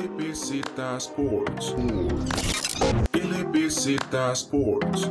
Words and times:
LBZ 0.00 0.62
Sports. 0.96 1.74
LBZ 3.12 3.98
Sports. 4.32 5.10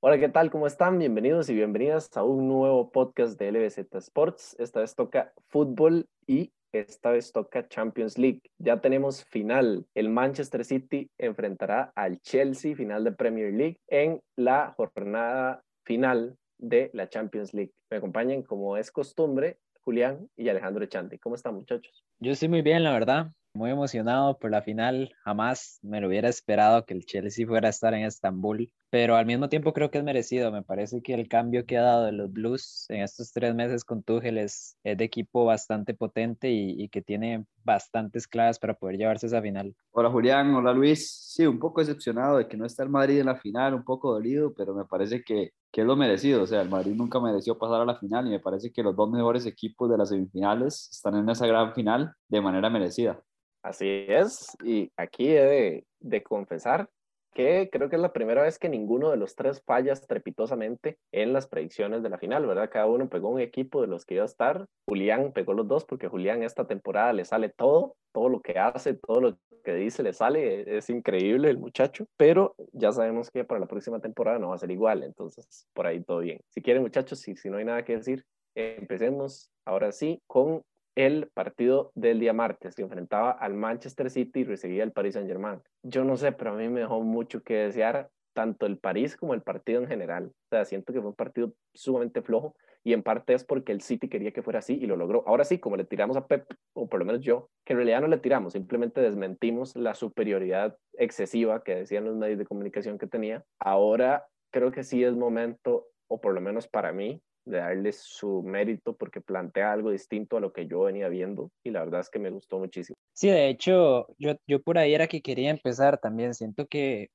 Hola, 0.00 0.18
¿qué 0.18 0.28
tal? 0.28 0.50
¿Cómo 0.50 0.66
están? 0.66 0.98
Bienvenidos 0.98 1.48
y 1.48 1.54
bienvenidas 1.54 2.14
a 2.14 2.24
un 2.24 2.46
nuevo 2.46 2.90
podcast 2.90 3.38
de 3.38 3.52
LBZ 3.52 3.78
Sports. 3.94 4.54
Esta 4.58 4.80
vez 4.80 4.94
toca 4.94 5.32
fútbol 5.48 6.10
y 6.26 6.52
esta 6.72 7.12
vez 7.12 7.32
toca 7.32 7.66
Champions 7.66 8.18
League. 8.18 8.42
Ya 8.58 8.82
tenemos 8.82 9.24
final. 9.24 9.86
El 9.94 10.10
Manchester 10.10 10.62
City 10.66 11.08
enfrentará 11.16 11.90
al 11.94 12.20
Chelsea, 12.20 12.76
final 12.76 13.02
de 13.02 13.12
Premier 13.12 13.54
League, 13.54 13.78
en 13.88 14.20
la 14.36 14.74
jornada 14.76 15.62
final 15.86 16.36
de 16.58 16.90
la 16.92 17.08
Champions 17.08 17.54
League. 17.54 17.72
Me 17.90 17.96
acompañan, 17.96 18.42
como 18.42 18.76
es 18.76 18.90
costumbre, 18.90 19.56
Julián 19.82 20.28
y 20.36 20.48
Alejandro 20.48 20.84
Echante. 20.84 21.18
¿Cómo 21.18 21.34
están, 21.34 21.54
muchachos? 21.54 22.04
Yo 22.18 22.32
estoy 22.32 22.48
muy 22.48 22.62
bien, 22.62 22.84
la 22.84 22.92
verdad. 22.92 23.32
Muy 23.52 23.70
emocionado 23.70 24.38
por 24.38 24.52
la 24.52 24.62
final. 24.62 25.12
Jamás 25.24 25.80
me 25.82 26.00
lo 26.00 26.06
hubiera 26.06 26.28
esperado 26.28 26.86
que 26.86 26.94
el 26.94 27.04
Chelsea 27.04 27.46
fuera 27.48 27.66
a 27.66 27.70
estar 27.70 27.92
en 27.94 28.04
Estambul, 28.04 28.72
pero 28.90 29.16
al 29.16 29.26
mismo 29.26 29.48
tiempo 29.48 29.72
creo 29.72 29.90
que 29.90 29.98
es 29.98 30.04
merecido. 30.04 30.52
Me 30.52 30.62
parece 30.62 31.02
que 31.02 31.14
el 31.14 31.26
cambio 31.26 31.66
que 31.66 31.76
ha 31.76 31.82
dado 31.82 32.04
de 32.04 32.12
los 32.12 32.32
Blues 32.32 32.86
en 32.90 33.02
estos 33.02 33.32
tres 33.32 33.52
meses 33.56 33.84
con 33.84 34.04
Tuchel 34.04 34.38
es, 34.38 34.76
de 34.84 35.02
equipo 35.02 35.44
bastante 35.44 35.94
potente 35.94 36.48
y, 36.48 36.88
que 36.90 37.02
tiene 37.02 37.44
bastantes 37.64 38.28
claves 38.28 38.60
para 38.60 38.74
poder 38.74 38.98
llevarse 38.98 39.26
esa 39.26 39.42
final. 39.42 39.74
Hola 39.90 40.10
Julián, 40.10 40.54
hola 40.54 40.72
Luis. 40.72 41.10
Sí, 41.10 41.44
un 41.44 41.58
poco 41.58 41.80
decepcionado 41.80 42.38
de 42.38 42.46
que 42.46 42.56
no 42.56 42.64
está 42.64 42.84
el 42.84 42.88
Madrid 42.88 43.18
en 43.18 43.26
la 43.26 43.36
final, 43.36 43.74
un 43.74 43.84
poco 43.84 44.12
dolido, 44.12 44.54
pero 44.54 44.74
me 44.74 44.84
parece 44.84 45.24
que, 45.24 45.54
que 45.72 45.80
es 45.80 45.86
lo 45.86 45.96
merecido. 45.96 46.44
O 46.44 46.46
sea, 46.46 46.62
el 46.62 46.68
Madrid 46.68 46.94
nunca 46.94 47.18
mereció 47.18 47.58
pasar 47.58 47.80
a 47.80 47.84
la 47.84 47.96
final 47.96 48.28
y 48.28 48.30
me 48.30 48.40
parece 48.40 48.72
que 48.72 48.84
los 48.84 48.94
dos 48.94 49.10
mejores 49.10 49.44
equipos 49.44 49.90
de 49.90 49.98
las 49.98 50.10
semifinales 50.10 50.88
están 50.92 51.16
en 51.16 51.28
esa 51.28 51.48
gran 51.48 51.74
final 51.74 52.14
de 52.28 52.40
manera 52.40 52.70
merecida. 52.70 53.20
Así 53.62 54.06
es, 54.08 54.56
y 54.64 54.90
aquí 54.96 55.28
he 55.28 55.84
de, 56.00 56.22
confesar 56.22 56.88
que 57.32 57.68
creo 57.70 57.88
que 57.88 57.96
es 57.96 58.02
la 58.02 58.12
primera 58.12 58.42
vez 58.42 58.58
que 58.58 58.68
ninguno 58.68 59.10
de 59.10 59.16
los 59.16 59.36
tres 59.36 59.62
falla 59.64 59.92
estrepitosamente 59.92 60.98
en 61.12 61.32
las 61.32 61.46
predicciones 61.46 62.02
de 62.02 62.08
la 62.08 62.18
final, 62.18 62.44
¿verdad? 62.46 62.70
Cada 62.70 62.86
uno 62.86 63.08
pegó 63.08 63.28
un 63.28 63.40
equipo 63.40 63.80
de 63.80 63.86
los 63.86 64.04
que 64.04 64.14
iba 64.14 64.24
a 64.24 64.26
estar. 64.26 64.66
Julián 64.88 65.32
pegó 65.32 65.52
los 65.52 65.68
dos 65.68 65.84
porque 65.84 66.08
Julián 66.08 66.42
esta 66.42 66.66
temporada 66.66 67.12
le 67.12 67.24
sale 67.24 67.50
todo, 67.50 67.94
todo 68.12 68.28
lo 68.28 68.40
que 68.40 68.58
hace, 68.58 68.94
todo 68.94 69.20
lo 69.20 69.38
que 69.62 69.74
dice 69.74 70.02
le 70.02 70.12
sale, 70.12 70.76
es 70.76 70.90
increíble 70.90 71.50
el 71.50 71.58
muchacho, 71.58 72.06
pero 72.16 72.56
ya 72.72 72.92
sabemos 72.92 73.30
que 73.30 73.44
para 73.44 73.60
la 73.60 73.66
próxima 73.66 74.00
temporada 74.00 74.38
no 74.38 74.48
va 74.48 74.54
a 74.54 74.58
ser 74.58 74.70
igual, 74.70 75.02
entonces 75.02 75.68
por 75.74 75.86
ahí 75.86 76.02
todo 76.02 76.20
bien. 76.20 76.40
Si 76.48 76.62
quieren 76.62 76.82
muchachos, 76.82 77.20
si, 77.20 77.36
si 77.36 77.50
no 77.50 77.58
hay 77.58 77.64
nada 77.64 77.84
que 77.84 77.96
decir, 77.96 78.24
empecemos 78.54 79.50
ahora 79.64 79.92
sí 79.92 80.20
con 80.26 80.62
el 81.06 81.30
partido 81.32 81.92
del 81.94 82.20
día 82.20 82.32
martes, 82.32 82.74
que 82.74 82.82
enfrentaba 82.82 83.30
al 83.30 83.54
Manchester 83.54 84.10
City 84.10 84.40
y 84.40 84.44
recibía 84.44 84.82
el 84.82 84.92
Paris 84.92 85.14
Saint-Germain. 85.14 85.60
Yo 85.82 86.04
no 86.04 86.16
sé, 86.16 86.32
pero 86.32 86.52
a 86.52 86.54
mí 86.54 86.68
me 86.68 86.80
dejó 86.80 87.00
mucho 87.00 87.42
que 87.42 87.54
desear 87.54 88.10
tanto 88.34 88.66
el 88.66 88.78
París 88.78 89.16
como 89.16 89.34
el 89.34 89.42
partido 89.42 89.80
en 89.80 89.88
general. 89.88 90.26
O 90.26 90.48
sea, 90.50 90.64
siento 90.64 90.92
que 90.92 91.00
fue 91.00 91.10
un 91.10 91.16
partido 91.16 91.54
sumamente 91.74 92.22
flojo 92.22 92.54
y 92.84 92.92
en 92.92 93.02
parte 93.02 93.34
es 93.34 93.44
porque 93.44 93.72
el 93.72 93.80
City 93.80 94.08
quería 94.08 94.32
que 94.32 94.42
fuera 94.42 94.58
así 94.58 94.74
y 94.74 94.86
lo 94.86 94.96
logró. 94.96 95.24
Ahora 95.26 95.44
sí, 95.44 95.58
como 95.58 95.76
le 95.76 95.84
tiramos 95.84 96.16
a 96.16 96.26
Pep, 96.26 96.46
o 96.74 96.88
por 96.88 97.00
lo 97.00 97.06
menos 97.06 97.22
yo, 97.22 97.48
que 97.64 97.72
en 97.72 97.78
realidad 97.78 98.00
no 98.00 98.06
le 98.06 98.18
tiramos, 98.18 98.52
simplemente 98.52 99.00
desmentimos 99.00 99.76
la 99.76 99.94
superioridad 99.94 100.76
excesiva 100.94 101.62
que 101.62 101.76
decían 101.76 102.04
los 102.04 102.16
medios 102.16 102.38
de 102.38 102.46
comunicación 102.46 102.98
que 102.98 103.06
tenía. 103.06 103.44
Ahora 103.58 104.26
creo 104.50 104.70
que 104.70 104.84
sí 104.84 105.02
es 105.02 105.14
momento, 105.14 105.86
o 106.08 106.20
por 106.20 106.34
lo 106.34 106.40
menos 106.40 106.68
para 106.68 106.92
mí, 106.92 107.22
de 107.50 107.58
darle 107.58 107.92
su 107.92 108.42
mérito 108.42 108.96
porque 108.96 109.20
plantea 109.20 109.72
algo 109.72 109.90
distinto 109.90 110.36
a 110.36 110.40
lo 110.40 110.52
que 110.52 110.66
yo 110.66 110.82
venía 110.82 111.08
viendo 111.08 111.50
y 111.62 111.70
la 111.70 111.80
verdad 111.80 112.00
es 112.00 112.10
que 112.10 112.18
me 112.18 112.30
gustó 112.30 112.58
muchísimo. 112.58 112.96
Sí, 113.12 113.28
de 113.28 113.48
hecho, 113.48 114.06
yo, 114.18 114.36
yo 114.46 114.62
por 114.62 114.78
ahí 114.78 114.94
era 114.94 115.06
que 115.06 115.22
quería 115.22 115.50
empezar 115.50 115.98
también. 115.98 116.34
Siento 116.34 116.66
que 116.66 117.10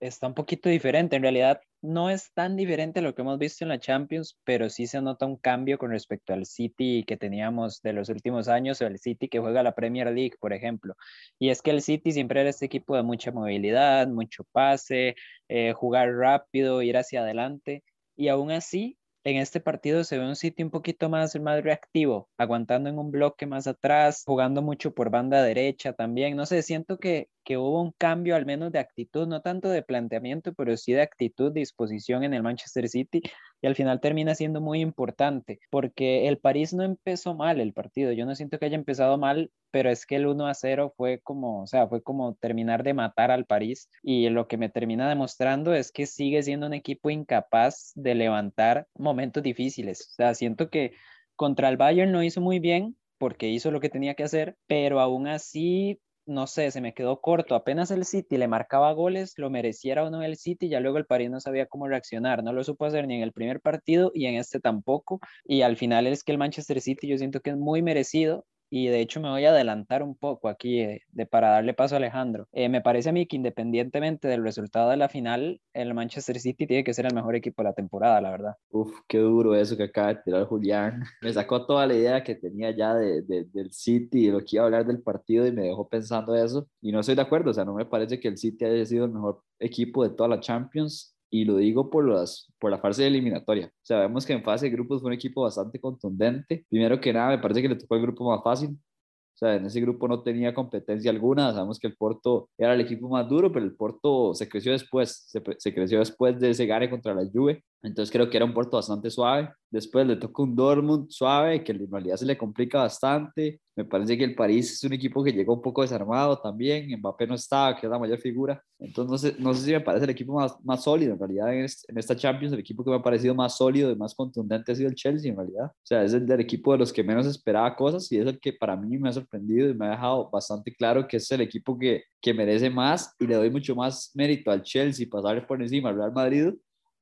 está 0.00 0.26
un 0.26 0.34
poquito 0.34 0.68
diferente. 0.68 1.16
En 1.16 1.22
realidad 1.22 1.60
no 1.80 2.10
es 2.10 2.32
tan 2.32 2.56
diferente 2.56 3.00
a 3.00 3.02
lo 3.02 3.14
que 3.14 3.22
hemos 3.22 3.38
visto 3.38 3.64
en 3.64 3.68
la 3.68 3.78
Champions, 3.78 4.36
pero 4.44 4.68
sí 4.68 4.86
se 4.86 5.00
nota 5.00 5.26
un 5.26 5.36
cambio 5.36 5.78
con 5.78 5.90
respecto 5.90 6.32
al 6.32 6.46
City 6.46 7.04
que 7.06 7.16
teníamos 7.16 7.80
de 7.82 7.92
los 7.92 8.08
últimos 8.08 8.48
años 8.48 8.80
o 8.80 8.86
el 8.86 8.98
City 8.98 9.28
que 9.28 9.38
juega 9.38 9.62
la 9.62 9.74
Premier 9.74 10.08
League, 10.12 10.36
por 10.40 10.52
ejemplo. 10.52 10.94
Y 11.38 11.50
es 11.50 11.62
que 11.62 11.70
el 11.70 11.82
City 11.82 12.12
siempre 12.12 12.40
era 12.40 12.50
este 12.50 12.66
equipo 12.66 12.96
de 12.96 13.02
mucha 13.02 13.30
movilidad, 13.32 14.08
mucho 14.08 14.44
pase, 14.52 15.14
eh, 15.48 15.72
jugar 15.72 16.12
rápido, 16.14 16.82
ir 16.82 16.96
hacia 16.96 17.20
adelante. 17.20 17.84
Y 18.16 18.28
aún 18.28 18.50
así, 18.50 18.97
en 19.30 19.36
este 19.38 19.60
partido 19.60 20.04
se 20.04 20.18
ve 20.18 20.26
un 20.26 20.36
sitio 20.36 20.64
un 20.64 20.70
poquito 20.70 21.08
más, 21.08 21.38
más 21.40 21.62
reactivo, 21.62 22.28
aguantando 22.38 22.88
en 22.90 22.98
un 22.98 23.10
bloque 23.10 23.46
más 23.46 23.66
atrás, 23.66 24.22
jugando 24.26 24.62
mucho 24.62 24.94
por 24.94 25.10
banda 25.10 25.42
derecha 25.42 25.92
también. 25.92 26.36
No 26.36 26.46
sé, 26.46 26.62
siento 26.62 26.98
que, 26.98 27.28
que 27.48 27.56
hubo 27.56 27.80
un 27.80 27.92
cambio 27.92 28.36
al 28.36 28.44
menos 28.44 28.72
de 28.72 28.78
actitud, 28.78 29.26
no 29.26 29.40
tanto 29.40 29.70
de 29.70 29.80
planteamiento, 29.80 30.52
pero 30.52 30.76
sí 30.76 30.92
de 30.92 31.00
actitud, 31.00 31.50
disposición 31.50 32.22
en 32.22 32.34
el 32.34 32.42
Manchester 32.42 32.86
City 32.90 33.22
y 33.62 33.66
al 33.66 33.74
final 33.74 34.02
termina 34.02 34.34
siendo 34.34 34.60
muy 34.60 34.82
importante 34.82 35.58
porque 35.70 36.28
el 36.28 36.36
París 36.36 36.74
no 36.74 36.82
empezó 36.82 37.34
mal 37.34 37.58
el 37.58 37.72
partido, 37.72 38.12
yo 38.12 38.26
no 38.26 38.34
siento 38.34 38.58
que 38.58 38.66
haya 38.66 38.74
empezado 38.76 39.16
mal, 39.16 39.50
pero 39.70 39.88
es 39.88 40.04
que 40.04 40.16
el 40.16 40.26
1 40.26 40.46
a 40.46 40.52
0 40.52 40.92
fue 40.94 41.20
como, 41.20 41.62
o 41.62 41.66
sea, 41.66 41.88
fue 41.88 42.02
como 42.02 42.34
terminar 42.34 42.82
de 42.82 42.92
matar 42.92 43.30
al 43.30 43.46
París 43.46 43.88
y 44.02 44.28
lo 44.28 44.46
que 44.46 44.58
me 44.58 44.68
termina 44.68 45.08
demostrando 45.08 45.72
es 45.72 45.90
que 45.90 46.04
sigue 46.04 46.42
siendo 46.42 46.66
un 46.66 46.74
equipo 46.74 47.08
incapaz 47.08 47.92
de 47.94 48.14
levantar 48.14 48.88
momentos 48.94 49.42
difíciles, 49.42 50.02
o 50.02 50.14
sea, 50.16 50.34
siento 50.34 50.68
que 50.68 50.92
contra 51.34 51.70
el 51.70 51.78
Bayern 51.78 52.12
no 52.12 52.22
hizo 52.22 52.42
muy 52.42 52.58
bien, 52.58 52.94
porque 53.16 53.48
hizo 53.48 53.70
lo 53.70 53.80
que 53.80 53.88
tenía 53.88 54.14
que 54.14 54.24
hacer, 54.24 54.56
pero 54.66 55.00
aún 55.00 55.26
así 55.26 55.98
no 56.28 56.46
sé, 56.46 56.70
se 56.70 56.80
me 56.80 56.94
quedó 56.94 57.20
corto. 57.20 57.54
Apenas 57.54 57.90
el 57.90 58.04
City 58.04 58.36
le 58.36 58.48
marcaba 58.48 58.92
goles, 58.92 59.34
lo 59.36 59.50
mereciera 59.50 60.04
o 60.04 60.10
no 60.10 60.22
el 60.22 60.36
City, 60.36 60.68
ya 60.68 60.80
luego 60.80 60.98
el 60.98 61.06
París 61.06 61.30
no 61.30 61.40
sabía 61.40 61.66
cómo 61.66 61.88
reaccionar. 61.88 62.44
No 62.44 62.52
lo 62.52 62.62
supo 62.64 62.84
hacer 62.84 63.06
ni 63.06 63.16
en 63.16 63.22
el 63.22 63.32
primer 63.32 63.60
partido 63.60 64.12
y 64.14 64.26
en 64.26 64.36
este 64.36 64.60
tampoco. 64.60 65.20
Y 65.44 65.62
al 65.62 65.76
final 65.76 66.06
es 66.06 66.24
que 66.24 66.32
el 66.32 66.38
Manchester 66.38 66.80
City 66.80 67.08
yo 67.08 67.18
siento 67.18 67.40
que 67.40 67.50
es 67.50 67.56
muy 67.56 67.82
merecido 67.82 68.46
y 68.70 68.88
de 68.88 69.00
hecho 69.00 69.20
me 69.20 69.30
voy 69.30 69.44
a 69.44 69.50
adelantar 69.50 70.02
un 70.02 70.14
poco 70.14 70.48
aquí 70.48 70.80
eh, 70.80 71.02
de, 71.12 71.26
para 71.26 71.50
darle 71.50 71.74
paso 71.74 71.94
a 71.94 71.98
Alejandro. 71.98 72.48
Eh, 72.52 72.68
me 72.68 72.80
parece 72.80 73.08
a 73.08 73.12
mí 73.12 73.26
que 73.26 73.36
independientemente 73.36 74.28
del 74.28 74.42
resultado 74.42 74.90
de 74.90 74.96
la 74.96 75.08
final, 75.08 75.60
el 75.72 75.94
Manchester 75.94 76.38
City 76.38 76.66
tiene 76.66 76.84
que 76.84 76.94
ser 76.94 77.06
el 77.06 77.14
mejor 77.14 77.36
equipo 77.36 77.62
de 77.62 77.68
la 77.68 77.74
temporada, 77.74 78.20
la 78.20 78.30
verdad. 78.30 78.54
Uf, 78.70 78.92
qué 79.06 79.18
duro 79.18 79.54
eso 79.54 79.76
que 79.76 79.84
acaba 79.84 80.14
de 80.14 80.20
tirar 80.24 80.44
Julián. 80.44 81.02
Me 81.22 81.32
sacó 81.32 81.66
toda 81.66 81.86
la 81.86 81.94
idea 81.94 82.22
que 82.22 82.34
tenía 82.34 82.70
ya 82.70 82.94
de, 82.94 83.22
del 83.22 83.72
City 83.72 84.26
y 84.26 84.30
lo 84.30 84.40
que 84.40 84.56
iba 84.56 84.62
a 84.62 84.66
hablar 84.66 84.86
del 84.86 85.02
partido 85.02 85.46
y 85.46 85.52
me 85.52 85.62
dejó 85.62 85.88
pensando 85.88 86.34
eso. 86.34 86.68
Y 86.80 86.92
no 86.92 87.00
estoy 87.00 87.14
de 87.14 87.22
acuerdo, 87.22 87.50
o 87.50 87.54
sea, 87.54 87.64
no 87.64 87.74
me 87.74 87.86
parece 87.86 88.20
que 88.20 88.28
el 88.28 88.38
City 88.38 88.64
haya 88.64 88.84
sido 88.84 89.04
el 89.04 89.12
mejor 89.12 89.42
equipo 89.58 90.02
de 90.04 90.14
toda 90.14 90.28
la 90.28 90.40
Champions 90.40 91.17
y 91.30 91.44
lo 91.44 91.56
digo 91.56 91.90
por, 91.90 92.08
las, 92.08 92.52
por 92.58 92.70
la 92.70 92.78
fase 92.78 93.06
eliminatoria. 93.06 93.70
Sabemos 93.82 94.24
que 94.26 94.32
en 94.32 94.42
fase 94.42 94.66
de 94.66 94.72
grupos 94.72 95.00
fue 95.00 95.08
un 95.08 95.14
equipo 95.14 95.42
bastante 95.42 95.80
contundente. 95.80 96.64
Primero 96.68 97.00
que 97.00 97.12
nada, 97.12 97.30
me 97.30 97.38
parece 97.38 97.62
que 97.62 97.68
le 97.68 97.76
tocó 97.76 97.96
el 97.96 98.02
grupo 98.02 98.30
más 98.30 98.42
fácil. 98.42 98.70
O 98.70 99.38
sea, 99.38 99.54
en 99.54 99.66
ese 99.66 99.80
grupo 99.80 100.08
no 100.08 100.22
tenía 100.22 100.52
competencia 100.52 101.10
alguna. 101.10 101.52
Sabemos 101.52 101.78
que 101.78 101.86
el 101.86 101.96
Porto 101.96 102.50
era 102.58 102.74
el 102.74 102.80
equipo 102.80 103.08
más 103.08 103.28
duro, 103.28 103.52
pero 103.52 103.64
el 103.64 103.76
Porto 103.76 104.34
se 104.34 104.48
creció 104.48 104.72
después. 104.72 105.30
Se, 105.58 105.72
creció 105.72 106.00
después 106.00 106.40
de 106.40 106.50
ese 106.50 106.66
gane 106.66 106.90
contra 106.90 107.14
la 107.14 107.22
Juve. 107.32 107.62
Entonces 107.82 108.10
creo 108.10 108.28
que 108.28 108.36
era 108.36 108.46
un 108.46 108.54
Porto 108.54 108.76
bastante 108.76 109.10
suave. 109.10 109.50
Después 109.70 110.06
le 110.06 110.16
tocó 110.16 110.42
un 110.42 110.56
Dortmund 110.56 111.10
suave, 111.10 111.62
que 111.62 111.72
en 111.72 111.90
realidad 111.90 112.16
se 112.16 112.26
le 112.26 112.36
complica 112.36 112.78
bastante. 112.78 113.60
Me 113.76 113.84
parece 113.84 114.18
que 114.18 114.24
el 114.24 114.34
París 114.34 114.72
es 114.72 114.82
un 114.84 114.92
equipo 114.94 115.22
que 115.22 115.32
llegó 115.32 115.54
un 115.54 115.62
poco 115.62 115.82
desarmado 115.82 116.36
también. 116.40 116.90
Mbappé 116.98 117.26
no 117.26 117.34
estaba, 117.34 117.76
que 117.76 117.86
es 117.86 117.90
la 117.90 117.98
mayor 117.98 118.18
figura. 118.18 118.60
Entonces 118.80 119.10
no 119.10 119.18
sé, 119.18 119.36
no 119.38 119.54
sé 119.54 119.64
si 119.64 119.72
me 119.72 119.80
parece 119.80 120.04
el 120.04 120.10
equipo 120.10 120.32
más, 120.32 120.56
más 120.64 120.82
sólido. 120.82 121.12
En 121.12 121.18
realidad 121.20 121.54
en, 121.54 121.64
esta 121.64 122.16
Champions 122.16 122.52
el 122.52 122.60
equipo 122.60 122.82
que 122.82 122.90
me 122.90 122.96
ha 122.96 123.02
parecido 123.02 123.34
más 123.34 123.56
sólido 123.56 123.92
y 123.92 123.96
más 123.96 124.14
contundente 124.14 124.72
ha 124.72 124.74
sido 124.74 124.88
el 124.88 124.96
Chelsea 124.96 125.30
en 125.30 125.36
realidad. 125.36 125.66
O 125.66 125.84
sea, 125.84 126.02
es 126.02 126.12
el 126.14 126.26
del 126.26 126.40
equipo 126.40 126.72
de 126.72 126.78
los 126.78 126.92
que 126.92 127.04
menos 127.04 127.26
esperaba 127.26 127.76
cosas 127.76 128.10
y 128.10 128.18
es 128.18 128.26
el 128.26 128.40
que 128.40 128.52
para 128.52 128.76
mí 128.76 128.98
me 128.98 129.10
ha 129.10 129.12
sorprendido 129.12 129.68
y 129.68 129.74
me 129.74 129.86
ha 129.86 129.90
dejado 129.90 130.28
bastante 130.30 130.74
claro 130.74 131.06
que 131.06 131.18
es 131.18 131.30
el 131.30 131.42
equipo 131.42 131.78
que, 131.78 132.04
que 132.20 132.34
merece 132.34 132.70
más 132.70 133.14
y 133.20 133.26
le 133.26 133.36
doy 133.36 133.50
mucho 133.50 133.76
más 133.76 134.10
mérito 134.14 134.50
al 134.50 134.62
Chelsea 134.62 135.06
pasar 135.08 135.46
por 135.46 135.62
encima 135.62 135.90
al 135.90 135.96
Real 135.96 136.12
Madrid 136.12 136.54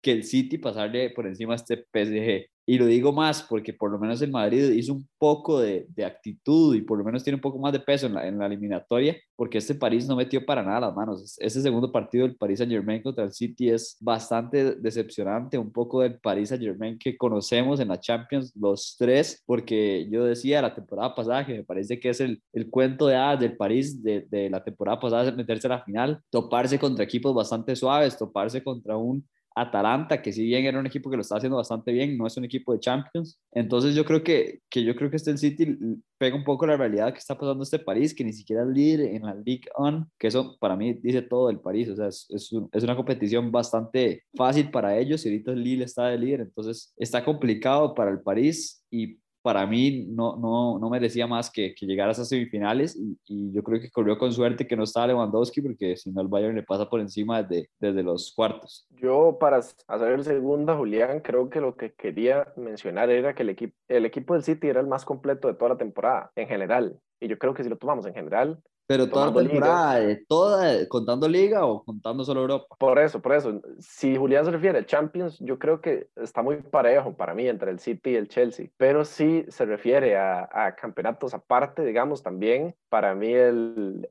que 0.07 0.13
el 0.13 0.23
City 0.23 0.57
pasarle 0.57 1.11
por 1.11 1.27
encima 1.27 1.55
a 1.55 1.57
este 1.57 1.85
PSG. 1.93 2.49
Y 2.65 2.79
lo 2.79 2.87
digo 2.87 3.13
más 3.13 3.43
porque 3.43 3.73
por 3.73 3.91
lo 3.91 3.99
menos 3.99 4.23
el 4.23 4.31
Madrid 4.31 4.71
hizo 4.71 4.93
un 4.93 5.09
poco 5.19 5.59
de, 5.59 5.87
de 5.89 6.05
actitud 6.05 6.77
y 6.77 6.83
por 6.83 6.97
lo 6.97 7.05
menos 7.05 7.25
tiene 7.25 7.35
un 7.35 7.41
poco 7.41 7.59
más 7.59 7.73
de 7.73 7.81
peso 7.81 8.07
en 8.07 8.15
la, 8.15 8.29
en 8.29 8.39
la, 8.39 8.47
eliminatoria, 8.47 9.17
porque 9.35 9.59
este 9.59 9.75
París 9.75 10.07
no 10.07 10.15
metió 10.15 10.47
para 10.47 10.63
nada 10.63 10.79
las 10.79 10.95
manos. 10.95 11.37
Ese 11.41 11.61
segundo 11.61 11.91
partido 11.91 12.25
del 12.25 12.37
París 12.37 12.59
Saint 12.59 12.73
Germain 12.73 13.03
contra 13.03 13.25
el 13.25 13.33
City 13.33 13.71
es 13.71 13.97
bastante 14.01 14.77
decepcionante, 14.77 15.59
un 15.59 15.73
poco 15.73 16.03
del 16.03 16.21
París 16.21 16.51
Saint 16.51 16.63
Germain 16.63 16.97
que 16.97 17.17
conocemos 17.17 17.81
en 17.81 17.89
la 17.89 17.99
Champions, 17.99 18.53
los 18.55 18.95
tres, 18.97 19.43
porque 19.45 20.09
yo 20.09 20.25
decía 20.25 20.63
la 20.63 20.75
temporada 20.75 21.17
pasada 21.17 21.45
que 21.45 21.55
me 21.55 21.65
parece 21.65 21.99
que 21.99 22.11
es 22.11 22.21
el, 22.21 22.41
el 22.53 22.71
cuento 22.71 23.09
de 23.09 23.17
hadas 23.17 23.41
del 23.41 23.57
París 23.57 24.01
de, 24.05 24.25
de 24.31 24.51
la 24.51 24.63
temporada 24.63 25.01
pasada, 25.01 25.33
meterse 25.33 25.67
a 25.67 25.71
la 25.71 25.83
final, 25.83 26.21
toparse 26.31 26.79
contra 26.79 27.03
equipos 27.03 27.35
bastante 27.35 27.75
suaves, 27.75 28.17
toparse 28.17 28.63
contra 28.63 28.97
un 28.97 29.27
Atalanta, 29.57 30.21
que 30.21 30.33
si 30.33 30.45
bien 30.45 30.67
era 30.67 30.79
un 30.79 30.87
equipo 30.87 31.11
que 31.11 31.17
lo 31.17 31.23
está 31.23 31.37
haciendo 31.37 31.57
bastante 31.57 31.91
bien, 31.91 32.19
no 32.19 32.27
es 32.27 32.37
un 32.37 32.45
equipo 32.45 32.75
de 32.75 32.81
Champions. 32.81 33.41
Entonces 33.53 33.95
yo 33.95 34.05
creo 34.05 34.23
que, 34.23 34.61
que 34.69 34.85
yo 34.85 34.95
creo 34.95 35.09
que 35.11 35.17
este 35.17 35.37
City 35.39 35.79
pega 36.19 36.37
un 36.37 36.45
poco 36.45 36.67
la 36.67 36.77
realidad 36.77 37.13
que 37.13 37.19
está 37.19 37.39
pasando 37.39 37.63
este 37.63 37.79
París, 37.79 38.15
que 38.15 38.23
ni 38.23 38.35
siquiera 38.35 38.63
es 38.63 38.69
líder 38.69 39.15
en 39.15 39.23
la 39.23 39.35
Ligue 39.35 39.69
1, 39.79 40.11
que 40.19 40.27
eso 40.27 40.59
para 40.61 40.77
mí 40.77 40.93
dice 41.03 41.23
todo 41.23 41.49
el 41.49 41.61
París, 41.61 41.89
o 41.89 41.97
sea, 41.97 42.09
es, 42.09 42.27
es, 42.29 42.51
es, 42.73 42.85
una 42.85 42.97
competición 42.97 43.51
bastante 43.51 44.25
fácil 44.37 44.71
para 44.71 44.99
ellos 44.99 45.25
y 45.25 45.31
ahorita 45.31 45.53
el 45.53 45.63
Lille 45.63 45.85
está 45.85 46.09
de 46.09 46.19
líder, 46.19 46.41
entonces 46.41 46.93
está 46.99 47.25
complicado 47.25 47.95
para 47.95 48.11
el 48.11 48.21
París 48.21 48.85
y 48.91 49.19
para 49.47 49.65
mí 49.65 50.07
no, 50.09 50.35
no, 50.35 50.77
no 50.81 50.91
merecía 50.91 51.29
más 51.29 51.53
que, 51.53 51.73
que 51.73 51.87
llegar 51.87 52.09
a 52.09 52.11
esas 52.11 52.29
semifinales 52.29 52.97
y, 52.97 53.17
y, 53.27 53.53
yo 53.53 53.63
creo 53.63 53.81
que 53.81 53.93
corrió 53.93 54.19
con 54.19 54.33
suerte 54.33 54.67
que 54.67 54.75
no 54.75 54.83
estaba 54.83 55.07
Lewandowski 55.07 55.61
porque 55.61 55.97
si 55.97 56.11
no 56.11 56.21
el 56.21 56.27
Bayern 56.27 56.57
le 56.57 56.65
pasa 56.65 56.91
por 56.91 56.99
encima 56.99 57.45
desde, 57.45 57.71
desde 57.79 58.03
los 58.03 58.33
cuartos. 58.35 58.89
Yo 58.91 59.37
para 59.39 59.59
hacer 59.59 60.13
el 60.13 60.25
segundo, 60.25 60.77
Julián, 60.77 61.21
creo 61.21 61.49
que 61.49 61.61
lo 61.61 61.77
que 61.77 61.93
quería 61.95 62.53
mencionar 62.57 63.09
era 63.09 63.37
que 63.37 63.45
el, 63.45 63.51
equipo 63.51 63.77
el 63.87 64.05
equipo 64.05 64.35
del 64.35 64.43
City 64.43 64.67
era 64.67 64.81
el 64.81 64.89
más 64.89 65.05
completo 65.05 65.47
de 65.47 65.55
toda 65.55 65.69
la 65.69 65.79
temporada 65.79 66.33
en 66.35 66.49
general. 66.49 66.99
Y 67.21 67.29
yo 67.29 67.39
creo 67.39 67.55
que 67.55 67.63
si 67.63 67.69
lo 67.69 67.77
tomamos 67.77 68.05
en 68.07 68.15
general, 68.15 68.61
pero 68.87 69.09
toda 69.09 69.27
la 69.27 69.35
temporada, 69.35 69.99
liga. 70.01 70.21
toda, 70.29 70.89
contando 70.89 71.29
Liga 71.29 71.67
o 71.67 71.83
contando 71.85 72.25
solo 72.25 72.43
Europa. 72.43 72.77
Por 72.79 72.99
eso, 72.99 73.21
por 73.21 73.35
eso. 73.35 73.61
Si 73.79 74.17
Julián 74.17 74.45
se 74.45 74.51
refiere 74.51 74.79
a 74.79 74.87
Champions, 74.87 75.39
yo 75.41 75.59
creo 75.59 75.81
que 75.81 76.09
está 76.17 76.43
muy 76.43 76.57
parejo 76.57 77.17
para 77.17 77.35
mí 77.35 77.49
entre 77.49 77.71
el 77.71 77.79
City 77.79 78.11
y 78.11 78.17
el 78.17 78.29
Chelsea. 78.29 78.69
Pero 78.77 79.05
si 79.05 79.45
se 79.49 79.65
refiere 79.65 80.17
a, 80.17 80.49
a 80.53 80.75
campeonatos 80.77 81.35
aparte, 81.35 81.85
digamos, 81.85 82.23
también 82.23 82.75
para 82.89 83.15
mí 83.15 83.33
el, 83.33 84.09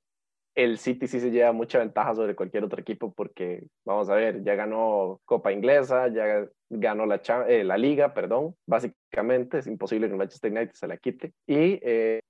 el 0.56 0.78
City 0.78 1.08
sí 1.08 1.20
se 1.20 1.32
lleva 1.32 1.52
mucha 1.52 1.80
ventaja 1.80 2.16
sobre 2.16 2.36
cualquier 2.36 2.64
otro 2.64 2.80
equipo 2.80 3.14
porque, 3.14 3.68
vamos 3.86 4.10
a 4.10 4.16
ver, 4.16 4.44
ya 4.44 4.56
ganó 4.56 5.20
Copa 5.26 5.52
Inglesa, 5.52 6.08
ya 6.08 6.48
ganó 6.70 7.06
la, 7.06 7.22
eh, 7.48 7.64
la 7.64 7.78
Liga, 7.78 8.14
perdón. 8.14 8.56
Básicamente 8.66 9.60
es 9.60 9.68
imposible 9.68 10.08
que 10.08 10.14
el 10.14 10.18
Manchester 10.18 10.52
United 10.52 10.74
se 10.74 10.88
la 10.88 10.98
quite. 10.98 11.34
Y 11.46 11.80
eh, 11.84 12.22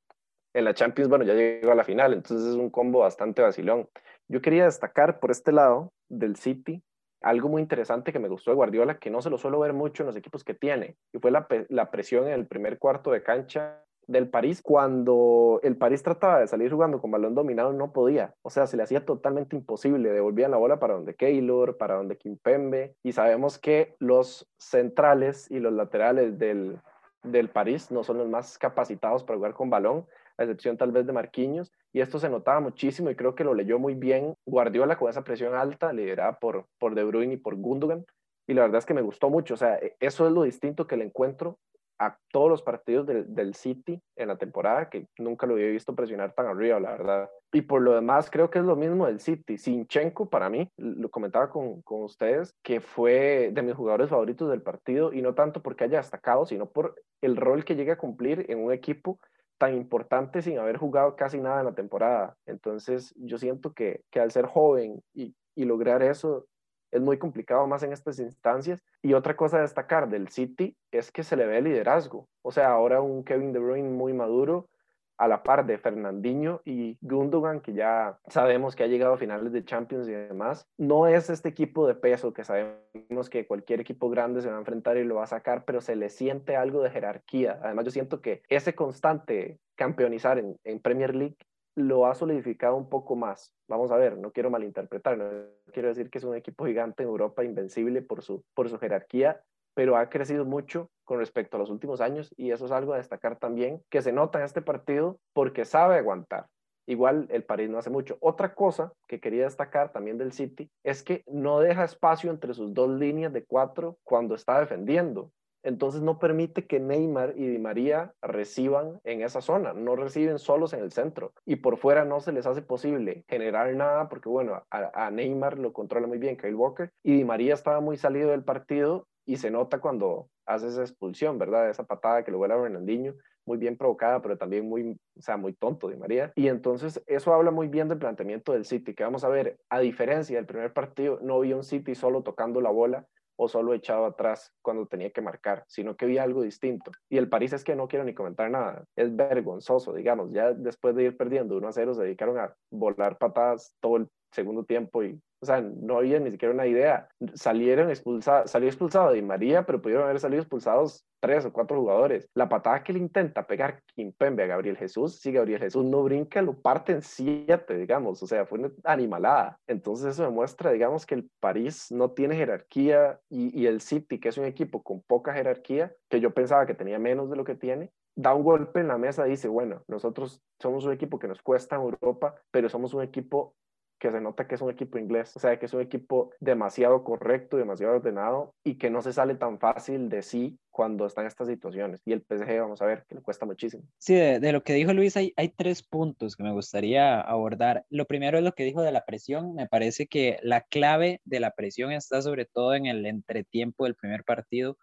en 0.56 0.64
la 0.64 0.74
Champions, 0.74 1.10
bueno, 1.10 1.26
ya 1.26 1.34
llegó 1.34 1.72
a 1.72 1.76
la 1.76 1.84
final, 1.84 2.14
entonces 2.14 2.48
es 2.48 2.56
un 2.56 2.70
combo 2.70 3.00
bastante 3.00 3.42
vacilón. 3.42 3.90
Yo 4.30 4.42
quería 4.42 4.64
destacar 4.64 5.20
por 5.20 5.30
este 5.30 5.52
lado 5.52 5.92
del 6.10 6.38
City 6.38 6.82
algo 7.22 7.50
muy 7.50 7.62
interesante 7.62 8.14
que 8.14 8.20
me 8.20 8.30
gustó 8.30 8.52
de 8.52 8.56
Guardiola, 8.56 9.00
que 9.00 9.10
no 9.10 9.22
se 9.22 9.30
lo 9.30 9.38
suelo 9.38 9.60
ver 9.60 9.74
mucho 9.74 10.04
en 10.04 10.08
los 10.08 10.16
equipos 10.16 10.44
que 10.44 10.54
tiene, 10.54 10.96
y 11.12 11.20
fue 11.20 11.32
la, 11.32 11.48
la 11.70 11.90
presión 11.92 12.28
en 12.28 12.34
el 12.34 12.46
primer 12.46 12.78
cuarto 12.78 13.12
de 13.12 13.24
cancha 13.24 13.84
del 14.08 14.30
París, 14.30 14.62
cuando 14.62 15.60
el 15.64 15.76
París 15.76 16.04
trataba 16.04 16.40
de 16.40 16.48
salir 16.48 16.72
jugando 16.72 17.02
con 17.02 17.10
balón 17.10 17.34
dominado, 17.34 17.74
no 17.74 17.92
podía. 17.92 18.36
O 18.44 18.52
sea, 18.52 18.68
se 18.68 18.78
le 18.78 18.84
hacía 18.84 19.04
totalmente 19.04 19.56
imposible. 19.56 20.12
Devolvían 20.12 20.52
la 20.52 20.58
bola 20.58 20.78
para 20.78 20.94
donde 20.94 21.16
Keylor, 21.16 21.78
para 21.78 21.96
donde 21.96 22.16
Kimpembe. 22.16 22.96
Y 23.02 23.14
sabemos 23.14 23.58
que 23.58 23.96
los 23.98 24.48
centrales 24.60 25.50
y 25.50 25.60
los 25.60 25.74
laterales 25.74 26.38
del, 26.38 26.80
del 27.24 27.50
París 27.50 27.90
no 27.90 28.04
son 28.04 28.20
los 28.20 28.30
más 28.30 28.60
capacitados 28.60 29.24
para 29.24 29.38
jugar 29.38 29.56
con 29.56 29.72
balón 29.72 30.06
a 30.38 30.44
excepción 30.44 30.78
tal 30.78 30.92
vez 30.92 31.06
de 31.06 31.14
Marquinhos, 31.14 31.72
y 31.94 32.02
esto 32.02 32.20
se 32.20 32.30
notaba 32.30 32.60
muchísimo 32.60 33.10
y 33.10 33.16
creo 33.16 33.36
que 33.36 33.44
lo 33.44 33.54
leyó 33.54 33.80
muy 33.80 33.96
bien 33.96 34.36
Guardiola 34.46 34.98
con 34.98 35.10
esa 35.10 35.24
presión 35.24 35.56
alta, 35.56 35.94
liderada 35.94 36.40
por, 36.40 36.68
por 36.78 36.96
De 36.96 37.04
Bruyne 37.04 37.36
y 37.36 37.38
por 37.38 37.56
Gundogan, 37.56 38.06
y 38.48 38.54
la 38.54 38.62
verdad 38.62 38.80
es 38.80 38.86
que 38.86 38.94
me 38.94 39.02
gustó 39.02 39.30
mucho, 39.30 39.56
o 39.56 39.58
sea, 39.58 39.76
e, 39.76 39.96
eso 40.00 40.28
es 40.28 40.34
lo 40.34 40.44
distinto 40.44 40.88
que 40.88 40.98
le 40.98 41.06
encuentro 41.06 41.58
a 41.98 42.18
todos 42.32 42.50
los 42.50 42.62
partidos 42.62 43.06
del, 43.08 43.34
del 43.34 43.56
City 43.56 44.02
en 44.16 44.28
la 44.28 44.38
temporada, 44.38 44.90
que 44.90 45.08
nunca 45.18 45.48
lo 45.48 45.54
había 45.54 45.68
visto 45.68 45.96
presionar 45.96 46.34
tan 46.34 46.48
arriba, 46.48 46.80
la 46.80 46.92
verdad. 46.92 47.30
Y 47.54 47.62
por 47.62 47.82
lo 47.82 47.94
demás, 47.94 48.30
creo 48.30 48.50
que 48.50 48.60
es 48.60 48.66
lo 48.66 48.76
mismo 48.76 49.06
del 49.06 49.22
City. 49.22 49.58
Sinchenko, 49.58 50.30
para 50.30 50.50
mí, 50.50 50.70
lo 50.78 51.10
comentaba 51.10 51.50
con, 51.50 51.82
con, 51.84 52.04
ustedes, 52.04 52.54
que 52.64 52.82
fue 52.82 53.52
de 53.54 53.62
mis 53.62 53.76
jugadores 53.76 54.10
favoritos 54.10 54.50
del 54.50 54.62
partido, 54.62 55.14
y 55.14 55.22
no 55.22 55.36
tanto 55.36 55.62
porque 55.62 55.86
haya 55.86 56.00
destacado, 56.00 56.46
sino 56.46 56.70
por 56.70 56.96
el 57.22 57.38
rol 57.38 57.64
que 57.64 57.76
llega 57.76 57.94
a 57.94 57.98
cumplir 57.98 58.46
en 58.50 58.60
un 58.60 58.74
equipo 58.74 59.20
tan 59.58 59.76
importante 59.76 60.42
sin 60.42 60.60
haber 60.60 60.78
jugado 60.78 61.16
casi 61.16 61.40
nada 61.40 61.60
en 61.60 61.66
la 61.66 61.76
temporada. 61.76 62.36
Entonces 62.46 63.14
yo 63.18 63.38
siento 63.38 63.74
que, 63.74 64.02
al 64.14 64.32
ser 64.32 64.46
joven 64.46 65.02
y, 65.14 65.36
y, 65.56 65.66
lograr 65.66 66.04
eso 66.04 66.46
es 66.92 67.02
muy 67.02 67.18
complicado 67.18 67.68
más 67.68 67.84
en 67.84 67.94
estas 67.94 68.20
instancias. 68.20 68.84
Y 69.02 69.14
otra 69.14 69.36
cosa 69.36 69.58
a 69.58 69.62
destacar 69.62 70.10
del 70.10 70.30
City 70.30 70.76
es 70.92 71.12
que 71.12 71.24
se 71.24 71.36
le 71.36 71.46
ve 71.46 71.62
liderazgo. 71.62 72.28
O 72.42 72.52
sea, 72.52 72.72
ahora 72.72 73.02
un 73.02 73.24
Kevin 73.24 73.54
De 73.54 73.60
Bruyne 73.60 73.90
muy 73.90 74.14
maduro, 74.14 74.70
a 75.18 75.28
la 75.28 75.44
par 75.44 75.66
de 75.66 75.78
Fernandinho 75.78 76.62
y 76.66 76.98
Gundogan, 77.02 77.62
que 77.62 77.74
ya 77.74 78.20
sabemos 78.28 78.76
que 78.76 78.84
ha 78.84 78.88
llegado 78.88 79.14
a 79.14 79.18
finales 79.18 79.52
de 79.54 79.64
Champions 79.64 80.08
y 80.08 80.12
demás. 80.12 80.68
No 80.78 81.08
es 81.08 81.30
este 81.30 81.50
equipo 81.50 81.88
de 81.88 81.96
peso 81.96 82.34
que 82.34 82.44
sabemos 82.44 83.30
que 83.30 83.48
cualquier 83.48 83.80
equipo 83.80 84.10
grande 84.10 84.42
se 84.42 84.50
va 84.50 84.56
a 84.56 84.60
enfrentar 84.60 84.98
y 84.98 85.04
lo 85.04 85.16
va 85.16 85.24
a 85.24 85.28
sacar, 85.28 85.66
pero 85.66 85.82
se 85.82 85.96
le 85.96 86.10
siente 86.10 86.56
algo 86.56 86.82
de 86.82 86.90
jerarquía. 86.90 87.60
Además, 87.64 87.86
yo 87.86 87.92
siento 87.92 88.22
que 88.22 88.44
ese 88.50 88.76
constante 88.76 89.60
campeonizar 89.76 90.38
en, 90.38 90.58
en 90.64 90.80
Premier 90.80 91.16
League 91.16 91.38
lo 91.76 92.08
ha 92.08 92.16
solidificado 92.16 92.76
un 92.76 92.90
poco 92.90 93.16
más. 93.16 93.54
Vamos 93.68 93.92
a 93.92 93.98
ver, 93.98 94.18
no 94.18 94.32
quiero 94.32 94.50
malinterpretar, 94.50 95.18
no 95.18 95.26
quiero 95.74 95.90
decir 95.90 96.10
que 96.10 96.20
es 96.20 96.24
un 96.24 96.36
equipo 96.36 96.66
gigante 96.66 97.04
en 97.04 97.10
Europa, 97.10 97.44
invencible 97.44 98.02
por 98.02 98.24
su, 98.24 98.44
por 98.54 98.70
su 98.70 98.80
jerarquía, 98.80 99.42
pero 99.76 99.98
ha 99.98 100.10
crecido 100.10 100.46
mucho 100.46 100.90
con 101.04 101.20
respecto 101.20 101.58
a 101.58 101.60
los 101.60 101.70
últimos 101.70 102.02
años 102.02 102.34
y 102.36 102.52
eso 102.52 102.66
es 102.66 102.72
algo 102.72 102.94
a 102.94 102.98
destacar 102.98 103.38
también, 103.38 103.84
que 103.90 104.02
se 104.02 104.12
nota 104.12 104.40
en 104.40 104.46
este 104.46 104.64
partido 104.64 105.20
porque 105.34 105.66
sabe 105.66 105.98
aguantar. 105.98 106.48
Igual 106.88 107.28
el 107.30 107.44
París 107.44 107.70
no 107.70 107.78
hace 107.78 107.90
mucho. 107.90 108.18
Otra 108.20 108.54
cosa 108.54 108.94
que 109.08 109.20
quería 109.20 109.46
destacar 109.46 109.92
también 109.92 110.18
del 110.18 110.32
City 110.32 110.70
es 110.84 111.04
que 111.04 111.24
no 111.28 111.60
deja 111.60 111.84
espacio 111.84 112.32
entre 112.32 112.54
sus 112.54 112.74
dos 112.74 112.90
líneas 112.90 113.34
de 113.34 113.44
cuatro 113.44 113.98
cuando 114.04 114.36
está 114.36 114.60
defendiendo. 114.60 115.32
Entonces 115.64 116.04
no 116.04 116.20
permite 116.20 116.68
que 116.68 116.80
Neymar 116.80 117.34
y 117.36 117.48
Di 117.48 117.58
María 117.58 118.14
reciban 118.22 119.00
en 119.04 119.24
esa 119.24 119.42
zona, 119.42 119.74
no 119.74 119.96
reciben 119.96 120.38
solos 120.38 120.74
en 120.74 120.82
el 120.82 120.92
centro 120.92 121.34
y 121.44 121.56
por 121.56 121.78
fuera 121.78 122.06
no 122.06 122.20
se 122.20 122.32
les 122.32 122.46
hace 122.46 122.62
posible 122.62 123.26
generar 123.28 123.74
nada 123.74 124.08
porque 124.08 124.30
bueno, 124.30 124.64
a, 124.70 125.06
a 125.08 125.10
Neymar 125.10 125.58
lo 125.58 125.74
controla 125.74 126.06
muy 126.06 126.20
bien 126.20 126.38
Kyle 126.38 126.54
Walker 126.54 126.92
y 127.02 127.14
Di 127.18 127.24
María 127.24 127.56
estaba 127.56 127.80
muy 127.80 127.98
salido 127.98 128.30
del 128.30 128.44
partido 128.44 129.08
y 129.26 129.38
se 129.38 129.52
nota 129.52 129.80
cuando 129.80 130.30
hace 130.46 130.68
esa 130.68 130.82
expulsión, 130.82 131.38
¿verdad? 131.38 131.70
Esa 131.70 131.84
patada 131.84 132.24
que 132.24 132.32
lo 132.32 132.38
vuela 132.38 132.60
Fernandinho, 132.60 133.16
muy 133.46 133.58
bien 133.58 133.78
provocada, 133.78 134.22
pero 134.22 134.38
también 134.38 134.68
muy, 134.68 135.00
o 135.18 135.22
sea, 135.22 135.38
muy 135.38 135.54
tonto 135.54 135.88
de 135.88 135.98
María. 135.98 136.32
Y 136.36 136.48
entonces 136.48 137.04
eso 137.08 137.34
habla 137.34 137.52
muy 137.52 137.68
bien 137.68 137.88
del 137.88 138.00
planteamiento 138.00 138.54
del 138.54 138.66
City, 138.66 138.94
que 138.94 139.04
vamos 139.04 139.24
a 139.24 139.30
ver, 139.30 139.58
a 139.70 139.80
diferencia 139.80 140.38
del 140.38 140.46
primer 140.46 140.74
partido, 140.74 141.20
no 141.22 141.40
vi 141.40 141.54
un 141.54 141.64
City 141.64 141.96
solo 141.96 142.24
tocando 142.24 142.62
la 142.62 142.70
bola 142.70 143.06
o 143.38 143.48
solo 143.48 143.74
echado 143.74 144.06
atrás 144.06 144.54
cuando 144.62 144.86
tenía 144.86 145.12
que 145.12 145.22
marcar, 145.22 145.66
sino 145.68 145.96
que 145.96 146.06
vi 146.06 146.18
algo 146.18 146.42
distinto. 146.42 146.92
Y 147.10 147.18
el 147.18 147.30
París 147.30 147.54
es 147.54 147.64
que 147.64 147.76
no 147.76 147.88
quiero 147.88 148.06
ni 148.06 148.14
comentar 148.14 148.50
nada, 148.50 148.86
es 148.96 149.14
vergonzoso, 149.16 149.94
digamos, 149.94 150.32
ya 150.32 150.54
después 150.54 150.96
de 150.96 151.04
ir 151.04 151.18
perdiendo 151.18 151.58
1 151.58 151.68
a 151.68 151.72
0 151.72 151.94
se 151.94 152.04
dedicaron 152.04 152.38
a 152.40 152.56
volar 152.72 153.18
patadas 153.18 153.76
todo 153.82 153.98
el 153.98 154.10
segundo 154.36 154.64
tiempo 154.64 155.04
y 155.04 155.20
o 155.42 155.46
sea, 155.46 155.62
no 155.62 155.98
había 155.98 156.20
ni 156.20 156.32
siquiera 156.32 156.56
una 156.56 156.66
idea. 156.66 157.08
Salieron 157.36 157.90
expulsados, 157.92 158.50
salió 158.50 158.68
expulsado 158.68 159.12
Di 159.12 159.22
María, 159.22 159.64
pero 159.64 159.80
pudieron 159.80 160.06
haber 160.06 160.20
salido 160.20 160.42
expulsados 160.42 161.06
tres 161.20 161.46
o 161.46 161.54
cuatro 161.54 161.80
jugadores. 161.80 162.28
La 162.34 162.50
patada 162.50 162.84
que 162.84 162.94
le 162.94 162.98
intenta 163.00 163.46
pegar 163.46 163.84
Kimpembe 163.96 164.42
a 164.42 164.48
Gabriel 164.48 164.76
Jesús, 164.76 165.20
si 165.20 165.32
Gabriel 165.32 165.60
Jesús 165.60 165.86
no 165.86 166.02
brinca, 166.02 166.42
lo 166.42 166.60
parte 166.60 166.94
en 166.94 167.04
siete, 167.04 167.78
digamos. 167.78 168.24
O 168.24 168.28
sea, 168.28 168.48
fue 168.48 168.58
una 168.58 168.72
animalada. 168.86 169.60
Entonces 169.68 170.08
eso 170.08 170.24
demuestra, 170.24 170.72
digamos, 170.72 171.06
que 171.06 171.14
el 171.14 171.30
París 171.40 171.92
no 171.92 172.10
tiene 172.10 172.36
jerarquía 172.36 173.20
y 173.30 173.68
el 173.68 173.82
City, 173.82 174.20
que 174.20 174.30
es 174.30 174.40
un 174.40 174.46
equipo 174.46 174.82
con 174.82 175.04
poca 175.04 175.34
jerarquía, 175.34 175.94
que 176.10 176.20
yo 176.20 176.34
pensaba 176.34 176.66
que 176.66 176.74
tenía 176.74 176.98
menos 176.98 177.30
de 177.30 177.36
lo 177.36 177.44
que 177.44 177.54
tiene, 177.54 177.92
da 178.16 178.34
un 178.34 178.44
golpe 178.44 178.80
en 178.80 178.88
la 178.88 178.98
mesa 178.98 179.28
y 179.28 179.32
dice, 179.32 179.48
bueno, 179.48 179.84
nosotros 179.88 180.42
somos 180.60 180.86
un 180.86 180.94
equipo 180.94 181.20
que 181.20 181.28
nos 181.28 181.42
cuesta 181.42 181.76
en 181.76 181.82
Europa, 181.82 182.36
pero 182.50 182.70
somos 182.70 182.94
un 182.94 183.04
equipo 183.04 183.54
que 184.00 184.12
se 184.12 184.22
nota 184.22 184.48
que 184.48 184.56
es 184.56 184.62
un 184.62 184.72
equipo 184.72 184.98
inglés, 184.98 185.36
o 185.36 185.40
sea, 185.40 185.58
que 185.58 185.66
es 185.66 185.74
un 185.74 185.82
equipo 185.82 186.32
demasiado 186.40 187.04
correcto, 187.04 187.58
demasiado 187.58 187.96
ordenado 187.96 188.54
y 188.64 188.78
que 188.78 188.90
no 188.90 189.02
se 189.02 189.14
sale 189.14 189.36
tan 189.36 189.60
fácil 189.60 190.10
de 190.10 190.22
sí 190.22 190.60
cuando 190.70 191.06
está 191.06 191.22
en 191.22 191.28
estas 191.28 191.48
situaciones. 191.48 192.02
Y 192.06 192.12
el 192.12 192.22
PSG, 192.22 192.60
vamos 192.60 192.82
a 192.82 192.86
ver, 192.86 193.06
que 193.08 193.16
le 193.16 193.22
cuesta 193.22 193.46
muchísimo. 193.46 193.84
Sí, 193.98 194.14
de, 194.14 194.40
de 194.40 194.52
lo 194.52 194.62
que 194.64 194.74
dijo 194.74 194.94
Luis, 194.94 195.16
hay, 195.16 195.34
hay 195.38 195.50
tres 195.50 195.82
puntos 195.82 196.36
que 196.36 196.44
me 196.44 196.52
gustaría 196.52 197.22
abordar. 197.22 197.86
Lo 197.90 198.06
primero 198.06 198.38
es 198.38 198.44
lo 198.44 198.52
que 198.52 198.66
dijo 198.66 198.82
de 198.82 198.92
la 198.92 199.06
presión. 199.06 199.56
Me 199.56 199.68
parece 199.68 200.08
que 200.08 200.38
la 200.44 200.62
clave 200.62 201.22
de 201.24 201.40
la 201.40 201.52
presión 201.52 201.94
está 201.94 202.22
sobre 202.22 202.46
todo 202.46 202.76
en 202.76 202.88
el 202.88 203.06
entretiempo 203.06 203.86
del 203.86 203.96
primer 203.96 204.26
partido 204.26 204.78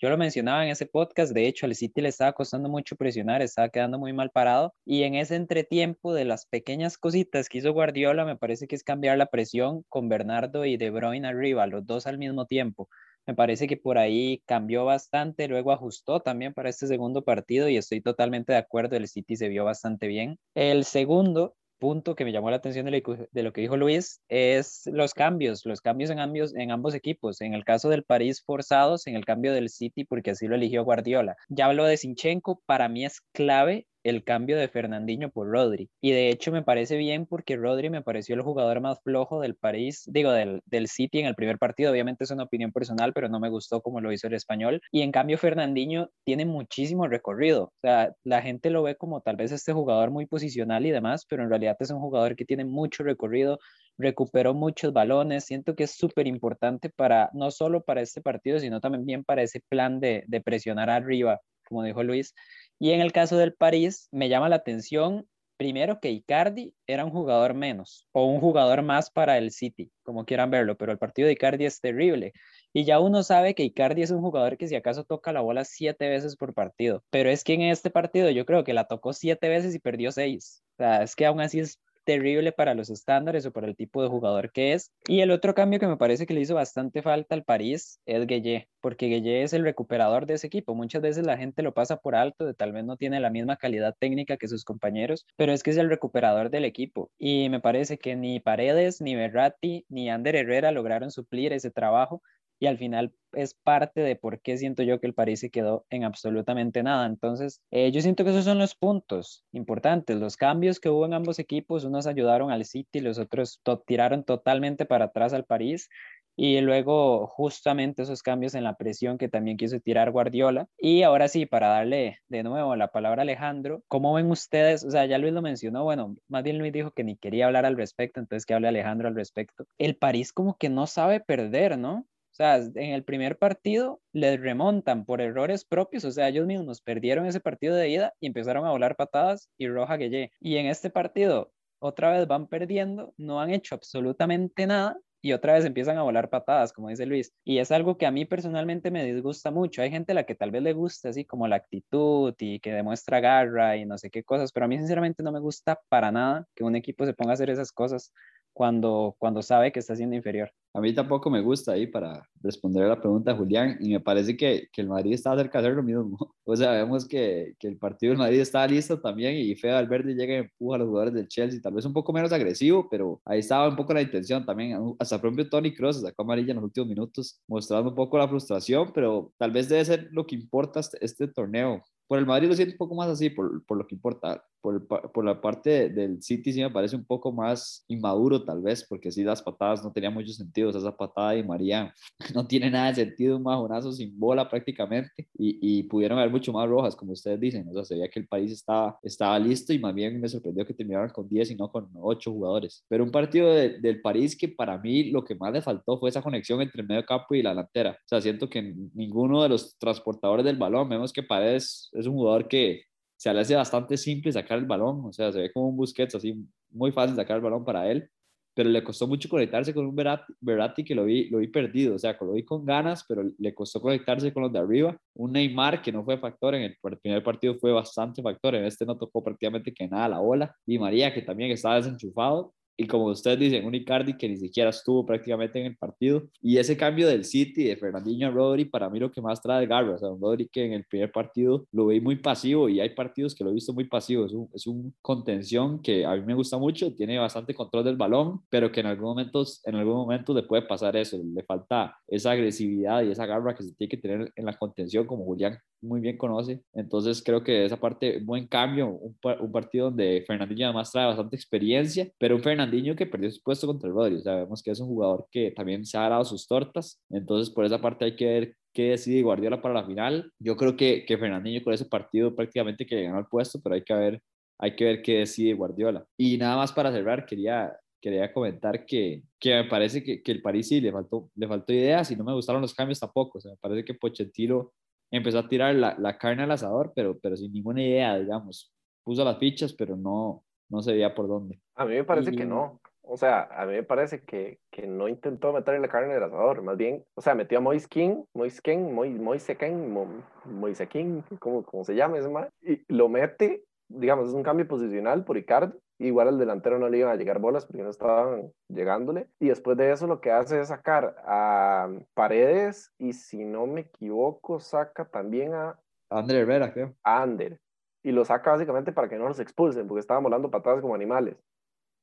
yo 0.00 0.08
lo 0.08 0.16
mencionaba 0.16 0.64
en 0.64 0.70
ese 0.70 0.86
podcast, 0.86 1.32
de 1.32 1.46
hecho, 1.46 1.66
al 1.66 1.74
City 1.74 2.00
le 2.00 2.08
estaba 2.08 2.32
costando 2.32 2.70
mucho 2.70 2.96
presionar, 2.96 3.42
estaba 3.42 3.68
quedando 3.68 3.98
muy 3.98 4.14
mal 4.14 4.30
parado 4.30 4.72
y 4.86 5.02
en 5.02 5.14
ese 5.14 5.36
entretiempo 5.36 6.14
de 6.14 6.24
las 6.24 6.46
pequeñas 6.46 6.96
cositas 6.96 7.50
que 7.50 7.58
hizo 7.58 7.74
Guardiola, 7.74 8.24
me 8.24 8.36
parece 8.36 8.66
que 8.66 8.76
es 8.76 8.82
cambiar 8.82 9.18
la 9.18 9.26
presión 9.26 9.84
con 9.90 10.08
Bernardo 10.08 10.64
y 10.64 10.78
De 10.78 10.88
Bruyne 10.88 11.28
arriba, 11.28 11.66
los 11.66 11.84
dos 11.84 12.06
al 12.06 12.16
mismo 12.16 12.46
tiempo. 12.46 12.88
Me 13.26 13.34
parece 13.34 13.68
que 13.68 13.76
por 13.76 13.98
ahí 13.98 14.42
cambió 14.46 14.86
bastante, 14.86 15.48
luego 15.48 15.70
ajustó 15.70 16.20
también 16.20 16.54
para 16.54 16.70
este 16.70 16.86
segundo 16.86 17.22
partido 17.22 17.68
y 17.68 17.76
estoy 17.76 18.00
totalmente 18.00 18.52
de 18.54 18.58
acuerdo, 18.58 18.96
el 18.96 19.06
City 19.06 19.36
se 19.36 19.48
vio 19.48 19.64
bastante 19.64 20.06
bien. 20.06 20.38
El 20.54 20.84
segundo 20.84 21.56
punto 21.80 22.14
que 22.14 22.24
me 22.24 22.30
llamó 22.30 22.50
la 22.50 22.58
atención 22.58 22.86
de 22.86 23.42
lo, 23.42 23.52
que 23.52 23.60
dijo 23.60 23.76
Luis 23.76 24.20
es 24.28 24.82
los 24.86 25.14
cambios, 25.14 25.66
los 25.66 25.80
cambios 25.80 26.10
en 26.10 26.20
ambos, 26.20 26.54
en 26.54 26.70
ambos 26.70 26.94
equipos. 26.94 27.40
En 27.40 27.54
el 27.54 27.64
caso 27.64 27.88
del 27.88 28.04
París 28.04 28.42
forzados, 28.44 29.08
en 29.08 29.16
el 29.16 29.24
cambio 29.24 29.52
del 29.52 29.70
City, 29.70 30.04
porque 30.04 30.30
así 30.30 30.46
lo 30.46 30.54
eligió 30.54 30.84
Guardiola. 30.84 31.34
Ya 31.48 31.66
hablo 31.66 31.84
de 31.84 31.96
Sinchenko, 31.96 32.62
para 32.66 32.88
mí 32.88 33.04
es 33.04 33.22
clave 33.32 33.88
el 34.02 34.24
cambio 34.24 34.56
de 34.56 34.68
Fernandinho 34.68 35.30
por 35.30 35.48
Rodri. 35.48 35.90
Y 36.00 36.12
de 36.12 36.30
hecho 36.30 36.52
me 36.52 36.62
parece 36.62 36.96
bien 36.96 37.26
porque 37.26 37.56
Rodri 37.56 37.90
me 37.90 38.02
pareció 38.02 38.34
el 38.34 38.42
jugador 38.42 38.80
más 38.80 39.00
flojo 39.02 39.40
del 39.40 39.56
París, 39.56 40.04
digo, 40.06 40.32
del, 40.32 40.60
del 40.66 40.88
City 40.88 41.20
en 41.20 41.26
el 41.26 41.34
primer 41.34 41.58
partido. 41.58 41.90
Obviamente 41.92 42.24
es 42.24 42.30
una 42.30 42.44
opinión 42.44 42.72
personal, 42.72 43.12
pero 43.12 43.28
no 43.28 43.40
me 43.40 43.50
gustó 43.50 43.80
como 43.82 44.00
lo 44.00 44.12
hizo 44.12 44.26
el 44.26 44.34
español. 44.34 44.80
Y 44.90 45.02
en 45.02 45.12
cambio 45.12 45.38
Fernandinho 45.38 46.10
tiene 46.24 46.44
muchísimo 46.44 47.06
recorrido. 47.08 47.64
O 47.64 47.72
sea, 47.82 48.14
la 48.24 48.42
gente 48.42 48.70
lo 48.70 48.82
ve 48.82 48.96
como 48.96 49.20
tal 49.20 49.36
vez 49.36 49.52
este 49.52 49.72
jugador 49.72 50.10
muy 50.10 50.26
posicional 50.26 50.86
y 50.86 50.90
demás, 50.90 51.26
pero 51.28 51.42
en 51.42 51.50
realidad 51.50 51.76
es 51.80 51.90
un 51.90 52.00
jugador 52.00 52.36
que 52.36 52.44
tiene 52.44 52.64
mucho 52.64 53.02
recorrido, 53.02 53.58
recuperó 53.98 54.54
muchos 54.54 54.92
balones. 54.92 55.44
Siento 55.44 55.74
que 55.74 55.84
es 55.84 55.92
súper 55.92 56.26
importante 56.26 56.90
para, 56.90 57.30
no 57.34 57.50
solo 57.50 57.82
para 57.82 58.00
este 58.00 58.20
partido, 58.22 58.58
sino 58.58 58.80
también 58.80 59.24
para 59.24 59.42
ese 59.42 59.60
plan 59.68 60.00
de, 60.00 60.24
de 60.26 60.40
presionar 60.40 60.90
arriba, 60.90 61.40
como 61.64 61.82
dijo 61.84 62.02
Luis. 62.02 62.34
Y 62.80 62.92
en 62.92 63.00
el 63.02 63.12
caso 63.12 63.36
del 63.36 63.52
París, 63.54 64.08
me 64.10 64.28
llama 64.28 64.48
la 64.48 64.56
atención 64.56 65.28
primero 65.58 66.00
que 66.00 66.10
Icardi 66.10 66.74
era 66.86 67.04
un 67.04 67.10
jugador 67.10 67.52
menos 67.52 68.08
o 68.12 68.24
un 68.24 68.40
jugador 68.40 68.80
más 68.80 69.10
para 69.10 69.36
el 69.36 69.50
City, 69.50 69.92
como 70.02 70.24
quieran 70.24 70.50
verlo, 70.50 70.78
pero 70.78 70.90
el 70.90 70.96
partido 70.96 71.26
de 71.26 71.34
Icardi 71.34 71.66
es 71.66 71.82
terrible. 71.82 72.32
Y 72.72 72.84
ya 72.84 72.98
uno 72.98 73.22
sabe 73.22 73.54
que 73.54 73.64
Icardi 73.64 74.00
es 74.00 74.10
un 74.10 74.22
jugador 74.22 74.56
que 74.56 74.66
si 74.66 74.74
acaso 74.74 75.04
toca 75.04 75.34
la 75.34 75.42
bola 75.42 75.66
siete 75.66 76.08
veces 76.08 76.36
por 76.36 76.54
partido, 76.54 77.04
pero 77.10 77.28
es 77.28 77.44
que 77.44 77.52
en 77.52 77.60
este 77.60 77.90
partido 77.90 78.30
yo 78.30 78.46
creo 78.46 78.64
que 78.64 78.72
la 78.72 78.84
tocó 78.88 79.12
siete 79.12 79.50
veces 79.50 79.74
y 79.74 79.78
perdió 79.78 80.12
seis. 80.12 80.62
O 80.72 80.76
sea, 80.78 81.02
es 81.02 81.14
que 81.14 81.26
aún 81.26 81.42
así 81.42 81.60
es 81.60 81.78
terrible 82.10 82.50
para 82.50 82.74
los 82.74 82.90
estándares 82.90 83.46
o 83.46 83.52
para 83.52 83.68
el 83.68 83.76
tipo 83.76 84.02
de 84.02 84.08
jugador 84.08 84.50
que 84.50 84.72
es. 84.72 84.90
Y 85.06 85.20
el 85.20 85.30
otro 85.30 85.54
cambio 85.54 85.78
que 85.78 85.86
me 85.86 85.96
parece 85.96 86.26
que 86.26 86.34
le 86.34 86.40
hizo 86.40 86.56
bastante 86.56 87.02
falta 87.02 87.36
al 87.36 87.44
París 87.44 88.00
es 88.04 88.26
Gueye, 88.26 88.68
porque 88.80 89.06
Gueye 89.06 89.44
es 89.44 89.52
el 89.52 89.62
recuperador 89.62 90.26
de 90.26 90.34
ese 90.34 90.48
equipo. 90.48 90.74
Muchas 90.74 91.02
veces 91.02 91.24
la 91.24 91.36
gente 91.36 91.62
lo 91.62 91.72
pasa 91.72 91.98
por 91.98 92.16
alto, 92.16 92.46
de 92.46 92.54
tal 92.54 92.72
vez 92.72 92.84
no 92.84 92.96
tiene 92.96 93.20
la 93.20 93.30
misma 93.30 93.56
calidad 93.56 93.94
técnica 93.96 94.38
que 94.38 94.48
sus 94.48 94.64
compañeros, 94.64 95.24
pero 95.36 95.52
es 95.52 95.62
que 95.62 95.70
es 95.70 95.76
el 95.76 95.88
recuperador 95.88 96.50
del 96.50 96.64
equipo. 96.64 97.12
Y 97.16 97.48
me 97.48 97.60
parece 97.60 97.96
que 97.96 98.16
ni 98.16 98.40
Paredes, 98.40 99.00
ni 99.00 99.14
Berratti, 99.14 99.84
ni 99.88 100.10
Ander 100.10 100.34
Herrera 100.34 100.72
lograron 100.72 101.12
suplir 101.12 101.52
ese 101.52 101.70
trabajo 101.70 102.22
y 102.60 102.66
al 102.66 102.78
final 102.78 103.12
es 103.32 103.54
parte 103.54 104.00
de 104.00 104.16
por 104.16 104.40
qué 104.40 104.58
siento 104.58 104.82
yo 104.82 105.00
que 105.00 105.06
el 105.06 105.14
París 105.14 105.40
se 105.40 105.50
quedó 105.50 105.86
en 105.88 106.04
absolutamente 106.04 106.82
nada. 106.82 107.06
Entonces, 107.06 107.60
eh, 107.70 107.90
yo 107.90 108.02
siento 108.02 108.22
que 108.22 108.30
esos 108.30 108.44
son 108.44 108.58
los 108.58 108.74
puntos 108.74 109.44
importantes, 109.52 110.16
los 110.16 110.36
cambios 110.36 110.78
que 110.78 110.90
hubo 110.90 111.06
en 111.06 111.14
ambos 111.14 111.38
equipos, 111.38 111.84
unos 111.84 112.06
ayudaron 112.06 112.50
al 112.50 112.64
City, 112.64 113.00
los 113.00 113.18
otros 113.18 113.60
tiraron 113.86 114.24
totalmente 114.24 114.84
para 114.84 115.06
atrás 115.06 115.32
al 115.32 115.44
París. 115.44 115.88
Y 116.36 116.58
luego 116.62 117.26
justamente 117.26 118.02
esos 118.02 118.22
cambios 118.22 118.54
en 118.54 118.64
la 118.64 118.76
presión 118.76 119.18
que 119.18 119.28
también 119.28 119.58
quiso 119.58 119.78
tirar 119.80 120.10
Guardiola. 120.10 120.68
Y 120.78 121.02
ahora 121.02 121.28
sí, 121.28 121.44
para 121.44 121.68
darle 121.68 122.18
de 122.28 122.42
nuevo 122.42 122.76
la 122.76 122.88
palabra 122.88 123.20
a 123.22 123.24
Alejandro, 123.24 123.82
¿cómo 123.88 124.14
ven 124.14 124.30
ustedes? 124.30 124.84
O 124.84 124.90
sea, 124.90 125.04
ya 125.04 125.18
Luis 125.18 125.34
lo 125.34 125.42
mencionó, 125.42 125.84
bueno, 125.84 126.14
más 126.28 126.42
bien 126.42 126.58
Luis 126.58 126.72
dijo 126.72 126.92
que 126.92 127.04
ni 127.04 127.16
quería 127.16 127.46
hablar 127.46 127.66
al 127.66 127.76
respecto, 127.76 128.20
entonces 128.20 128.46
que 128.46 128.54
hable 128.54 128.68
Alejandro 128.68 129.08
al 129.08 129.16
respecto. 129.16 129.66
El 129.76 129.96
París 129.96 130.32
como 130.32 130.56
que 130.56 130.70
no 130.70 130.86
sabe 130.86 131.20
perder, 131.20 131.76
¿no? 131.78 132.06
Sea, 132.40 132.56
en 132.56 132.94
el 132.94 133.04
primer 133.04 133.36
partido 133.36 134.00
les 134.14 134.40
remontan 134.40 135.04
por 135.04 135.20
errores 135.20 135.66
propios, 135.66 136.06
o 136.06 136.10
sea, 136.10 136.28
ellos 136.28 136.46
mismos 136.46 136.80
perdieron 136.80 137.26
ese 137.26 137.38
partido 137.38 137.76
de 137.76 137.90
ida 137.90 138.14
y 138.18 138.28
empezaron 138.28 138.64
a 138.64 138.70
volar 138.70 138.96
patadas 138.96 139.50
y 139.58 139.68
roja 139.68 139.98
Gueye. 139.98 140.32
Y 140.40 140.56
en 140.56 140.64
este 140.64 140.88
partido 140.88 141.52
otra 141.80 142.10
vez 142.12 142.26
van 142.26 142.46
perdiendo, 142.46 143.12
no 143.18 143.42
han 143.42 143.50
hecho 143.50 143.74
absolutamente 143.74 144.66
nada 144.66 144.96
y 145.20 145.34
otra 145.34 145.52
vez 145.52 145.66
empiezan 145.66 145.98
a 145.98 146.02
volar 146.02 146.30
patadas, 146.30 146.72
como 146.72 146.88
dice 146.88 147.04
Luis. 147.04 147.30
Y 147.44 147.58
es 147.58 147.70
algo 147.72 147.98
que 147.98 148.06
a 148.06 148.10
mí 148.10 148.24
personalmente 148.24 148.90
me 148.90 149.04
disgusta 149.04 149.50
mucho. 149.50 149.82
Hay 149.82 149.90
gente 149.90 150.12
a 150.12 150.14
la 150.14 150.24
que 150.24 150.34
tal 150.34 150.50
vez 150.50 150.62
le 150.62 150.72
gusta 150.72 151.10
así 151.10 151.26
como 151.26 151.46
la 151.46 151.56
actitud 151.56 152.34
y 152.38 152.58
que 152.60 152.72
demuestra 152.72 153.20
garra 153.20 153.76
y 153.76 153.84
no 153.84 153.98
sé 153.98 154.08
qué 154.08 154.24
cosas, 154.24 154.50
pero 154.52 154.64
a 154.64 154.68
mí 154.70 154.78
sinceramente 154.78 155.22
no 155.22 155.30
me 155.30 155.40
gusta 155.40 155.78
para 155.90 156.10
nada 156.10 156.46
que 156.54 156.64
un 156.64 156.74
equipo 156.74 157.04
se 157.04 157.12
ponga 157.12 157.32
a 157.32 157.34
hacer 157.34 157.50
esas 157.50 157.70
cosas 157.70 158.14
cuando, 158.54 159.14
cuando 159.18 159.42
sabe 159.42 159.72
que 159.72 159.80
está 159.80 159.94
siendo 159.96 160.16
inferior. 160.16 160.52
A 160.72 160.80
mí 160.80 160.94
tampoco 160.94 161.30
me 161.30 161.40
gusta 161.40 161.72
ahí 161.72 161.86
para 161.86 162.28
responder 162.42 162.84
a 162.84 162.88
la 162.88 163.00
pregunta 163.00 163.34
Julián 163.34 163.76
y 163.80 163.90
me 163.90 164.00
parece 164.00 164.36
que, 164.36 164.68
que 164.72 164.80
el 164.80 164.88
Madrid 164.88 165.14
está 165.14 165.36
cerca 165.36 165.60
de 165.60 165.68
hacer 165.68 165.76
lo 165.76 165.82
mismo. 165.82 166.18
O 166.50 166.56
sea, 166.56 166.72
vemos 166.72 167.06
que, 167.06 167.54
que 167.60 167.68
el 167.68 167.76
partido 167.76 168.10
del 168.10 168.18
Madrid 168.18 168.40
está 168.40 168.66
listo 168.66 169.00
también 169.00 169.36
y 169.36 169.54
Fede 169.54 169.74
Valverde 169.74 170.14
llega 170.16 170.34
y 170.34 170.36
empuja 170.38 170.74
a 170.74 170.78
los 170.78 170.88
jugadores 170.88 171.14
del 171.14 171.28
Chelsea, 171.28 171.60
tal 171.62 171.74
vez 171.74 171.84
un 171.84 171.92
poco 171.92 172.12
menos 172.12 172.32
agresivo, 172.32 172.88
pero 172.90 173.20
ahí 173.24 173.38
estaba 173.38 173.68
un 173.68 173.76
poco 173.76 173.94
la 173.94 174.02
intención 174.02 174.44
también. 174.44 174.76
Hasta 174.98 175.14
el 175.14 175.20
propio 175.20 175.48
Tony 175.48 175.72
Kroos 175.72 176.00
sacó 176.00 176.22
amarilla 176.22 176.50
en 176.50 176.56
los 176.56 176.64
últimos 176.64 176.88
minutos, 176.88 177.40
mostrando 177.46 177.90
un 177.90 177.94
poco 177.94 178.18
la 178.18 178.26
frustración, 178.26 178.90
pero 178.92 179.32
tal 179.38 179.52
vez 179.52 179.68
debe 179.68 179.84
ser 179.84 180.08
lo 180.10 180.26
que 180.26 180.34
importa 180.34 180.80
este, 180.80 180.98
este 181.04 181.28
torneo 181.28 181.84
por 182.10 182.18
el 182.18 182.26
Madrid 182.26 182.48
lo 182.48 182.56
siento 182.56 182.74
un 182.74 182.78
poco 182.78 182.96
más 182.96 183.08
así, 183.08 183.30
por, 183.30 183.64
por 183.66 183.78
lo 183.78 183.86
que 183.86 183.94
importa. 183.94 184.44
Por, 184.60 184.84
por, 184.88 185.24
la 185.24 185.40
parte 185.40 185.88
del 185.90 186.20
City 186.20 186.52
sí 186.52 186.60
me 186.60 186.68
parece 186.68 186.96
un 186.96 187.04
poco 187.04 187.30
más 187.30 187.84
inmaduro 187.86 188.44
tal 188.44 188.60
vez, 188.60 188.84
porque 188.84 189.12
sí 189.12 189.22
las 189.22 189.40
patadas 189.40 189.84
no 189.84 189.92
tenían 189.92 190.12
mucho 190.12 190.32
sentido. 190.32 190.59
Esa 190.68 190.96
patada 190.96 191.32
de 191.32 191.42
María 191.42 191.94
no 192.34 192.46
tiene 192.46 192.70
nada 192.70 192.88
de 192.88 193.06
sentido, 193.06 193.36
un 193.36 193.42
majonazo 193.42 193.92
sin 193.92 194.18
bola 194.18 194.48
prácticamente. 194.48 195.28
Y, 195.34 195.58
y, 195.60 195.82
pudieron 195.84 196.18
haber 196.18 196.30
mucho 196.30 196.52
más 196.52 196.68
rojas, 196.68 196.94
como 196.94 197.12
ustedes 197.12 197.40
dicen. 197.40 197.66
O 197.68 197.72
sea, 197.72 197.84
se 197.84 197.94
veía 197.94 198.08
que 198.08 198.20
el 198.20 198.28
país 198.28 198.52
estaba, 198.52 198.98
estaba 199.02 199.38
listo 199.38 199.72
y 199.72 199.78
más 199.78 199.94
bien 199.94 200.20
me 200.20 200.28
sorprendió 200.28 200.66
que 200.66 200.74
terminaran 200.74 201.10
con 201.10 201.28
10 201.28 201.52
y 201.52 201.54
no 201.56 201.70
con 201.70 201.88
8 201.94 202.30
jugadores. 202.30 202.84
Pero 202.88 203.04
un 203.04 203.10
partido 203.10 203.52
del 203.54 204.00
París 204.02 204.36
que 204.36 204.48
para 204.48 204.78
mí 204.78 205.10
lo 205.10 205.24
que 205.24 205.34
más 205.34 205.52
le 205.52 205.62
faltó 205.62 205.98
fue 205.98 206.10
esa 206.10 206.22
conexión 206.22 206.60
entre 206.60 206.82
el 206.82 206.88
medio 206.88 207.04
campo 207.04 207.34
y 207.34 207.42
la 207.42 207.50
delantera. 207.50 207.92
O 207.92 208.08
sea, 208.08 208.20
siento 208.20 208.48
que 208.48 208.74
ninguno 208.94 209.42
de 209.42 209.48
los 209.48 209.78
transportadores 209.78 210.44
del 210.44 210.56
balón, 210.56 210.88
vemos 210.88 211.12
que 211.12 211.22
Paredes 211.22 211.90
es 211.92 212.06
un 212.06 212.14
jugador 212.14 212.48
que 212.48 212.82
se 213.16 213.32
le 213.34 213.40
hace 213.40 213.54
bastante 213.54 213.98
simple 213.98 214.32
sacar 214.32 214.58
el 214.58 214.64
balón, 214.64 215.04
o 215.04 215.12
sea, 215.12 215.30
se 215.30 215.40
ve 215.40 215.52
como 215.52 215.68
un 215.68 215.76
Busquets, 215.76 216.14
así 216.14 216.42
muy 216.70 216.90
fácil 216.90 217.16
sacar 217.16 217.36
el 217.36 217.42
balón 217.42 217.66
para 217.66 217.90
él, 217.90 218.08
pero 218.54 218.68
le 218.68 218.82
costó 218.82 219.06
mucho 219.06 219.28
conectarse 219.28 219.72
con 219.72 219.86
un 219.86 219.96
Verratti, 220.40 220.84
que 220.84 220.94
lo 220.94 221.04
vi, 221.04 221.28
lo 221.28 221.38
vi 221.38 221.48
perdido, 221.48 221.94
o 221.94 221.98
sea, 221.98 222.16
lo 222.20 222.32
vi 222.32 222.44
con 222.44 222.64
ganas, 222.64 223.04
pero 223.08 223.22
le 223.38 223.54
costó 223.54 223.80
conectarse 223.80 224.32
con 224.32 224.42
los 224.42 224.52
de 224.52 224.58
arriba. 224.58 224.96
Un 225.14 225.32
Neymar 225.32 225.82
que 225.82 225.92
no 225.92 226.04
fue 226.04 226.18
factor 226.18 226.54
en 226.54 226.62
el, 226.62 226.76
primer 227.00 227.22
partido, 227.22 227.54
fue 227.58 227.72
bastante 227.72 228.22
factor, 228.22 228.54
en 228.54 228.64
este 228.64 228.84
no 228.84 228.96
tocó 228.96 229.22
prácticamente 229.22 229.72
que 229.72 229.86
nada 229.88 230.08
la 230.08 230.18
bola. 230.18 230.54
Y 230.66 230.78
María, 230.78 231.14
que 231.14 231.22
también 231.22 231.50
estaba 231.50 231.76
desenchufado, 231.76 232.52
y 232.80 232.86
como 232.86 233.04
ustedes 233.04 233.38
dicen, 233.38 233.66
un 233.66 233.74
Icardi 233.74 234.16
que 234.16 234.26
ni 234.26 234.38
siquiera 234.38 234.70
estuvo 234.70 235.04
prácticamente 235.04 235.60
en 235.60 235.66
el 235.66 235.76
partido. 235.76 236.22
Y 236.40 236.56
ese 236.56 236.78
cambio 236.78 237.06
del 237.08 237.26
City 237.26 237.64
de 237.64 237.76
Fernandinho 237.76 238.28
a 238.28 238.30
Rodri, 238.30 238.64
para 238.64 238.88
mí 238.88 238.98
lo 238.98 239.12
que 239.12 239.20
más 239.20 239.42
trae 239.42 239.66
garra. 239.66 239.96
O 239.96 239.98
sea, 239.98 240.08
un 240.08 240.18
Rodri 240.18 240.48
que 240.48 240.64
en 240.64 240.72
el 240.72 240.84
primer 240.84 241.12
partido 241.12 241.66
lo 241.72 241.88
vi 241.88 242.00
muy 242.00 242.16
pasivo 242.16 242.70
y 242.70 242.80
hay 242.80 242.94
partidos 242.94 243.34
que 243.34 243.44
lo 243.44 243.50
he 243.50 243.52
visto 243.52 243.74
muy 243.74 243.84
pasivo. 243.84 244.24
Es 244.24 244.32
un, 244.32 244.48
es 244.54 244.66
un 244.66 244.94
contención 245.02 245.82
que 245.82 246.06
a 246.06 246.16
mí 246.16 246.22
me 246.24 246.32
gusta 246.32 246.56
mucho, 246.56 246.94
tiene 246.94 247.18
bastante 247.18 247.52
control 247.52 247.84
del 247.84 247.96
balón, 247.96 248.40
pero 248.48 248.72
que 248.72 248.80
en 248.80 248.86
algún 248.86 249.10
momento, 249.10 249.44
en 249.66 249.74
algún 249.74 249.96
momento 249.96 250.32
le 250.32 250.44
puede 250.44 250.62
pasar 250.62 250.96
eso. 250.96 251.20
Le 251.22 251.42
falta 251.42 251.98
esa 252.08 252.30
agresividad 252.30 253.02
y 253.02 253.10
esa 253.10 253.26
garra 253.26 253.54
que 253.54 253.62
se 253.62 253.74
tiene 253.74 253.90
que 253.90 253.98
tener 253.98 254.32
en 254.34 254.46
la 254.46 254.56
contención, 254.56 255.06
como 255.06 255.26
Julián 255.26 255.58
muy 255.82 256.00
bien 256.00 256.16
conoce. 256.16 256.62
Entonces 256.72 257.22
creo 257.22 257.42
que 257.42 257.64
esa 257.64 257.78
parte, 257.78 258.20
buen 258.20 258.46
cambio, 258.46 258.88
un, 258.88 259.16
un 259.40 259.52
partido 259.52 259.86
donde 259.86 260.24
Fernandinho 260.26 260.66
además 260.66 260.90
trae 260.90 261.06
bastante 261.06 261.36
experiencia, 261.36 262.10
pero 262.18 262.36
un 262.36 262.42
Fernandinho 262.42 262.69
que 262.96 263.06
perdió 263.06 263.30
su 263.30 263.42
puesto 263.42 263.66
contra 263.66 263.88
el 263.88 263.94
Rodri. 263.94 264.20
Sabemos 264.20 264.62
que 264.62 264.70
es 264.70 264.80
un 264.80 264.88
jugador 264.88 265.26
que 265.30 265.50
también 265.50 265.84
se 265.84 265.98
ha 265.98 266.08
dado 266.08 266.24
sus 266.24 266.46
tortas, 266.46 267.00
entonces 267.10 267.52
por 267.52 267.64
esa 267.64 267.80
parte 267.80 268.04
hay 268.04 268.16
que 268.16 268.26
ver 268.26 268.56
qué 268.72 268.90
decide 268.90 269.22
Guardiola 269.22 269.60
para 269.60 269.74
la 269.74 269.84
final. 269.84 270.32
Yo 270.38 270.56
creo 270.56 270.76
que, 270.76 271.04
que 271.06 271.18
Fernandinho 271.18 271.62
con 271.62 271.72
ese 271.72 271.86
partido 271.86 272.34
prácticamente 272.34 272.86
que 272.86 273.02
ganó 273.02 273.18
el 273.18 273.26
puesto, 273.26 273.60
pero 273.62 273.74
hay 273.74 273.82
que 273.82 273.94
ver, 273.94 274.22
hay 274.58 274.76
que 274.76 274.84
ver 274.84 275.02
qué 275.02 275.18
decide 275.18 275.54
Guardiola. 275.54 276.06
Y 276.16 276.36
nada 276.38 276.56
más 276.56 276.72
para 276.72 276.92
cerrar, 276.92 277.26
quería 277.26 277.72
quería 278.00 278.32
comentar 278.32 278.86
que, 278.86 279.22
que 279.38 279.54
me 279.54 279.64
parece 279.64 280.02
que, 280.02 280.22
que, 280.22 280.32
el 280.32 280.42
París 280.42 280.68
sí 280.68 280.80
le 280.80 280.90
faltó, 280.90 281.30
le 281.34 281.46
faltó 281.46 281.72
ideas 281.72 282.10
y 282.10 282.16
no 282.16 282.24
me 282.24 282.32
gustaron 282.32 282.62
los 282.62 282.74
cambios 282.74 282.98
tampoco. 282.98 283.38
O 283.38 283.40
sea, 283.40 283.52
me 283.52 283.58
parece 283.58 283.84
que 283.84 283.94
Pochettino 283.94 284.72
empezó 285.10 285.38
a 285.38 285.48
tirar 285.48 285.74
la, 285.74 285.96
la, 285.98 286.16
carne 286.16 286.44
al 286.44 286.50
asador, 286.50 286.92
pero, 286.94 287.18
pero 287.20 287.36
sin 287.36 287.52
ninguna 287.52 287.82
idea, 287.82 288.18
digamos. 288.18 288.72
Puso 289.04 289.24
las 289.24 289.38
fichas, 289.38 289.72
pero 289.72 289.96
no, 289.96 290.44
no 290.70 290.82
se 290.82 290.92
veía 290.92 291.14
por 291.14 291.28
dónde. 291.28 291.60
A 291.80 291.86
mí 291.86 291.94
me 291.94 292.04
parece 292.04 292.32
que 292.32 292.44
no. 292.44 292.80
O 293.02 293.16
sea, 293.16 293.48
a 293.50 293.66
mí 293.66 293.72
me 293.72 293.82
parece 293.82 294.22
que, 294.22 294.60
que 294.70 294.86
no 294.86 295.08
intentó 295.08 295.52
meterle 295.52 295.80
la 295.80 295.88
carne 295.88 296.14
al 296.14 296.22
asador, 296.22 296.62
más 296.62 296.76
bien, 296.76 297.04
o 297.14 297.20
sea, 297.20 297.34
metió 297.34 297.58
a 297.58 297.60
Moise 297.60 297.88
King, 297.88 298.22
Moise 298.34 298.60
King, 298.62 298.92
Moise 298.92 299.56
King, 299.56 300.12
Moise 300.44 300.86
King, 300.86 301.22
como, 301.40 301.64
como 301.64 301.82
se 301.82 301.96
llama 301.96 302.18
ese 302.18 302.28
man, 302.28 302.48
y 302.62 302.80
lo 302.86 303.08
mete, 303.08 303.64
digamos, 303.88 304.28
es 304.28 304.34
un 304.34 304.44
cambio 304.44 304.68
posicional 304.68 305.24
por 305.24 305.38
Icardi, 305.38 305.76
Igual 306.00 306.28
al 306.28 306.38
delantero 306.38 306.78
no 306.78 306.88
le 306.88 306.96
iban 306.96 307.12
a 307.12 307.16
llegar 307.16 307.40
bolas 307.40 307.66
porque 307.66 307.82
no 307.82 307.90
estaban 307.90 308.50
llegándole. 308.68 309.28
Y 309.38 309.48
después 309.48 309.76
de 309.76 309.92
eso 309.92 310.06
lo 310.06 310.22
que 310.22 310.30
hace 310.30 310.58
es 310.58 310.68
sacar 310.68 311.14
a 311.26 311.90
Paredes 312.14 312.90
y 312.96 313.12
si 313.12 313.44
no 313.44 313.66
me 313.66 313.82
equivoco 313.82 314.60
saca 314.60 315.04
también 315.04 315.52
a... 315.52 315.78
Ander 316.08 316.36
Herrera, 316.36 316.72
creo. 316.72 316.94
A 317.04 317.20
Ander. 317.20 317.60
Y 318.02 318.12
lo 318.12 318.24
saca 318.24 318.52
básicamente 318.52 318.92
para 318.92 319.10
que 319.10 319.18
no 319.18 319.28
los 319.28 319.40
expulsen 319.40 319.86
porque 319.86 320.00
estaban 320.00 320.22
volando 320.22 320.50
patadas 320.50 320.80
como 320.80 320.94
animales. 320.94 321.36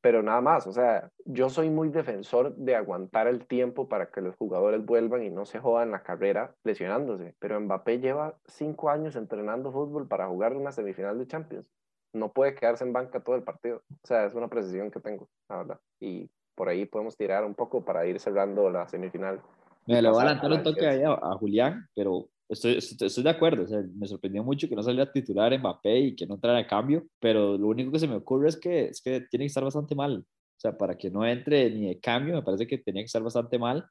Pero 0.02 0.22
nada 0.22 0.42
más, 0.42 0.68
o 0.68 0.72
sea, 0.72 1.10
yo 1.26 1.50
soy 1.50 1.70
muy 1.70 1.90
defensor 1.90 2.56
de 2.56 2.76
aguantar 2.76 3.28
el 3.28 3.46
tiempo 3.46 3.90
para 3.90 4.10
que 4.10 4.22
los 4.22 4.36
jugadores 4.36 4.86
vuelvan 4.86 5.24
y 5.24 5.30
no 5.30 5.46
se 5.46 5.60
jodan 5.60 5.92
la 5.92 6.04
carrera 6.04 6.54
lesionándose, 6.64 7.36
pero 7.40 7.60
Mbappé 7.60 8.00
lleva 8.00 8.38
cinco 8.46 8.90
años 8.90 9.16
entrenando 9.16 9.72
fútbol 9.72 10.08
para 10.08 10.28
jugar 10.28 10.56
una 10.56 10.72
semifinal 10.72 11.18
de 11.18 11.28
Champions. 11.28 11.66
No 12.14 12.32
puede 12.32 12.56
quedarse 12.56 12.84
en 12.84 12.94
banca 12.94 13.20
todo 13.20 13.36
el 13.36 13.44
partido. 13.44 13.84
O 13.92 14.08
sea, 14.08 14.26
es 14.26 14.34
una 14.34 14.48
precisión 14.48 14.92
que 14.92 15.00
tengo, 15.00 15.28
la 15.50 15.58
verdad. 15.58 15.80
Y 16.00 16.30
por 16.56 16.70
ahí 16.70 16.86
podemos 16.86 17.18
tirar 17.18 17.44
un 17.44 17.54
poco 17.54 17.84
para 17.84 18.06
ir 18.06 18.20
cerrando 18.20 18.70
la 18.70 18.88
semifinal. 18.88 19.42
Me 19.86 20.02
lo 20.02 20.12
voy 20.12 20.20
a 20.20 20.22
adelantar 20.24 20.52
un 20.52 20.64
toque 20.64 20.88
ahí 20.88 21.04
a, 21.04 21.12
a 21.12 21.38
Julián, 21.38 21.88
pero 21.96 22.28
Estoy, 22.50 22.78
estoy, 22.78 23.24
de 23.24 23.30
acuerdo, 23.30 23.64
o 23.64 23.68
sea, 23.68 23.84
me 23.96 24.08
sorprendió 24.08 24.42
mucho 24.42 24.70
que 24.70 24.76
no 24.76 24.82
saliera 24.82 25.12
titular 25.12 25.58
Mbappé 25.60 26.00
y 26.00 26.16
que 26.16 26.26
no 26.26 26.36
entrara 26.36 26.60
a 26.60 26.68
cambio, 26.68 27.06
pero 27.20 27.58
lo 27.58 27.68
único 27.68 27.92
que 27.92 28.00
se 28.00 28.08
me 28.08 28.16
ocurre 28.16 28.48
es 28.48 28.58
que, 28.58 28.86
es 28.86 29.02
que 29.02 29.22
tiene 29.30 29.44
que 29.44 29.48
estar 29.48 29.64
bastante 29.64 29.96
mal. 29.96 30.20
O 30.20 30.60
sea, 30.60 30.78
para 30.78 30.98
que 30.98 31.12
no 31.12 31.26
entre 31.26 31.70
ni 31.70 31.88
de 31.88 32.00
cambio, 32.00 32.36
me 32.36 32.42
parece 32.44 32.66
que 32.66 32.78
tenía 32.78 33.02
que 33.02 33.08
estar 33.08 33.22
bastante 33.22 33.60
mal, 33.60 33.86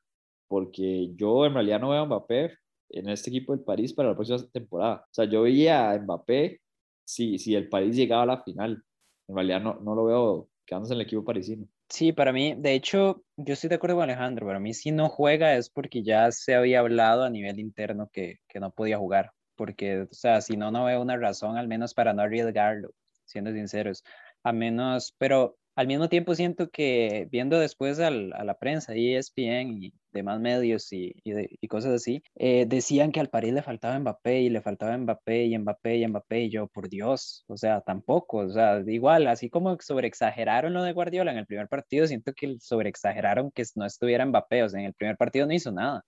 porque 0.48 1.12
yo 1.16 1.44
en 1.46 1.54
realidad 1.54 1.80
no 1.80 1.90
veo 1.90 2.00
a 2.02 2.06
Mbappé 2.06 2.54
en 2.90 3.08
este 3.10 3.30
equipo 3.30 3.54
del 3.54 3.64
París 3.64 3.92
para 3.92 4.10
la 4.10 4.14
próxima 4.14 4.38
temporada. 4.50 5.04
O 5.04 5.14
sea, 5.14 5.26
yo 5.26 5.42
veía 5.42 5.90
a 5.90 5.98
Mbappé 5.98 6.60
si, 7.04 7.38
si 7.38 7.54
el 7.54 7.68
París 7.68 7.94
llegaba 7.96 8.22
a 8.22 8.26
la 8.26 8.42
final. 8.42 8.82
En 9.28 9.34
realidad 9.36 9.60
no, 9.60 9.74
no 9.80 9.94
lo 9.94 10.04
veo 10.06 10.48
quedándose 10.66 10.94
en 10.94 11.00
el 11.00 11.06
equipo 11.06 11.24
parisino. 11.24 11.68
Sí, 11.88 12.12
para 12.12 12.32
mí, 12.32 12.54
de 12.58 12.74
hecho, 12.74 13.22
yo 13.36 13.54
estoy 13.54 13.68
de 13.68 13.76
acuerdo 13.76 13.96
con 13.96 14.04
Alejandro, 14.04 14.46
para 14.46 14.58
mí 14.58 14.74
si 14.74 14.90
no 14.90 15.08
juega 15.08 15.54
es 15.54 15.70
porque 15.70 16.02
ya 16.02 16.32
se 16.32 16.54
había 16.54 16.80
hablado 16.80 17.22
a 17.22 17.30
nivel 17.30 17.60
interno 17.60 18.08
que, 18.12 18.40
que 18.48 18.58
no 18.58 18.72
podía 18.72 18.98
jugar, 18.98 19.30
porque, 19.54 20.00
o 20.02 20.08
sea, 20.10 20.40
si 20.40 20.56
no, 20.56 20.72
no 20.72 20.84
veo 20.84 21.00
una 21.00 21.16
razón 21.16 21.56
al 21.56 21.68
menos 21.68 21.94
para 21.94 22.12
no 22.12 22.22
arriesgarlo, 22.22 22.90
siendo 23.24 23.52
sinceros, 23.52 24.02
a 24.42 24.52
menos, 24.52 25.14
pero 25.16 25.58
al 25.76 25.86
mismo 25.86 26.08
tiempo 26.08 26.34
siento 26.34 26.70
que 26.70 27.28
viendo 27.30 27.58
después 27.60 28.00
a 28.00 28.10
la 28.10 28.58
prensa, 28.58 28.92
ESPN 28.94 29.78
y 29.80 29.94
demás 30.16 30.40
medios 30.40 30.92
y, 30.92 31.14
y, 31.24 31.68
cosas 31.68 31.92
así, 31.94 32.22
eh, 32.36 32.66
decían 32.66 33.12
que 33.12 33.20
al 33.20 33.28
París 33.28 33.52
le 33.54 33.62
faltaba 33.62 33.98
Mbappé 33.98 34.40
y 34.42 34.50
le 34.50 34.60
faltaba 34.62 34.96
Mbappé 34.96 35.44
y 35.44 35.58
Mbappé 35.58 35.96
y 35.96 36.06
Mbappé 36.08 36.40
y 36.44 36.50
yo, 36.50 36.68
por 36.68 36.88
Dios, 36.88 37.44
o 37.48 37.56
sea, 37.56 37.80
tampoco, 37.82 38.38
o 38.38 38.50
sea, 38.50 38.82
igual, 38.86 39.26
así 39.28 39.50
como 39.50 39.76
sobreexageraron 39.80 40.72
lo 40.72 40.82
de 40.82 40.92
Guardiola 40.92 41.32
en 41.32 41.38
el 41.38 41.46
primer 41.46 41.68
partido, 41.68 42.06
siento 42.06 42.32
que 42.34 42.56
sobreexageraron 42.60 43.50
que 43.52 43.64
no 43.74 43.86
estuviera 43.86 44.26
Mbappé, 44.26 44.62
o 44.64 44.68
sea, 44.68 44.80
en 44.80 44.86
el 44.86 44.94
primer 44.94 45.16
partido 45.16 45.46
no 45.46 45.52
hizo 45.54 45.72
nada. 45.72 46.02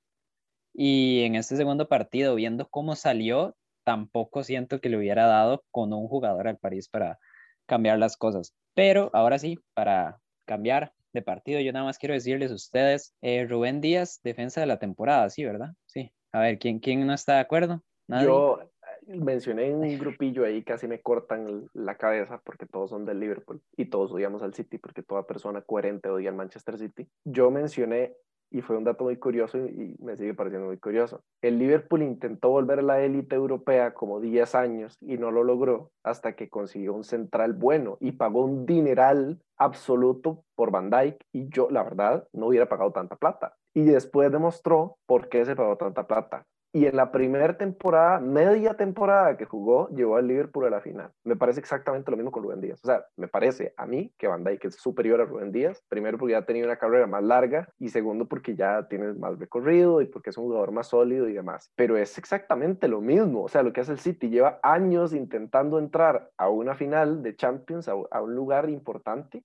Y 0.74 1.22
en 1.24 1.34
este 1.34 1.56
segundo 1.56 1.88
partido, 1.88 2.34
viendo 2.36 2.68
cómo 2.68 2.94
salió, 2.96 3.56
tampoco 3.84 4.44
siento 4.44 4.80
que 4.80 4.88
le 4.88 4.98
hubiera 4.98 5.26
dado 5.26 5.64
con 5.70 5.92
un 5.92 6.08
jugador 6.08 6.48
al 6.48 6.58
París 6.58 6.88
para 6.88 7.18
cambiar 7.66 7.98
las 7.98 8.16
cosas. 8.16 8.54
Pero 8.74 9.10
ahora 9.12 9.38
sí, 9.38 9.58
para 9.74 10.18
cambiar 10.46 10.92
de 11.12 11.22
partido, 11.22 11.60
yo 11.60 11.72
nada 11.72 11.84
más 11.84 11.98
quiero 11.98 12.14
decirles 12.14 12.50
a 12.50 12.54
ustedes, 12.54 13.14
eh, 13.22 13.46
Rubén 13.46 13.80
Díaz, 13.80 14.20
defensa 14.22 14.60
de 14.60 14.66
la 14.66 14.78
temporada, 14.78 15.30
sí, 15.30 15.44
¿verdad? 15.44 15.70
Sí. 15.86 16.12
A 16.32 16.40
ver, 16.40 16.58
¿quién, 16.58 16.78
quién 16.78 17.06
no 17.06 17.14
está 17.14 17.34
de 17.34 17.40
acuerdo? 17.40 17.82
Yo 18.22 18.60
eh, 19.06 19.16
mencioné 19.16 19.74
un 19.74 19.98
grupillo 19.98 20.44
ahí, 20.44 20.62
casi 20.62 20.86
me 20.86 21.00
cortan 21.00 21.68
la 21.74 21.96
cabeza 21.96 22.40
porque 22.44 22.66
todos 22.66 22.90
son 22.90 23.04
del 23.04 23.20
Liverpool 23.20 23.62
y 23.76 23.86
todos 23.86 24.12
odiamos 24.12 24.42
al 24.42 24.54
City 24.54 24.78
porque 24.78 25.02
toda 25.02 25.26
persona 25.26 25.62
coherente 25.62 26.08
odia 26.08 26.30
al 26.30 26.36
Manchester 26.36 26.78
City. 26.78 27.08
Yo 27.24 27.50
mencioné 27.50 28.14
y 28.50 28.62
fue 28.62 28.76
un 28.76 28.84
dato 28.84 29.04
muy 29.04 29.16
curioso 29.16 29.58
y 29.58 29.96
me 30.00 30.16
sigue 30.16 30.34
pareciendo 30.34 30.68
muy 30.68 30.78
curioso. 30.78 31.22
El 31.42 31.58
Liverpool 31.58 32.02
intentó 32.02 32.50
volver 32.50 32.80
a 32.80 32.82
la 32.82 33.00
élite 33.00 33.36
europea 33.36 33.94
como 33.94 34.20
10 34.20 34.54
años 34.54 34.96
y 35.00 35.18
no 35.18 35.30
lo 35.30 35.44
logró 35.44 35.90
hasta 36.02 36.34
que 36.34 36.48
consiguió 36.48 36.94
un 36.94 37.04
central 37.04 37.52
bueno 37.52 37.98
y 38.00 38.12
pagó 38.12 38.44
un 38.44 38.66
dineral 38.66 39.40
absoluto 39.56 40.44
por 40.54 40.70
Van 40.70 40.90
Dijk 40.90 41.16
y 41.32 41.48
yo, 41.48 41.68
la 41.70 41.82
verdad, 41.82 42.26
no 42.32 42.46
hubiera 42.48 42.68
pagado 42.68 42.92
tanta 42.92 43.16
plata. 43.16 43.56
Y 43.74 43.84
después 43.84 44.32
demostró 44.32 44.96
por 45.06 45.28
qué 45.28 45.44
se 45.44 45.54
pagó 45.54 45.76
tanta 45.76 46.06
plata. 46.06 46.46
Y 46.70 46.84
en 46.84 46.96
la 46.96 47.10
primera 47.10 47.56
temporada, 47.56 48.20
media 48.20 48.75
temporada 48.75 49.38
que 49.38 49.46
jugó, 49.46 49.88
llevó 49.88 50.16
al 50.16 50.28
Liverpool 50.28 50.66
a 50.66 50.70
la 50.70 50.80
final. 50.80 51.10
Me 51.25 51.34
parece 51.34 51.60
exactamente 51.60 52.10
lo 52.10 52.16
mismo 52.18 52.30
con 52.30 52.42
Rubén 52.42 52.60
Díaz. 52.60 52.84
O 52.84 52.87
sea, 52.87 53.06
me 53.16 53.26
parece 53.26 53.72
a 53.78 53.87
mí 53.87 54.12
que 54.18 54.26
Van 54.26 54.44
Dijk 54.44 54.66
es 54.66 54.75
superior 54.75 55.20
a 55.20 55.24
Rubén 55.24 55.50
Díaz. 55.50 55.83
Primero 55.88 56.18
porque 56.18 56.33
ya 56.33 56.38
ha 56.38 56.46
tenido 56.46 56.66
una 56.66 56.76
carrera 56.76 57.07
más 57.07 57.22
larga 57.22 57.68
y 57.78 57.88
segundo 57.88 58.26
porque 58.28 58.54
ya 58.54 58.87
tiene 58.87 59.14
más 59.14 59.38
recorrido 59.38 60.02
y 60.02 60.07
porque 60.07 60.28
es 60.28 60.37
un 60.37 60.44
jugador 60.44 60.72
más 60.72 60.88
sólido 60.88 61.26
y 61.26 61.33
demás. 61.33 61.72
Pero 61.74 61.96
es 61.96 62.18
exactamente 62.18 62.87
lo 62.87 63.00
mismo. 63.00 63.44
O 63.44 63.48
sea, 63.48 63.62
lo 63.62 63.72
que 63.72 63.81
hace 63.81 63.92
el 63.92 63.98
City 63.98 64.28
lleva 64.28 64.61
años 64.62 65.14
intentando 65.14 65.78
entrar 65.78 66.31
a 66.37 66.50
una 66.50 66.74
final 66.74 67.22
de 67.22 67.35
Champions, 67.35 67.88
a, 67.88 67.92
a 68.11 68.20
un 68.20 68.35
lugar 68.35 68.68
importante 68.68 69.42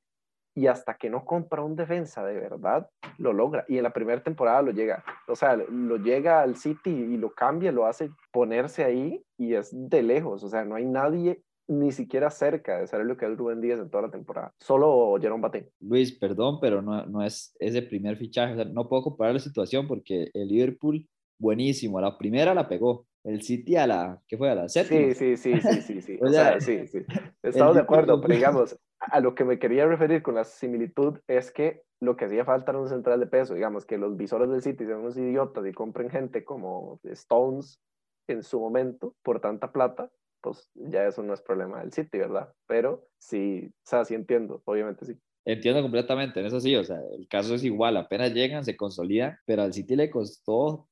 y 0.55 0.67
hasta 0.67 0.95
que 0.95 1.09
no 1.09 1.25
compra 1.25 1.63
un 1.63 1.75
defensa 1.75 2.23
de 2.23 2.35
verdad, 2.35 2.89
lo 3.17 3.33
logra. 3.33 3.65
Y 3.67 3.77
en 3.77 3.83
la 3.83 3.93
primera 3.93 4.21
temporada 4.21 4.61
lo 4.61 4.71
llega, 4.71 5.03
o 5.27 5.35
sea, 5.35 5.55
lo 5.55 5.97
llega 5.97 6.41
al 6.41 6.55
City 6.57 6.91
y 6.91 7.17
lo 7.17 7.33
cambia, 7.33 7.71
lo 7.71 7.85
hace 7.85 8.11
ponerse 8.31 8.83
ahí 8.83 9.23
y 9.37 9.55
es 9.55 9.69
de 9.71 10.03
lejos, 10.03 10.43
o 10.43 10.49
sea, 10.49 10.63
no 10.65 10.75
hay 10.75 10.85
nadie 10.85 11.41
ni 11.67 11.91
siquiera 11.91 12.29
cerca 12.29 12.79
de 12.79 12.87
saber 12.87 13.05
lo 13.05 13.17
que 13.17 13.25
es 13.25 13.37
Rubén 13.37 13.61
Díaz 13.61 13.79
en 13.79 13.89
toda 13.89 14.03
la 14.03 14.11
temporada. 14.11 14.53
Solo 14.59 15.17
Jerome 15.19 15.41
Baté. 15.41 15.71
Luis, 15.79 16.11
perdón, 16.11 16.59
pero 16.59 16.81
no, 16.81 17.05
no 17.05 17.23
es 17.23 17.55
ese 17.59 17.81
primer 17.81 18.17
fichaje. 18.17 18.53
O 18.53 18.55
sea, 18.55 18.65
no 18.65 18.89
puedo 18.89 19.03
comparar 19.03 19.33
la 19.33 19.39
situación 19.39 19.87
porque 19.87 20.29
el 20.33 20.49
Liverpool, 20.49 21.07
buenísimo. 21.39 22.01
La 22.01 22.17
primera 22.17 22.53
la 22.53 22.67
pegó. 22.67 23.07
El 23.23 23.41
City 23.41 23.77
a 23.77 23.87
la, 23.87 24.21
¿qué 24.27 24.37
fue? 24.37 24.49
A 24.49 24.55
la 24.55 24.67
séptima. 24.67 25.13
Sí, 25.13 25.37
sí, 25.37 25.37
sí, 25.37 25.61
sí, 25.61 25.81
sí, 25.81 26.01
sí. 26.01 26.17
o, 26.21 26.27
sea, 26.27 26.59
sí, 26.59 26.85
sí. 26.87 26.99
Estamos 27.41 27.75
de 27.75 27.81
acuerdo, 27.81 28.19
pero 28.19 28.33
digamos, 28.33 28.77
a 29.11 29.19
lo 29.19 29.35
que 29.35 29.43
me 29.43 29.59
quería 29.59 29.85
referir 29.85 30.21
con 30.21 30.35
la 30.35 30.43
similitud 30.43 31.19
es 31.27 31.51
que 31.51 31.83
lo 31.99 32.15
que 32.15 32.25
hacía 32.25 32.45
falta 32.45 32.71
era 32.71 32.81
un 32.81 32.89
central 32.89 33.19
de 33.19 33.27
peso, 33.27 33.53
digamos, 33.53 33.85
que 33.85 33.97
los 33.97 34.17
visores 34.17 34.49
del 34.49 34.61
City 34.61 34.85
sean 34.85 34.99
unos 34.99 35.17
idiotas 35.17 35.65
y 35.65 35.71
compren 35.71 36.09
gente 36.09 36.43
como 36.43 36.99
Stones 37.03 37.79
en 38.27 38.43
su 38.43 38.59
momento 38.59 39.15
por 39.23 39.39
tanta 39.39 39.71
plata, 39.71 40.09
pues 40.41 40.69
ya 40.73 41.05
eso 41.05 41.23
no 41.23 41.33
es 41.33 41.41
problema 41.41 41.79
del 41.79 41.93
City, 41.93 42.17
¿verdad? 42.17 42.53
Pero 42.67 43.07
sí, 43.17 43.67
o 43.67 43.89
sea, 43.89 44.05
sí 44.05 44.15
entiendo, 44.15 44.61
obviamente 44.65 45.05
sí. 45.05 45.17
Entiendo 45.45 45.81
completamente, 45.81 46.39
en 46.39 46.45
eso 46.45 46.59
sí, 46.59 46.75
o 46.75 46.83
sea, 46.83 46.97
el 47.17 47.27
caso 47.27 47.55
es 47.55 47.63
igual, 47.63 47.97
apenas 47.97 48.33
llegan, 48.33 48.63
se 48.63 48.77
consolidan, 48.77 49.37
pero 49.45 49.61
al 49.63 49.73
City 49.73 49.95
le 49.95 50.09
costó 50.09 50.87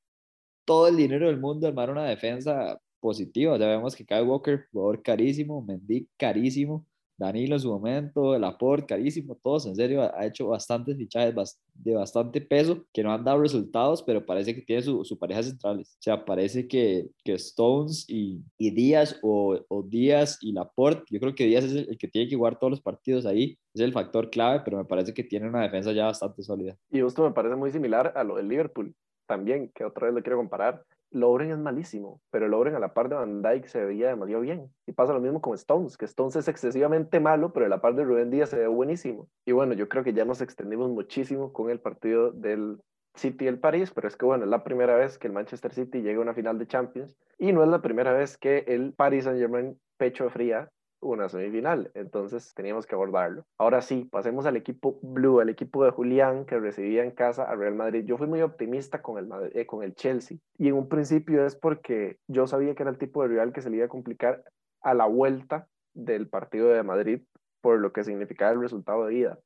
todo 0.66 0.88
el 0.88 0.98
dinero 0.98 1.28
del 1.28 1.40
mundo 1.40 1.68
armar 1.68 1.90
una 1.90 2.06
defensa 2.06 2.80
positiva. 3.00 3.58
Ya 3.58 3.68
vemos 3.68 3.96
que 3.96 4.06
Kyle 4.06 4.24
Walker, 4.24 4.68
jugador 4.72 5.02
carísimo, 5.02 5.62
Mendy 5.62 6.08
carísimo, 6.18 6.86
Danilo 7.22 7.56
en 7.56 7.60
su 7.60 7.70
momento, 7.70 8.36
el 8.36 8.44
aporte 8.44 8.88
carísimo, 8.88 9.38
todos 9.44 9.68
en 9.68 9.76
serio, 9.76 10.02
ha 10.02 10.26
hecho 10.26 10.48
bastantes 10.48 10.98
fichajes 10.98 11.60
de 11.76 11.94
bastante 11.94 12.42
peso 12.42 12.84
que 12.92 13.04
no 13.04 13.14
han 13.14 13.24
dado 13.24 13.40
resultados, 13.40 14.02
pero 14.02 14.26
parece 14.26 14.56
que 14.56 14.62
tiene 14.64 14.82
su, 14.82 15.06
su 15.06 15.20
pareja 15.20 15.44
centrales. 15.44 15.96
O 16.00 16.02
sea, 16.02 16.26
parece 16.26 16.68
que, 16.68 17.10
que 17.24 17.34
Stones 17.34 18.06
y, 18.08 18.42
y 18.58 18.72
Díaz 18.72 19.20
o, 19.22 19.60
Díaz 19.88 20.40
y 20.42 20.52
Laporte, 20.52 21.04
yo 21.12 21.20
creo 21.20 21.36
que 21.36 21.46
Díaz 21.46 21.66
es 21.66 21.74
el, 21.74 21.98
que 21.98 22.08
tiene 22.08 22.28
que 22.28 22.36
jugar 22.36 22.58
todos 22.58 22.72
los 22.72 22.82
partidos 22.82 23.28
ahí, 23.28 23.58
es 23.74 23.82
el 23.82 23.94
factor 23.94 24.32
clave, 24.32 24.62
pero 24.66 24.78
me 24.78 24.86
parece 24.86 25.14
que 25.14 25.24
tiene 25.24 25.48
una 25.48 25.62
defensa 25.62 25.92
ya 25.92 26.06
bastante 26.06 26.42
sólida. 26.42 26.76
Y 26.90 27.02
esto 27.02 27.24
me 27.24 27.32
parece 27.32 27.56
muy 27.56 27.70
similar 27.72 28.14
a 28.16 28.24
lo 28.24 28.36
del 28.36 28.48
Liverpool 28.48 28.96
también, 29.28 29.72
que 29.76 29.86
otra 29.86 30.08
vez 30.08 30.16
lo 30.16 30.24
quiero 30.24 30.38
comparar. 30.38 30.84
Lovren 31.12 31.52
es 31.52 31.58
malísimo, 31.58 32.22
pero 32.32 32.48
Lovren 32.48 32.76
a 32.76 32.80
la 32.80 32.94
par 32.94 33.10
de 33.10 33.16
Van 33.16 33.42
Dyke 33.42 33.68
se 33.68 33.84
veía 33.84 34.08
demasiado 34.10 34.42
bien. 34.42 34.74
Y 34.88 34.94
pasa 34.94 35.14
lo 35.14 35.20
mismo 35.20 35.42
con 35.42 35.54
Stones, 35.56 35.98
que 35.98 36.06
Stones 36.06 36.36
es 36.38 36.48
excesivamente 36.48 37.20
malo, 37.20 37.52
pero 37.52 37.66
a 37.66 37.70
la 37.70 37.82
par 37.82 37.96
de 37.96 38.04
Rubén 38.04 38.32
Díaz 38.32 38.50
se 38.50 38.58
ve 38.58 38.68
buenísimo. 38.68 39.28
Y 39.46 39.52
bueno, 39.52 39.74
yo 39.74 39.90
creo 39.90 40.04
que 40.04 40.14
ya 40.14 40.26
nos 40.26 40.42
extendimos 40.42 40.90
muchísimo 40.90 41.52
con 41.52 41.70
el 41.70 41.80
partido 41.80 42.32
del 42.32 42.80
City 43.16 43.46
y 43.46 43.48
el 43.50 43.60
París, 43.60 43.92
pero 43.94 44.08
es 44.08 44.16
que 44.16 44.26
bueno, 44.26 44.46
es 44.46 44.50
la 44.50 44.64
primera 44.64 44.96
vez 44.96 45.18
que 45.18 45.28
el 45.28 45.34
Manchester 45.34 45.74
City 45.74 46.02
llega 46.02 46.20
a 46.20 46.22
una 46.22 46.34
final 46.34 46.58
de 46.58 46.68
Champions 46.68 47.16
y 47.38 47.52
no 47.52 47.64
es 47.64 47.70
la 47.70 47.82
primera 47.82 48.14
vez 48.14 48.38
que 48.38 48.60
el 48.68 48.94
Paris 48.94 49.26
Saint 49.26 49.40
Germain 49.40 49.80
pecho 49.98 50.30
fría 50.30 50.70
una 51.02 51.28
semifinal, 51.30 51.92
entonces 51.94 52.54
teníamos 52.54 52.86
que 52.86 52.96
abordarlo. 52.96 53.46
Ahora 53.58 53.82
sí, 53.82 54.08
pasemos 54.10 54.46
al 54.46 54.56
equipo 54.56 55.00
Blue, 55.02 55.40
al 55.40 55.50
equipo 55.50 55.84
de 55.84 55.92
Julián 55.92 56.46
que 56.46 56.60
recibía 56.60 57.04
en 57.04 57.12
casa 57.12 57.44
a 57.44 57.56
Real 57.56 57.76
Madrid. 57.76 58.06
Yo 58.06 58.18
fui 58.18 58.28
muy 58.28 58.42
optimista 58.42 59.02
con 59.02 59.18
el, 59.18 59.52
eh, 59.54 59.66
con 59.66 59.84
el 59.84 59.96
Chelsea 59.96 60.38
y 60.58 60.68
en 60.68 60.76
un 60.76 60.88
principio 60.88 61.46
es 61.46 61.56
porque 61.56 62.18
yo 62.28 62.48
sabía 62.48 62.76
que 62.76 62.84
era 62.84 62.92
el 62.92 62.98
tipo 62.98 63.22
de 63.22 63.30
rival 63.30 63.52
que 63.52 63.62
se 63.62 63.70
le 63.70 63.78
iba 63.78 63.86
a 63.86 63.90
complicar 63.90 64.44
a 64.82 64.94
la 64.94 65.06
vuelta 65.06 65.68
del 65.94 66.30
partido 66.30 66.70
de 66.70 66.84
Madrid 66.84 67.22
por 67.62 67.80
lo 67.80 67.92
que 67.92 68.04
significaba 68.04 68.52
el 68.52 68.62
resultado 68.62 69.06
de 69.06 69.16
ida. 69.16 69.40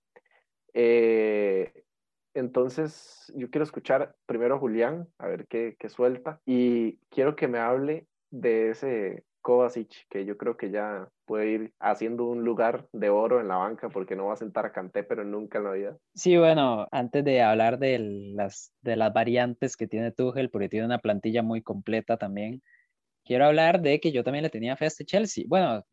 Eh, 0.74 1.86
entonces, 2.34 3.32
yo 3.36 3.50
quiero 3.50 3.64
escuchar 3.64 4.14
primero 4.26 4.56
a 4.56 4.60
Julián, 4.60 5.08
a 5.18 5.28
ver 5.28 5.48
qué, 5.48 5.78
qué 5.80 5.90
suelta, 5.90 6.42
y 6.46 6.98
quiero 7.10 7.36
que 7.36 7.48
me 7.48 7.60
hable 7.60 8.08
de 8.30 8.72
ese 8.72 9.24
Kovacic, 9.46 10.08
que 10.10 10.26
yo 10.26 10.38
creo 10.38 10.58
que 10.58 10.72
ya 10.72 11.08
puede 11.26 11.52
ir 11.52 11.74
haciendo 11.80 12.26
un 12.26 12.44
lugar 12.44 12.88
de 12.92 13.10
oro 13.10 13.40
en 13.40 13.48
la 13.48 13.58
banca 13.58 13.90
porque 13.90 14.16
no 14.16 14.26
va 14.26 14.34
a 14.34 14.38
sentar 14.38 14.66
a 14.66 14.72
Canté, 14.72 15.04
pero 15.04 15.24
nunca 15.24 15.60
en 15.60 15.64
la 15.66 15.72
vida. 15.74 15.98
Sí, 16.16 16.36
bueno, 16.36 16.88
antes 16.92 17.24
de 17.24 17.44
hablar 17.44 17.78
de 17.78 18.00
las, 18.34 18.74
de 18.82 18.96
las 18.96 19.14
variantes 19.14 19.78
que 19.78 19.86
tiene 19.88 20.12
Tuchel, 20.12 20.50
porque 20.50 20.68
tiene 20.68 20.88
una 20.88 20.98
plantilla 20.98 21.44
muy 21.44 21.62
completa 21.62 22.18
también, 22.18 22.64
quiero 23.24 23.46
hablar 23.46 23.82
de 23.82 24.00
que 24.00 24.12
yo 24.12 24.24
también 24.24 24.42
le 24.42 24.50
tenía 24.50 24.76
fe 24.78 24.86
a 24.86 24.88
este 24.88 25.06
Chelsea. 25.06 25.44
Bueno, 25.48 25.86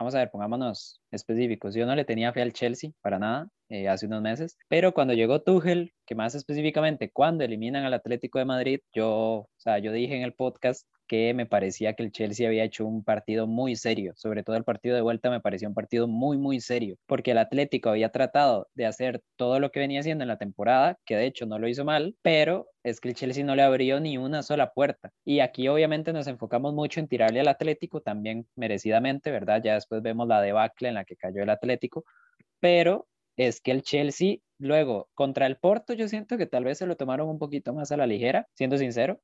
vamos 0.00 0.16
a 0.16 0.18
ver, 0.18 0.30
pongámonos 0.32 1.00
específicos. 1.12 1.76
Yo 1.76 1.86
no 1.86 1.94
le 1.94 2.04
tenía 2.04 2.32
fe 2.32 2.42
al 2.42 2.52
Chelsea 2.52 2.90
para 3.02 3.20
nada. 3.20 3.48
Eh, 3.68 3.88
hace 3.88 4.06
unos 4.06 4.22
meses, 4.22 4.56
pero 4.68 4.94
cuando 4.94 5.14
llegó 5.14 5.42
Tuchel, 5.42 5.92
que 6.06 6.14
más 6.14 6.34
específicamente 6.34 7.10
cuando 7.10 7.44
eliminan 7.44 7.84
al 7.84 7.94
Atlético 7.94 8.38
de 8.38 8.44
Madrid, 8.44 8.80
yo, 8.92 9.10
o 9.10 9.50
sea, 9.56 9.78
yo 9.78 9.92
dije 9.92 10.16
en 10.16 10.22
el 10.22 10.34
podcast 10.34 10.86
que 11.06 11.34
me 11.34 11.46
parecía 11.46 11.94
que 11.94 12.02
el 12.02 12.12
Chelsea 12.12 12.46
había 12.46 12.64
hecho 12.64 12.84
un 12.86 13.04
partido 13.04 13.46
muy 13.46 13.76
serio, 13.76 14.12
sobre 14.16 14.42
todo 14.42 14.56
el 14.56 14.64
partido 14.64 14.94
de 14.94 15.02
vuelta 15.02 15.30
me 15.30 15.40
pareció 15.40 15.68
un 15.68 15.74
partido 15.74 16.08
muy, 16.08 16.36
muy 16.38 16.60
serio, 16.60 16.96
porque 17.06 17.32
el 17.32 17.38
Atlético 17.38 17.90
había 17.90 18.10
tratado 18.10 18.68
de 18.74 18.86
hacer 18.86 19.22
todo 19.36 19.60
lo 19.60 19.70
que 19.70 19.80
venía 19.80 20.00
haciendo 20.00 20.24
en 20.24 20.28
la 20.28 20.38
temporada, 20.38 20.98
que 21.04 21.16
de 21.16 21.26
hecho 21.26 21.46
no 21.46 21.58
lo 21.58 21.68
hizo 21.68 21.84
mal, 21.84 22.16
pero 22.22 22.68
es 22.82 23.00
que 23.00 23.08
el 23.08 23.14
Chelsea 23.14 23.44
no 23.44 23.56
le 23.56 23.62
abrió 23.62 24.00
ni 24.00 24.18
una 24.18 24.42
sola 24.42 24.72
puerta. 24.72 25.12
Y 25.24 25.40
aquí 25.40 25.68
obviamente 25.68 26.12
nos 26.12 26.26
enfocamos 26.26 26.74
mucho 26.74 27.00
en 27.00 27.08
tirarle 27.08 27.40
al 27.40 27.48
Atlético, 27.48 28.00
también 28.00 28.46
merecidamente, 28.56 29.30
¿verdad? 29.30 29.62
Ya 29.62 29.74
después 29.74 30.02
vemos 30.02 30.28
la 30.28 30.40
debacle 30.40 30.88
en 30.88 30.94
la 30.94 31.04
que 31.04 31.16
cayó 31.16 31.42
el 31.42 31.50
Atlético, 31.50 32.04
pero 32.60 33.06
es 33.36 33.60
que 33.60 33.70
el 33.70 33.82
Chelsea 33.82 34.38
luego 34.58 35.08
contra 35.14 35.46
el 35.46 35.56
Porto 35.56 35.92
yo 35.92 36.08
siento 36.08 36.38
que 36.38 36.46
tal 36.46 36.64
vez 36.64 36.78
se 36.78 36.86
lo 36.86 36.96
tomaron 36.96 37.28
un 37.28 37.38
poquito 37.38 37.72
más 37.74 37.92
a 37.92 37.96
la 37.96 38.06
ligera, 38.06 38.48
siendo 38.54 38.78
sincero, 38.78 39.20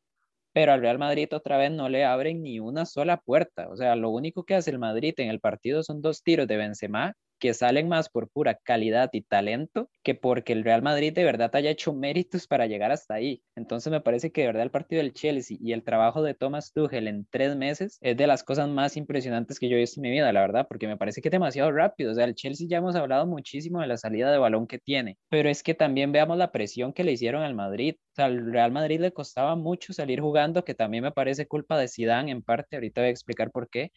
pero 0.53 0.73
al 0.73 0.81
Real 0.81 0.99
Madrid 0.99 1.29
otra 1.33 1.57
vez 1.57 1.71
no 1.71 1.89
le 1.89 2.05
abren 2.05 2.43
ni 2.43 2.61
una 2.61 2.85
sola 2.87 3.19
puerta. 3.19 3.69
O 3.69 3.77
sea, 3.77 3.97
lo 3.97 4.11
único 4.11 4.45
que 4.45 4.55
hace 4.55 4.71
el 4.71 4.79
Madrid 4.79 5.15
en 5.19 5.31
el 5.31 5.41
partido 5.41 5.83
son 5.83 6.03
dos 6.03 6.23
tiros 6.23 6.47
de 6.47 6.57
Benzema 6.59 7.15
que 7.43 7.55
salen 7.55 7.89
más 7.89 8.09
por 8.09 8.31
pura 8.31 8.55
calidad 8.55 9.11
y 9.13 9.23
talento 9.23 9.91
que 10.05 10.15
porque 10.15 10.53
el 10.53 10.63
Real 10.63 10.81
Madrid 10.81 11.13
de 11.13 11.25
verdad 11.25 11.51
haya 11.57 11.71
hecho 11.71 11.93
méritos 11.93 12.47
para 12.47 12.69
llegar 12.69 12.93
hasta 12.93 13.15
ahí. 13.15 13.43
Entonces 13.57 13.91
me 13.91 14.01
parece 14.01 14.31
que 14.31 14.43
de 14.43 14.47
verdad 14.47 14.63
el 14.63 14.71
partido 14.71 15.03
del 15.03 15.13
Chelsea 15.13 15.57
y 15.61 15.73
el 15.73 15.83
trabajo 15.83 16.23
de 16.23 16.35
Thomas 16.35 16.73
Tuchel 16.73 17.09
en 17.09 17.27
tres 17.29 17.57
meses 17.57 17.99
es 18.01 18.17
de 18.17 18.29
las 18.29 18.45
cosas 18.45 18.69
más 18.69 18.97
impresionantes 18.97 19.59
que 19.59 19.69
yo 19.69 19.75
he 19.77 19.81
visto 19.81 19.99
en 19.99 20.03
mi 20.03 20.13
vida, 20.13 20.33
la 20.33 20.41
verdad, 20.41 20.69
porque 20.69 20.87
me 20.87 20.97
parece 20.97 21.21
que 21.21 21.31
es 21.31 21.33
demasiado 21.33 21.73
rápido. 21.73 22.13
O 22.13 22.15
sea, 22.15 22.27
el 22.27 22.37
Chelsea 22.37 22.69
ya 22.71 22.77
hemos 22.77 22.95
hablado 22.95 23.27
muchísimo 23.27 23.81
de 23.81 23.89
la 23.89 23.97
salida 23.97 24.31
de 24.31 24.39
balón 24.39 24.69
que 24.69 24.79
tiene, 24.79 25.19
pero 25.29 25.49
es 25.49 25.65
que 25.65 25.75
también 25.75 26.13
veamos 26.13 26.39
la 26.39 26.53
presión 26.53 26.93
que 26.93 27.03
le 27.03 27.11
hicieron 27.11 27.43
al 27.43 27.57
Madrid. 27.57 27.97
O 28.13 28.15
sea, 28.15 28.27
al 28.27 28.53
Real 28.53 28.71
Madrid 28.71 29.01
le 29.01 29.13
costaba 29.13 29.57
mucho 29.57 29.93
salir 29.93 30.21
jugando, 30.21 30.65
que 30.65 30.75
también 30.75 31.03
me 31.03 31.11
parece 31.11 31.49
culpa 31.49 31.77
de 31.77 31.89
Zidane 31.89 32.31
en 32.31 32.43
parte, 32.43 32.77
ahorita 32.77 33.01
voy 33.01 33.09
a 33.09 33.11
explicar 33.11 33.51
por 33.51 33.69
qué, 33.69 33.91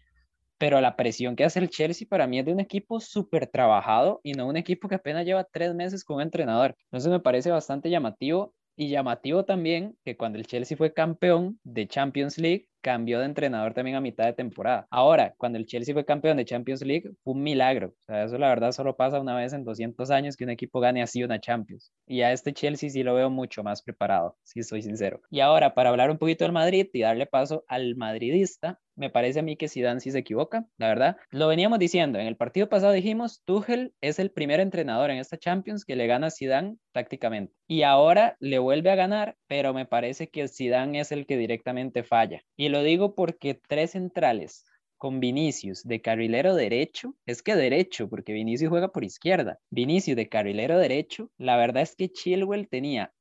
pero 0.58 0.82
la 0.82 0.96
presión 0.96 1.36
que 1.36 1.44
hace 1.44 1.60
el 1.60 1.70
Chelsea 1.70 2.08
para 2.10 2.28
mí 2.28 2.40
es 2.40 2.46
de 2.46 2.54
un 2.54 2.60
equipo 2.60 3.00
súper 3.00 3.48
trabajado 3.48 4.22
y 4.24 4.34
no 4.34 4.48
un 4.48 4.58
equipo 4.58 4.88
que 4.88 4.96
apenas 4.96 5.26
lleva 5.26 5.44
tres 5.44 5.74
meses 5.74 6.04
con 6.04 6.18
un 6.18 6.24
entrenador. 6.24 6.76
Entonces 6.86 7.12
me 7.12 7.20
parece 7.20 7.52
bastante 7.52 7.90
llamativo 7.90 8.54
y 8.78 8.90
llamativo 8.90 9.46
también 9.46 9.98
que 10.04 10.18
cuando 10.18 10.38
el 10.38 10.46
Chelsea 10.46 10.78
fue 10.78 10.94
campeón 10.94 11.60
de 11.64 11.88
Champions 11.88 12.38
League, 12.38 12.68
cambió 12.82 13.20
de 13.20 13.26
entrenador 13.26 13.74
también 13.74 13.96
a 13.96 14.02
mitad 14.02 14.26
de 14.26 14.34
temporada. 14.34 14.86
Ahora, 14.92 15.34
cuando 15.38 15.58
el 15.58 15.66
Chelsea 15.66 15.94
fue 15.94 16.06
campeón 16.06 16.38
de 16.38 16.46
Champions 16.46 16.84
League, 16.84 17.10
fue 17.24 17.34
un 17.34 17.42
milagro. 17.42 17.88
O 17.88 18.04
sea, 18.04 18.26
eso 18.26 18.38
la 18.38 18.50
verdad 18.50 18.74
solo 18.74 18.96
pasa 18.96 19.20
una 19.20 19.36
vez 19.36 19.54
en 19.54 19.64
200 19.64 20.12
años 20.12 20.36
que 20.36 20.44
un 20.44 20.52
equipo 20.52 20.80
gane 20.80 21.02
así 21.02 21.24
una 21.24 21.40
Champions. 21.40 21.92
Y 22.06 22.22
a 22.22 22.32
este 22.32 22.54
Chelsea 22.54 22.90
sí 22.90 23.02
lo 23.02 23.16
veo 23.16 23.32
mucho 23.32 23.64
más 23.64 23.82
preparado, 23.82 24.38
si 24.44 24.62
soy 24.62 24.84
sincero. 24.84 25.22
Y 25.32 25.40
ahora, 25.40 25.74
para 25.74 25.90
hablar 25.90 26.12
un 26.12 26.20
poquito 26.20 26.44
del 26.44 26.52
Madrid 26.52 26.88
y 26.94 27.02
darle 27.02 27.26
paso 27.26 27.64
al 27.68 27.96
madridista, 27.96 28.80
me 28.96 29.10
parece 29.10 29.40
a 29.40 29.44
mí 29.44 29.56
que 29.56 29.68
Zidane 29.68 30.00
sí 30.00 30.12
se 30.12 30.20
equivoca, 30.20 30.66
la 30.78 30.88
verdad. 30.88 31.18
Lo 31.30 31.48
veníamos 31.48 31.80
diciendo, 31.80 32.20
en 32.20 32.28
el 32.28 32.38
partido 32.38 32.70
pasado 32.70 32.94
dijimos, 32.94 33.42
Tuchel 33.46 33.94
es 34.02 34.20
el 34.20 34.32
primer 34.32 34.60
entrenador 34.60 35.12
en 35.12 35.18
esta 35.18 35.38
Champions 35.38 35.86
que 35.86 35.96
le 35.96 36.08
gana 36.08 36.28
a 36.28 36.32
Zidane 36.32 36.78
prácticamente. 36.92 37.54
Y 37.68 37.84
ahora 37.84 38.38
le 38.40 38.60
vuelve 38.60 38.92
a 38.92 38.96
ganar, 38.96 39.36
pero 39.48 39.74
me 39.74 39.86
parece 39.86 40.30
que 40.30 40.48
Zidane 40.48 41.00
es 41.00 41.12
el 41.12 41.26
que 41.26 41.38
directamente 41.38 42.04
falla. 42.04 42.42
Y 42.56 42.70
lo 42.70 42.84
digo 42.84 43.16
porque 43.16 43.60
tres 43.68 43.92
centrales 43.92 44.66
con 44.98 45.20
Vinicius 45.20 45.84
de 45.84 46.02
carrilero 46.02 46.56
derecho, 46.56 47.16
es 47.26 47.44
que 47.44 47.56
derecho, 47.56 48.10
porque 48.10 48.34
Vinicius 48.34 48.70
juega 48.70 48.88
por 48.88 49.04
izquierda. 49.04 49.60
Vinicius 49.70 50.16
de 50.16 50.30
carrilero 50.30 50.78
derecho, 50.78 51.30
la 51.38 51.58
verdad 51.58 51.84
es 51.84 51.96
que 51.96 52.10
Chilwell 52.10 52.70
tenía 52.70 53.14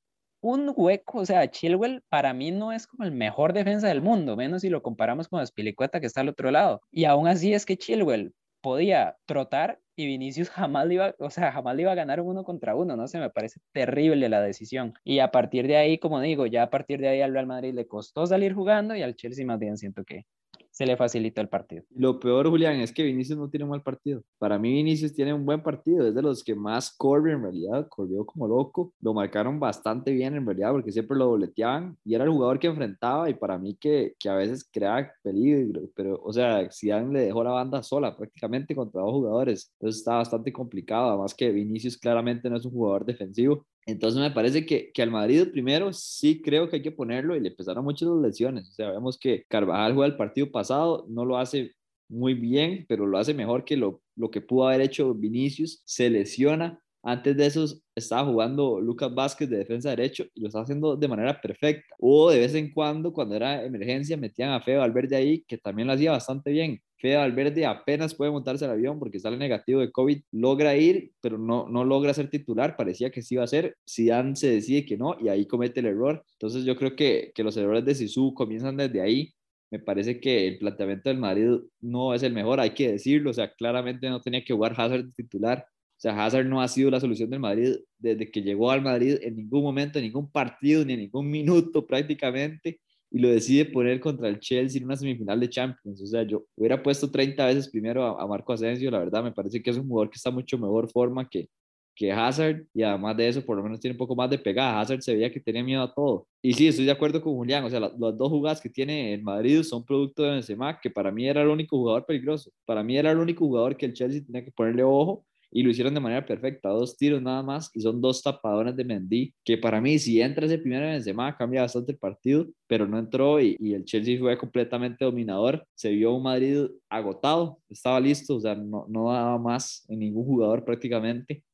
un 0.44 0.74
hueco, 0.76 1.20
o 1.20 1.24
sea, 1.26 1.50
Chilwell 1.50 2.02
para 2.10 2.34
mí 2.34 2.50
no 2.50 2.70
es 2.70 2.86
como 2.86 3.04
el 3.04 3.12
mejor 3.12 3.54
defensa 3.54 3.88
del 3.88 4.02
mundo, 4.02 4.36
menos 4.36 4.60
si 4.60 4.68
lo 4.68 4.82
comparamos 4.82 5.26
con 5.26 5.40
Espilicueta 5.40 6.00
que 6.00 6.06
está 6.06 6.20
al 6.20 6.28
otro 6.28 6.50
lado. 6.50 6.82
Y 6.90 7.06
aún 7.06 7.28
así 7.28 7.54
es 7.54 7.64
que 7.64 7.78
Chilwell 7.78 8.34
podía 8.60 9.16
trotar 9.24 9.80
y 9.96 10.06
Vinicius 10.06 10.50
jamás 10.50 10.86
le 10.86 10.94
iba, 10.94 11.14
o 11.18 11.30
sea, 11.30 11.50
jamás 11.50 11.76
le 11.76 11.82
iba 11.82 11.92
a 11.92 11.94
ganar 11.94 12.20
uno 12.20 12.44
contra 12.44 12.76
uno, 12.76 12.94
no 12.94 13.08
sé, 13.08 13.18
me 13.20 13.30
parece 13.30 13.60
terrible 13.72 14.28
la 14.28 14.42
decisión. 14.42 14.92
Y 15.02 15.20
a 15.20 15.30
partir 15.30 15.66
de 15.66 15.78
ahí, 15.78 15.98
como 15.98 16.20
digo, 16.20 16.44
ya 16.44 16.64
a 16.64 16.70
partir 16.70 17.00
de 17.00 17.08
ahí 17.08 17.22
al 17.22 17.32
Real 17.32 17.46
Madrid 17.46 17.72
le 17.72 17.86
costó 17.86 18.26
salir 18.26 18.52
jugando 18.52 18.94
y 18.94 19.02
al 19.02 19.16
Chelsea 19.16 19.46
más 19.46 19.58
bien 19.58 19.78
siento 19.78 20.04
que 20.04 20.26
se 20.74 20.86
le 20.86 20.96
facilitó 20.96 21.40
el 21.40 21.48
partido. 21.48 21.84
Lo 21.94 22.18
peor, 22.18 22.48
Julián, 22.48 22.80
es 22.80 22.92
que 22.92 23.04
Vinicius 23.04 23.38
no 23.38 23.48
tiene 23.48 23.62
un 23.62 23.70
mal 23.70 23.82
partido. 23.82 24.24
Para 24.38 24.58
mí, 24.58 24.72
Vinicius 24.72 25.14
tiene 25.14 25.32
un 25.32 25.46
buen 25.46 25.62
partido. 25.62 26.08
Es 26.08 26.16
de 26.16 26.20
los 26.20 26.42
que 26.42 26.56
más 26.56 26.92
corre 26.96 27.32
en 27.32 27.42
realidad. 27.42 27.86
Corrió 27.88 28.26
como 28.26 28.48
loco. 28.48 28.92
Lo 29.00 29.14
marcaron 29.14 29.60
bastante 29.60 30.10
bien 30.10 30.34
en 30.34 30.44
realidad 30.44 30.72
porque 30.72 30.90
siempre 30.90 31.16
lo 31.16 31.28
boleteaban 31.28 31.96
y 32.04 32.16
era 32.16 32.24
el 32.24 32.30
jugador 32.30 32.58
que 32.58 32.66
enfrentaba. 32.66 33.30
Y 33.30 33.34
para 33.34 33.56
mí, 33.56 33.76
que, 33.76 34.14
que 34.18 34.28
a 34.28 34.34
veces 34.34 34.68
crea 34.68 35.12
peligro. 35.22 35.82
Pero, 35.94 36.20
o 36.20 36.32
sea, 36.32 36.68
Zidane 36.72 37.12
le 37.12 37.20
dejó 37.26 37.44
la 37.44 37.52
banda 37.52 37.80
sola 37.84 38.16
prácticamente 38.16 38.74
contra 38.74 39.00
dos 39.00 39.12
jugadores. 39.12 39.70
Entonces 39.78 40.00
está 40.00 40.16
bastante 40.16 40.52
complicado. 40.52 41.10
Además, 41.10 41.34
que 41.36 41.52
Vinicius 41.52 41.96
claramente 41.96 42.50
no 42.50 42.56
es 42.56 42.64
un 42.64 42.72
jugador 42.72 43.04
defensivo. 43.04 43.64
Entonces 43.86 44.20
me 44.20 44.30
parece 44.30 44.64
que, 44.64 44.92
que 44.92 45.02
al 45.02 45.10
Madrid 45.10 45.48
primero 45.52 45.92
sí 45.92 46.40
creo 46.40 46.68
que 46.68 46.76
hay 46.76 46.82
que 46.82 46.92
ponerlo 46.92 47.36
y 47.36 47.40
le 47.40 47.48
empezaron 47.50 47.84
muchas 47.84 48.08
lesiones. 48.22 48.68
O 48.70 48.72
sea, 48.72 48.90
vemos 48.92 49.18
que 49.18 49.44
Carvajal 49.48 49.94
juega 49.94 50.06
el 50.06 50.16
partido 50.16 50.50
pasado, 50.50 51.06
no 51.08 51.24
lo 51.24 51.36
hace 51.36 51.72
muy 52.08 52.34
bien, 52.34 52.86
pero 52.88 53.06
lo 53.06 53.18
hace 53.18 53.34
mejor 53.34 53.64
que 53.64 53.76
lo, 53.76 54.02
lo 54.16 54.30
que 54.30 54.40
pudo 54.40 54.68
haber 54.68 54.80
hecho 54.82 55.14
Vinicius. 55.14 55.82
Se 55.84 56.10
lesiona. 56.10 56.80
Antes 57.06 57.36
de 57.36 57.46
eso 57.46 57.66
estaba 57.94 58.26
jugando 58.26 58.80
Lucas 58.80 59.14
Vázquez 59.14 59.48
de 59.50 59.58
defensa 59.58 59.90
derecho 59.90 60.24
y 60.34 60.40
lo 60.40 60.48
está 60.48 60.60
haciendo 60.60 60.96
de 60.96 61.06
manera 61.06 61.38
perfecta. 61.40 61.94
O 62.00 62.30
de 62.30 62.40
vez 62.40 62.54
en 62.54 62.72
cuando, 62.72 63.12
cuando 63.12 63.36
era 63.36 63.62
emergencia, 63.62 64.16
metían 64.16 64.50
a 64.52 64.60
Feo 64.62 64.80
Valverde 64.80 65.16
ahí, 65.16 65.44
que 65.46 65.58
también 65.58 65.86
lo 65.86 65.92
hacía 65.92 66.12
bastante 66.12 66.50
bien. 66.50 66.80
Fede 67.04 67.16
Valverde 67.16 67.66
apenas 67.66 68.14
puede 68.14 68.30
montarse 68.30 68.64
al 68.64 68.70
avión 68.70 68.98
porque 68.98 69.20
sale 69.20 69.36
negativo 69.36 69.80
de 69.80 69.92
COVID, 69.92 70.22
logra 70.32 70.74
ir, 70.74 71.12
pero 71.20 71.36
no, 71.36 71.68
no 71.68 71.84
logra 71.84 72.14
ser 72.14 72.30
titular, 72.30 72.76
parecía 72.76 73.10
que 73.10 73.20
sí 73.20 73.34
iba 73.34 73.44
a 73.44 73.46
ser, 73.46 73.76
Zidane 73.86 74.34
se 74.36 74.48
decide 74.48 74.86
que 74.86 74.96
no 74.96 75.14
y 75.20 75.28
ahí 75.28 75.46
comete 75.46 75.80
el 75.80 75.86
error. 75.86 76.24
Entonces 76.32 76.64
yo 76.64 76.74
creo 76.76 76.96
que, 76.96 77.30
que 77.34 77.44
los 77.44 77.58
errores 77.58 77.84
de 77.84 77.94
Sisu 77.94 78.32
comienzan 78.32 78.78
desde 78.78 79.02
ahí. 79.02 79.34
Me 79.70 79.80
parece 79.80 80.18
que 80.18 80.48
el 80.48 80.58
planteamiento 80.58 81.10
del 81.10 81.18
Madrid 81.18 81.50
no 81.82 82.14
es 82.14 82.22
el 82.22 82.32
mejor, 82.32 82.58
hay 82.60 82.70
que 82.70 82.92
decirlo, 82.92 83.30
o 83.30 83.34
sea, 83.34 83.52
claramente 83.52 84.08
no 84.08 84.22
tenía 84.22 84.42
que 84.42 84.54
jugar 84.54 84.72
Hazard 84.74 85.12
titular. 85.14 85.66
O 85.96 86.00
sea, 86.04 86.24
Hazard 86.24 86.46
no 86.46 86.60
ha 86.60 86.68
sido 86.68 86.90
la 86.90 87.00
solución 87.00 87.30
del 87.30 87.40
Madrid 87.40 87.76
desde 87.98 88.30
que 88.30 88.42
llegó 88.42 88.70
al 88.70 88.82
Madrid 88.82 89.18
en 89.22 89.36
ningún 89.36 89.62
momento, 89.62 89.98
en 89.98 90.04
ningún 90.04 90.30
partido, 90.30 90.84
ni 90.84 90.94
en 90.94 91.00
ningún 91.00 91.30
minuto 91.30 91.86
prácticamente 91.86 92.80
y 93.14 93.20
lo 93.20 93.28
decide 93.28 93.64
poner 93.66 94.00
contra 94.00 94.28
el 94.28 94.40
Chelsea 94.40 94.80
en 94.80 94.86
una 94.86 94.96
semifinal 94.96 95.38
de 95.38 95.48
Champions. 95.48 96.02
O 96.02 96.06
sea, 96.06 96.24
yo 96.24 96.46
hubiera 96.56 96.82
puesto 96.82 97.08
30 97.08 97.46
veces 97.46 97.68
primero 97.68 98.20
a, 98.20 98.26
Marco 98.26 98.52
Asensio, 98.52 98.90
la 98.90 98.98
verdad 98.98 99.22
me 99.22 99.30
parece 99.30 99.62
que 99.62 99.70
es 99.70 99.76
un 99.76 99.86
jugador 99.86 100.10
que 100.10 100.16
está 100.16 100.32
mucho 100.32 100.58
mejor 100.58 100.90
forma 100.90 101.28
que, 101.28 101.48
que 101.94 102.10
Hazard 102.10 102.64
y 102.74 102.82
además 102.82 103.16
de 103.16 103.28
eso 103.28 103.44
por 103.44 103.56
lo 103.56 103.62
menos 103.62 103.78
tiene 103.78 103.92
un 103.92 103.98
poco 103.98 104.16
más 104.16 104.28
de 104.30 104.38
pegada. 104.38 104.80
Hazard 104.80 105.00
se 105.00 105.14
veía 105.14 105.30
que 105.30 105.38
tenía 105.38 105.62
miedo 105.62 105.82
a 105.82 105.94
todo. 105.94 106.26
Y 106.42 106.54
sí, 106.54 106.66
estoy 106.66 106.86
de 106.86 106.90
acuerdo 106.90 107.22
con 107.22 107.34
Julián, 107.34 107.62
o 107.62 107.70
sea, 107.70 107.78
las 107.78 107.96
dos 107.96 108.30
jugadas 108.30 108.60
que 108.60 108.68
tiene 108.68 109.14
el 109.14 109.22
Madrid 109.22 109.62
son 109.62 109.84
producto 109.84 110.24
de 110.24 110.30
Benzema, 110.30 110.80
que 110.80 110.90
para 110.90 111.12
mí 111.12 111.28
era 111.28 111.42
el 111.42 111.48
único 111.48 111.76
jugador 111.76 112.04
peligroso. 112.06 112.50
Para 112.64 112.82
mí 112.82 112.98
era 112.98 113.12
el 113.12 113.18
único 113.18 113.46
jugador 113.46 113.76
que 113.76 113.86
el 113.86 113.92
Chelsea 113.92 114.24
tenía 114.26 114.44
que 114.44 114.50
ponerle 114.50 114.82
ojo 114.82 115.24
y 115.54 115.62
lo 115.62 115.70
hicieron 115.70 115.94
de 115.94 116.00
manera 116.00 116.26
perfecta, 116.26 116.68
dos 116.68 116.96
tiros 116.96 117.22
nada 117.22 117.42
más 117.42 117.70
y 117.74 117.80
son 117.80 118.00
dos 118.00 118.22
tapadones 118.22 118.76
de 118.76 118.84
Mendy, 118.84 119.32
que 119.44 119.56
para 119.56 119.80
mí 119.80 119.98
si 119.98 120.20
entra 120.20 120.46
ese 120.46 120.58
primer 120.58 120.82
Benzema 120.82 121.36
cambia 121.36 121.62
bastante 121.62 121.92
el 121.92 121.98
partido, 121.98 122.46
pero 122.66 122.86
no 122.86 122.98
entró 122.98 123.40
y, 123.40 123.56
y, 123.60 123.74
el 123.74 123.84
Chelsea 123.84 124.18
fue 124.18 124.36
completamente 124.36 125.04
dominador, 125.04 125.64
se 125.74 125.90
vio 125.90 126.12
un 126.12 126.24
Madrid 126.24 126.66
agotado, 126.88 127.58
estaba 127.68 128.00
listo, 128.00 128.36
o 128.36 128.40
sea, 128.40 128.54
no, 128.56 128.86
no 128.88 129.12
daba 129.12 129.38
más 129.38 129.86
en 129.88 130.00
ningún 130.00 130.24
jugador 130.24 130.64
prácticamente 130.64 131.44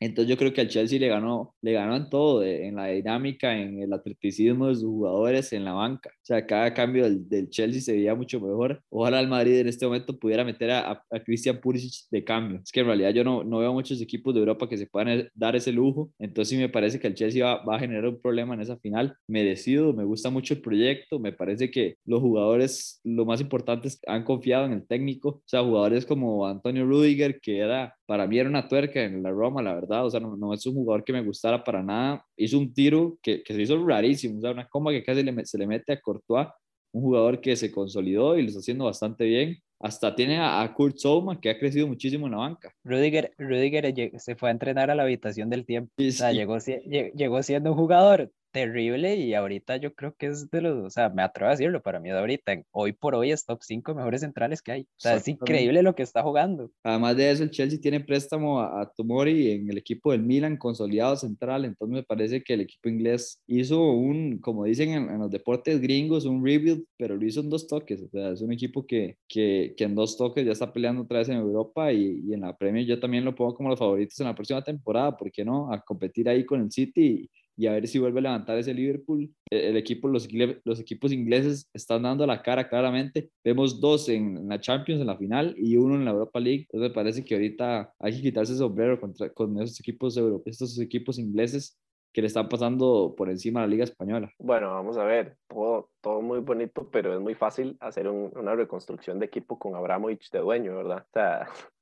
entonces 0.00 0.30
yo 0.30 0.36
creo 0.36 0.52
que 0.52 0.60
al 0.60 0.68
Chelsea 0.68 0.98
le 1.00 1.08
ganó, 1.08 1.54
le 1.60 1.72
ganó 1.72 1.96
en 1.96 2.08
todo, 2.08 2.44
en 2.44 2.76
la 2.76 2.86
dinámica, 2.86 3.56
en 3.56 3.82
el 3.82 3.92
atleticismo 3.92 4.68
de 4.68 4.76
sus 4.76 4.84
jugadores, 4.84 5.52
en 5.52 5.64
la 5.64 5.72
banca. 5.72 6.10
Sea, 6.28 6.46
cada 6.46 6.74
cambio 6.74 7.04
del, 7.04 7.26
del 7.26 7.48
Chelsea 7.48 7.80
se 7.80 7.92
veía 7.92 8.14
mucho 8.14 8.38
mejor. 8.38 8.82
Ojalá 8.90 9.18
el 9.18 9.28
Madrid 9.28 9.60
en 9.60 9.68
este 9.68 9.86
momento 9.86 10.18
pudiera 10.18 10.44
meter 10.44 10.70
a, 10.72 11.02
a, 11.10 11.20
Christian 11.24 11.58
Pulisic 11.58 12.06
de 12.10 12.22
cambio. 12.22 12.60
Es 12.62 12.70
que 12.70 12.80
en 12.80 12.86
realidad 12.86 13.14
yo 13.14 13.24
no, 13.24 13.42
no 13.44 13.60
veo 13.60 13.72
muchos 13.72 13.98
equipos 14.02 14.34
de 14.34 14.40
Europa 14.40 14.68
que 14.68 14.76
se 14.76 14.86
puedan 14.86 15.08
e, 15.08 15.30
dar 15.32 15.56
ese 15.56 15.72
lujo. 15.72 16.12
Entonces 16.18 16.50
sí 16.50 16.58
me 16.58 16.68
parece 16.68 17.00
que 17.00 17.06
el 17.06 17.14
Chelsea 17.14 17.42
va, 17.42 17.64
va 17.64 17.76
a 17.76 17.78
generar 17.78 18.06
un 18.06 18.20
problema 18.20 18.52
en 18.52 18.60
esa 18.60 18.76
final. 18.76 19.16
Merecido, 19.26 19.94
me 19.94 20.04
gusta 20.04 20.28
mucho 20.28 20.52
el 20.52 20.60
proyecto. 20.60 21.18
Me 21.18 21.32
parece 21.32 21.70
que 21.70 21.96
los 22.04 22.20
jugadores, 22.20 23.00
lo 23.04 23.24
más 23.24 23.40
importante 23.40 23.88
es 23.88 23.98
han 24.06 24.24
confiado 24.24 24.66
en 24.66 24.72
el 24.72 24.86
técnico. 24.86 25.28
O 25.30 25.42
sea, 25.46 25.62
jugadores 25.62 26.04
como 26.04 26.46
Antonio 26.46 26.84
Rudiger, 26.84 27.40
que 27.40 27.56
era, 27.56 27.94
para 28.04 28.26
mí 28.26 28.38
era 28.38 28.50
una 28.50 28.68
tuerca 28.68 29.02
en 29.02 29.22
la 29.22 29.30
Roma, 29.30 29.62
la 29.62 29.74
verdad 29.74 30.04
o 30.04 30.10
sea, 30.10 30.20
no, 30.20 30.36
no, 30.36 30.52
es 30.52 30.66
un 30.66 30.74
jugador 30.74 31.04
que 31.04 31.14
me 31.14 31.22
gustara 31.22 31.64
para 31.64 31.82
nada. 31.82 32.22
Hizo 32.36 32.58
un 32.58 32.74
tiro 32.74 33.18
que, 33.22 33.42
que 33.42 33.54
se 33.54 33.62
hizo 33.62 33.82
rarísimo, 33.86 34.38
o 34.38 34.40
sea, 34.42 34.50
una 34.50 34.68
comba 34.68 34.92
que 34.92 35.02
casi 35.02 35.22
le, 35.22 35.46
se 35.46 35.56
le 35.56 35.66
mete 35.66 35.94
a 35.94 36.00
Courtois, 36.18 36.48
un 36.92 37.02
jugador 37.02 37.40
que 37.40 37.56
se 37.56 37.70
consolidó 37.70 38.36
y 38.38 38.42
lo 38.42 38.48
está 38.48 38.60
haciendo 38.60 38.84
bastante 38.86 39.24
bien. 39.24 39.58
hasta 39.80 40.14
tiene 40.14 40.38
a, 40.38 40.60
a 40.62 40.74
Kurt 40.74 40.98
Zouma, 40.98 41.40
que 41.40 41.50
ha 41.50 41.58
crecido 41.58 41.86
muchísimo 41.86 42.26
en 42.26 42.32
la 42.32 42.38
banca. 42.38 42.72
Rudiger, 42.84 43.32
Rudiger 43.38 43.94
se 44.18 44.34
fue 44.36 44.48
a 44.48 44.52
entrenar 44.52 44.90
a 44.90 44.94
la 44.94 45.04
habitación 45.04 45.48
del 45.50 45.64
tiempo. 45.64 45.92
Sí, 45.98 46.08
O 46.08 46.12
sea, 46.12 46.30
sí. 46.30 46.36
llegó, 46.36 46.58
llegó 46.58 47.42
siendo 47.42 47.70
un 47.72 47.76
jugador 47.76 48.32
terrible 48.50 49.16
y 49.16 49.34
ahorita 49.34 49.76
yo 49.76 49.94
creo 49.94 50.14
que 50.16 50.26
es 50.26 50.50
de 50.50 50.60
los, 50.60 50.86
o 50.86 50.90
sea, 50.90 51.08
me 51.08 51.22
atrevo 51.22 51.48
a 51.48 51.52
decirlo, 51.52 51.82
para 51.82 52.00
mí 52.00 52.10
de 52.10 52.18
ahorita, 52.18 52.62
hoy 52.70 52.92
por 52.92 53.14
hoy 53.14 53.30
es 53.32 53.44
top 53.44 53.60
5 53.62 53.94
mejores 53.94 54.20
centrales 54.22 54.62
que 54.62 54.72
hay. 54.72 54.82
O 54.82 54.86
sea, 54.96 55.16
es 55.16 55.28
increíble 55.28 55.82
lo 55.82 55.94
que 55.94 56.02
está 56.02 56.22
jugando. 56.22 56.70
Además 56.82 57.16
de 57.16 57.30
eso, 57.30 57.42
el 57.42 57.50
Chelsea 57.50 57.80
tiene 57.80 58.00
préstamo 58.00 58.60
a, 58.60 58.82
a 58.82 58.90
Tomori 58.90 59.52
en 59.52 59.70
el 59.70 59.78
equipo 59.78 60.12
del 60.12 60.22
Milan, 60.22 60.56
consolidado 60.56 61.16
central. 61.16 61.64
Entonces 61.64 61.94
me 61.94 62.02
parece 62.02 62.42
que 62.42 62.54
el 62.54 62.62
equipo 62.62 62.88
inglés 62.88 63.42
hizo 63.46 63.92
un, 63.92 64.38
como 64.38 64.64
dicen 64.64 64.90
en, 64.90 65.10
en 65.10 65.18
los 65.18 65.30
deportes 65.30 65.80
gringos, 65.80 66.24
un 66.24 66.44
rebuild, 66.44 66.84
pero 66.96 67.16
lo 67.16 67.26
hizo 67.26 67.40
en 67.40 67.50
dos 67.50 67.66
toques. 67.66 68.02
O 68.02 68.08
sea, 68.08 68.30
es 68.30 68.40
un 68.40 68.52
equipo 68.52 68.86
que, 68.86 69.16
que, 69.28 69.74
que 69.76 69.84
en 69.84 69.94
dos 69.94 70.16
toques 70.16 70.44
ya 70.44 70.52
está 70.52 70.72
peleando 70.72 71.02
otra 71.02 71.18
vez 71.18 71.28
en 71.28 71.36
Europa 71.36 71.92
y, 71.92 72.22
y 72.26 72.34
en 72.34 72.40
la 72.40 72.56
Premier 72.56 72.86
yo 72.86 72.98
también 73.00 73.24
lo 73.24 73.34
pongo 73.34 73.54
como 73.54 73.68
los 73.68 73.78
favoritos 73.78 74.18
en 74.20 74.26
la 74.26 74.34
próxima 74.34 74.62
temporada. 74.62 75.16
¿Por 75.16 75.30
qué 75.30 75.44
no? 75.44 75.72
A 75.72 75.80
competir 75.80 76.28
ahí 76.28 76.44
con 76.44 76.60
el 76.62 76.70
City 76.70 76.98
y, 76.98 77.30
y 77.58 77.66
a 77.66 77.72
ver 77.72 77.88
si 77.88 77.98
vuelve 77.98 78.20
a 78.20 78.22
levantar 78.22 78.56
ese 78.56 78.72
Liverpool. 78.72 79.28
El, 79.50 79.60
el 79.60 79.76
equipo, 79.76 80.06
los, 80.08 80.28
los 80.64 80.78
equipos 80.80 81.12
ingleses 81.12 81.68
están 81.74 82.02
dando 82.04 82.24
la 82.26 82.40
cara 82.40 82.68
claramente. 82.68 83.30
Vemos 83.44 83.80
dos 83.80 84.08
en, 84.08 84.48
la 84.48 84.60
Champions, 84.60 85.00
en 85.00 85.08
la 85.08 85.16
final, 85.18 85.54
y 85.58 85.76
uno 85.76 85.96
en 85.96 86.04
la 86.04 86.12
Europa 86.12 86.38
League. 86.38 86.62
Entonces 86.70 86.90
me 86.90 86.94
parece 86.94 87.24
que 87.24 87.34
ahorita 87.34 87.92
hay 87.98 88.12
que 88.16 88.22
quitarse 88.22 88.52
el 88.52 88.58
sombrero 88.58 89.00
contra, 89.00 89.28
con 89.30 89.60
esos 89.60 89.80
equipos 89.80 90.16
europeos, 90.16 90.54
estos 90.62 90.78
equipos 90.80 91.18
ingleses 91.18 91.76
que 92.14 92.22
le 92.22 92.28
están 92.28 92.48
pasando 92.48 93.14
por 93.16 93.28
encima 93.28 93.60
a 93.60 93.64
la 93.64 93.68
Liga 93.68 93.84
Española. 93.84 94.32
Bueno, 94.38 94.70
vamos 94.70 94.96
a 94.96 95.04
ver, 95.04 95.36
todo, 95.48 95.90
todo 96.00 96.22
muy 96.22 96.38
bonito, 96.40 96.88
pero 96.90 97.12
es 97.12 97.20
muy 97.20 97.34
fácil 97.34 97.76
hacer 97.80 98.08
un- 98.08 98.32
una 98.36 98.54
reconstrucción 98.54 99.18
de 99.18 99.26
equipo 99.26 99.58
con 99.58 99.74
Abramovich 99.74 100.30
de 100.30 100.38
dueño, 100.38 100.76
¿verdad? 100.76 101.04
O 101.06 101.10
sea, 101.12 101.48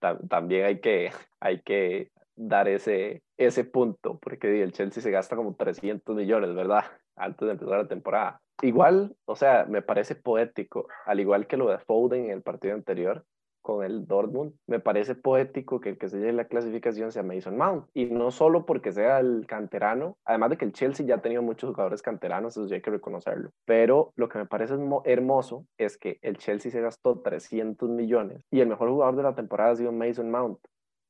tam- 0.00 0.28
también 0.28 0.64
hay 0.66 0.80
que, 0.80 1.10
hay 1.40 1.60
que 1.62 2.10
dar 2.40 2.68
ese, 2.68 3.22
ese 3.36 3.64
punto, 3.64 4.18
porque 4.18 4.62
el 4.62 4.72
Chelsea 4.72 5.02
se 5.02 5.10
gasta 5.10 5.36
como 5.36 5.54
300 5.54 6.16
millones, 6.16 6.54
¿verdad? 6.54 6.84
Antes 7.16 7.46
de 7.46 7.52
empezar 7.52 7.78
la 7.78 7.88
temporada. 7.88 8.40
Igual, 8.62 9.14
o 9.26 9.36
sea, 9.36 9.66
me 9.68 9.82
parece 9.82 10.14
poético, 10.14 10.86
al 11.06 11.20
igual 11.20 11.46
que 11.46 11.56
lo 11.56 11.68
de 11.70 11.78
Foden 11.78 12.26
en 12.26 12.30
el 12.30 12.42
partido 12.42 12.74
anterior, 12.74 13.24
con 13.62 13.84
el 13.84 14.06
Dortmund, 14.06 14.54
me 14.66 14.80
parece 14.80 15.14
poético 15.14 15.80
que 15.80 15.90
el 15.90 15.98
que 15.98 16.08
se 16.08 16.16
lleve 16.18 16.32
la 16.32 16.46
clasificación 16.46 17.12
sea 17.12 17.22
Mason 17.22 17.58
Mount. 17.58 17.86
Y 17.92 18.06
no 18.06 18.30
solo 18.30 18.64
porque 18.64 18.90
sea 18.90 19.20
el 19.20 19.44
canterano, 19.46 20.16
además 20.24 20.50
de 20.50 20.56
que 20.56 20.64
el 20.64 20.72
Chelsea 20.72 21.04
ya 21.04 21.16
ha 21.16 21.22
tenido 21.22 21.42
muchos 21.42 21.70
jugadores 21.70 22.00
canteranos, 22.00 22.56
eso 22.56 22.66
sí 22.66 22.74
hay 22.74 22.80
que 22.80 22.90
reconocerlo. 22.90 23.50
Pero 23.66 24.12
lo 24.16 24.30
que 24.30 24.38
me 24.38 24.46
parece 24.46 24.74
hermo- 24.74 25.02
hermoso 25.04 25.66
es 25.76 25.98
que 25.98 26.18
el 26.22 26.38
Chelsea 26.38 26.72
se 26.72 26.80
gastó 26.80 27.20
300 27.20 27.90
millones 27.90 28.42
y 28.50 28.60
el 28.60 28.68
mejor 28.68 28.88
jugador 28.88 29.16
de 29.16 29.22
la 29.24 29.34
temporada 29.34 29.72
ha 29.72 29.76
sido 29.76 29.92
Mason 29.92 30.30
Mount. 30.30 30.58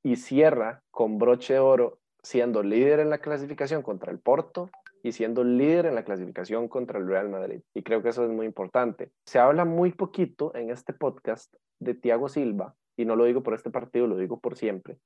Y 0.03 0.17
cierra 0.17 0.83
con 0.91 1.19
broche 1.19 1.55
de 1.55 1.61
oro 1.61 1.99
siendo 2.23 2.63
líder 2.63 3.01
en 3.01 3.11
la 3.11 3.19
clasificación 3.19 3.83
contra 3.83 4.13
el 4.13 4.19
Porto 4.19 4.71
y 5.03 5.13
siendo 5.13 5.45
líder 5.45 5.87
en 5.87 5.95
la 5.95 6.05
clasificación 6.05 6.69
contra 6.69 6.99
el 6.99 7.07
Real 7.07 7.29
Madrid. 7.29 7.61
Y 7.75 7.83
creo 7.83 8.03
que 8.03 8.11
eso 8.11 8.25
es 8.25 8.31
muy 8.31 8.47
importante. 8.47 9.11
Se 9.25 9.39
habla 9.39 9.65
muy 9.65 9.93
poquito 9.93 10.55
en 10.55 10.71
este 10.71 10.93
podcast 10.93 11.55
de 11.79 11.95
Thiago 11.95 12.29
Silva, 12.29 12.75
y 12.97 13.07
no 13.07 13.17
lo 13.17 13.25
digo 13.25 13.43
por 13.43 13.55
este 13.55 13.71
partido, 13.71 14.07
lo 14.07 14.17
digo 14.17 14.41
por 14.41 14.57
siempre. 14.57 14.99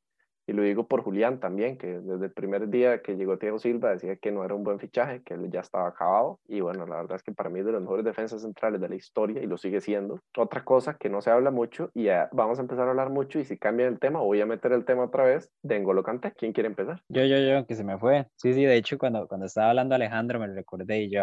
Y 0.46 0.52
lo 0.52 0.62
digo 0.62 0.86
por 0.86 1.02
Julián 1.02 1.40
también, 1.40 1.78
que 1.78 2.00
desde 2.00 2.26
el 2.26 2.32
primer 2.32 2.68
día 2.68 3.00
que 3.02 3.16
llegó 3.16 3.38
Thiago 3.38 3.58
Silva 3.58 3.90
decía 3.90 4.16
que 4.16 4.30
no 4.30 4.44
era 4.44 4.54
un 4.54 4.64
buen 4.64 4.78
fichaje, 4.78 5.22
que 5.22 5.34
él 5.34 5.50
ya 5.50 5.60
estaba 5.60 5.88
acabado. 5.88 6.38
Y 6.46 6.60
bueno, 6.60 6.86
la 6.86 6.96
verdad 6.96 7.16
es 7.16 7.22
que 7.22 7.32
para 7.32 7.50
mí 7.50 7.60
es 7.60 7.66
de 7.66 7.72
los 7.72 7.80
mejores 7.80 8.04
defensas 8.04 8.42
centrales 8.42 8.80
de 8.80 8.88
la 8.88 8.94
historia 8.94 9.42
y 9.42 9.46
lo 9.46 9.56
sigue 9.56 9.80
siendo. 9.80 10.20
Otra 10.36 10.64
cosa 10.64 10.96
que 10.98 11.08
no 11.08 11.20
se 11.22 11.30
habla 11.30 11.50
mucho 11.50 11.90
y 11.94 12.04
ya 12.04 12.28
vamos 12.32 12.58
a 12.58 12.62
empezar 12.62 12.86
a 12.86 12.90
hablar 12.90 13.10
mucho 13.10 13.38
y 13.38 13.44
si 13.44 13.58
cambia 13.58 13.86
el 13.86 13.98
tema, 13.98 14.20
voy 14.20 14.40
a 14.40 14.46
meter 14.46 14.72
el 14.72 14.84
tema 14.84 15.04
otra 15.04 15.24
vez 15.24 15.50
de 15.62 15.80
N'Golo 15.80 16.02
Kanté. 16.02 16.32
¿Quién 16.36 16.52
quiere 16.52 16.68
empezar? 16.68 17.02
Yo, 17.08 17.24
yo, 17.24 17.38
yo, 17.38 17.66
que 17.66 17.74
se 17.74 17.84
me 17.84 17.98
fue. 17.98 18.26
Sí, 18.36 18.52
sí, 18.52 18.64
de 18.64 18.76
hecho, 18.76 18.98
cuando, 18.98 19.26
cuando 19.26 19.46
estaba 19.46 19.70
hablando 19.70 19.94
Alejandro 19.94 20.38
me 20.38 20.48
lo 20.48 20.54
recordé 20.54 21.02
y 21.02 21.10
yo, 21.10 21.22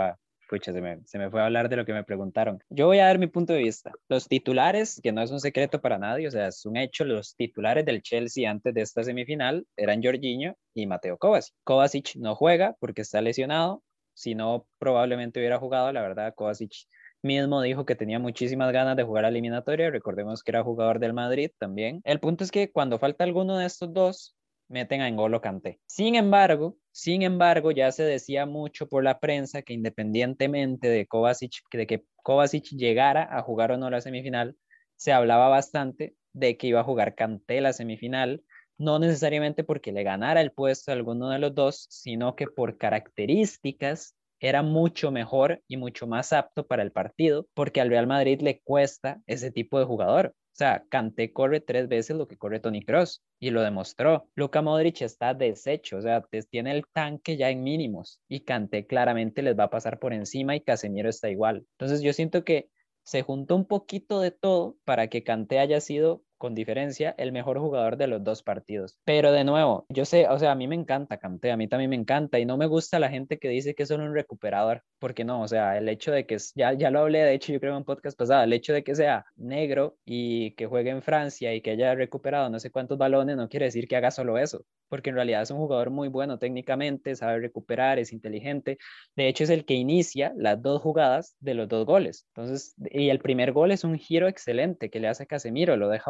pucha, 0.52 0.74
se 0.74 0.82
me, 0.82 1.00
se 1.06 1.18
me 1.18 1.30
fue 1.30 1.42
a 1.42 1.46
hablar 1.46 1.70
de 1.70 1.78
lo 1.78 1.86
que 1.86 1.94
me 1.94 2.04
preguntaron. 2.04 2.62
Yo 2.70 2.88
voy 2.88 3.00
a 3.00 3.06
dar 3.06 3.18
mi 3.20 3.28
punto 3.28 3.54
de 3.54 3.60
vista. 3.60 3.94
Los 4.10 4.28
titulares, 4.28 5.00
que 5.02 5.14
no 5.14 5.22
es 5.22 5.32
un 5.32 5.40
secreto 5.40 5.80
para 5.80 5.98
nadie, 5.98 6.28
o 6.28 6.32
sea, 6.32 6.48
es 6.48 6.66
un 6.66 6.76
hecho, 6.76 7.06
los 7.06 7.36
titulares 7.38 7.86
del 7.86 8.02
Chelsea 8.02 8.52
antes 8.52 8.74
de 8.74 8.82
esta 8.82 9.02
semifinal 9.02 9.66
eran 9.78 10.04
Jorginho 10.04 10.58
y 10.74 10.88
Mateo 10.88 11.18
Kovacic. 11.18 11.56
Kovacic 11.64 12.16
no 12.18 12.36
juega 12.36 12.76
porque 12.82 13.02
está 13.02 13.22
lesionado, 13.22 13.82
si 14.14 14.36
no, 14.36 14.68
probablemente 14.78 15.40
hubiera 15.40 15.58
jugado, 15.58 15.94
la 15.94 16.02
verdad, 16.02 16.34
Kovacic 16.36 16.74
mismo 17.22 17.62
dijo 17.62 17.86
que 17.86 17.96
tenía 17.96 18.20
muchísimas 18.20 18.74
ganas 18.74 18.98
de 18.98 19.04
jugar 19.04 19.24
a 19.24 19.30
eliminatoria, 19.30 19.90
recordemos 19.90 20.44
que 20.44 20.52
era 20.52 20.64
jugador 20.64 21.00
del 21.00 21.14
Madrid 21.14 21.52
también. 21.60 22.02
El 22.04 22.20
punto 22.20 22.44
es 22.44 22.52
que 22.52 22.72
cuando 22.72 23.00
falta 23.00 23.24
alguno 23.24 23.58
de 23.58 23.68
estos 23.68 23.94
dos, 23.94 24.36
meten 24.72 25.02
a 25.02 25.10
N'Golo 25.10 25.42
Kanté. 25.42 25.80
Sin 25.86 26.16
embargo, 26.16 26.78
sin 26.92 27.22
embargo, 27.22 27.72
ya 27.72 27.92
se 27.92 28.04
decía 28.04 28.46
mucho 28.46 28.88
por 28.88 29.04
la 29.04 29.20
prensa 29.20 29.62
que 29.62 29.74
independientemente 29.74 30.88
de 30.90 31.06
Kovacic, 31.06 31.62
de 31.72 31.88
que 31.88 32.04
Kovacic 32.24 32.66
llegara 32.72 33.28
a 33.38 33.42
jugar 33.42 33.72
o 33.72 33.78
no 33.78 33.90
la 33.90 34.02
semifinal, 34.02 34.58
se 34.96 35.14
hablaba 35.14 35.48
bastante 35.48 36.16
de 36.34 36.58
que 36.58 36.68
iba 36.68 36.80
a 36.80 36.84
jugar 36.84 37.16
Kanté 37.16 37.62
la 37.62 37.74
semifinal, 37.74 38.44
no 38.78 39.00
necesariamente 39.00 39.64
porque 39.64 39.92
le 39.92 40.04
ganara 40.04 40.42
el 40.42 40.52
puesto 40.52 40.92
a 40.92 40.96
alguno 40.96 41.30
de 41.30 41.40
los 41.40 41.54
dos, 41.54 41.88
sino 41.90 42.36
que 42.36 42.48
por 42.48 42.78
características 42.78 44.16
era 44.40 44.64
mucho 44.64 45.12
mejor 45.12 45.62
y 45.68 45.78
mucho 45.78 46.08
más 46.08 46.34
apto 46.34 46.66
para 46.66 46.82
el 46.82 46.92
partido, 46.92 47.48
porque 47.54 47.80
al 47.80 47.90
Real 47.90 48.08
Madrid 48.08 48.42
le 48.42 48.60
cuesta 48.62 49.22
ese 49.28 49.52
tipo 49.52 49.78
de 49.78 49.86
jugador. 49.86 50.34
O 50.52 50.56
sea, 50.62 50.86
Kanté 50.90 51.32
corre 51.32 51.62
tres 51.62 51.88
veces 51.88 52.18
lo 52.18 52.28
que 52.28 52.38
corre 52.38 52.60
Tony 52.60 52.84
Cross 52.84 53.24
y 53.40 53.52
lo 53.52 53.62
demostró. 53.62 54.30
Luka 54.36 54.62
Modric 54.62 55.02
está 55.02 55.34
deshecho, 55.34 55.98
o 55.98 56.02
sea, 56.02 56.24
tiene 56.50 56.72
el 56.72 56.84
tanque 56.92 57.38
ya 57.38 57.50
en 57.50 57.64
mínimos 57.64 58.20
y 58.28 58.42
Kanté 58.42 58.86
claramente 58.86 59.42
les 59.42 59.58
va 59.58 59.66
a 59.66 59.70
pasar 59.70 59.98
por 59.98 60.14
encima 60.14 60.56
y 60.56 60.62
Casemiro 60.62 61.10
está 61.10 61.30
igual. 61.30 61.66
Entonces 61.78 62.02
yo 62.02 62.12
siento 62.14 62.44
que 62.44 62.70
se 63.04 63.22
juntó 63.22 63.56
un 63.56 63.66
poquito 63.66 64.20
de 64.20 64.32
todo 64.32 64.78
para 64.84 65.08
que 65.08 65.24
Kanté 65.24 65.60
haya 65.60 65.80
sido 65.80 66.24
con 66.42 66.56
diferencia 66.56 67.14
el 67.20 67.32
mejor 67.32 67.60
jugador 67.60 67.98
de 67.98 68.08
los 68.08 68.24
dos 68.24 68.42
partidos. 68.42 68.98
Pero 69.06 69.32
de 69.32 69.44
nuevo, 69.44 69.86
yo 69.90 70.06
sé, 70.06 70.28
o 70.28 70.40
sea, 70.40 70.54
a 70.54 70.56
mí 70.56 70.68
me 70.68 70.74
encanta 70.74 71.20
Kanté, 71.20 71.52
a 71.52 71.56
mí 71.56 71.68
también 71.68 71.92
me 71.92 71.96
encanta 71.96 72.40
y 72.40 72.46
no 72.46 72.58
me 72.58 72.66
gusta 72.66 72.98
la 72.98 73.10
gente 73.10 73.38
que 73.38 73.48
dice 73.48 73.76
que 73.76 73.84
es 73.84 73.90
solo 73.90 74.06
un 74.06 74.16
recuperador, 74.16 74.82
porque 74.98 75.24
no, 75.24 75.44
o 75.44 75.48
sea, 75.48 75.78
el 75.78 75.88
hecho 75.88 76.12
de 76.12 76.26
que, 76.26 76.38
ya, 76.56 76.74
ya 76.74 76.90
lo 76.90 77.02
hablé, 77.02 77.20
de 77.20 77.36
hecho 77.36 77.54
yo 77.54 77.60
creo 77.60 77.74
en 77.74 77.78
un 77.78 77.84
podcast 77.84 78.18
pasado, 78.18 78.44
el 78.44 78.54
hecho 78.54 78.74
de 78.74 78.84
que 78.84 78.96
sea 78.96 79.24
negro 79.36 79.98
y 80.04 80.56
que 80.56 80.66
juegue 80.66 80.90
en 80.90 81.04
Francia 81.04 81.54
y 81.54 81.62
que 81.62 81.70
haya 81.70 81.94
recuperado 81.94 82.50
no 82.50 82.60
sé 82.60 82.72
cuántos 82.72 82.98
balones 82.98 83.38
no 83.38 83.48
quiere 83.48 83.68
decir 83.68 83.88
que 83.88 83.98
haga 83.98 84.10
solo 84.10 84.40
eso, 84.40 84.66
porque 84.90 85.12
en 85.12 85.18
realidad 85.18 85.44
es 85.44 85.52
un 85.52 85.60
jugador 85.60 85.92
muy 85.92 86.08
bueno 86.08 86.40
técnicamente, 86.40 87.16
sabe 87.16 87.40
recuperar, 87.40 88.00
es 88.00 88.14
inteligente, 88.14 88.80
de 89.16 89.28
hecho 89.28 89.44
es 89.44 89.52
el 89.52 89.64
que 89.64 89.76
inicia 89.76 90.34
las 90.36 90.60
dos 90.60 90.82
jugadas 90.82 91.36
de 91.40 91.54
los 91.54 91.70
dos 91.70 91.86
goles. 91.86 92.26
Entonces, 92.36 92.74
y 92.90 93.10
el 93.10 93.20
primer 93.20 93.52
gol 93.52 93.70
es 93.70 93.84
un 93.84 94.00
giro 94.00 94.28
excelente 94.28 94.90
que 94.90 95.00
le 95.00 95.08
hace 95.08 95.28
Casemiro, 95.28 95.78
lo 95.78 95.88
deja 95.88 96.10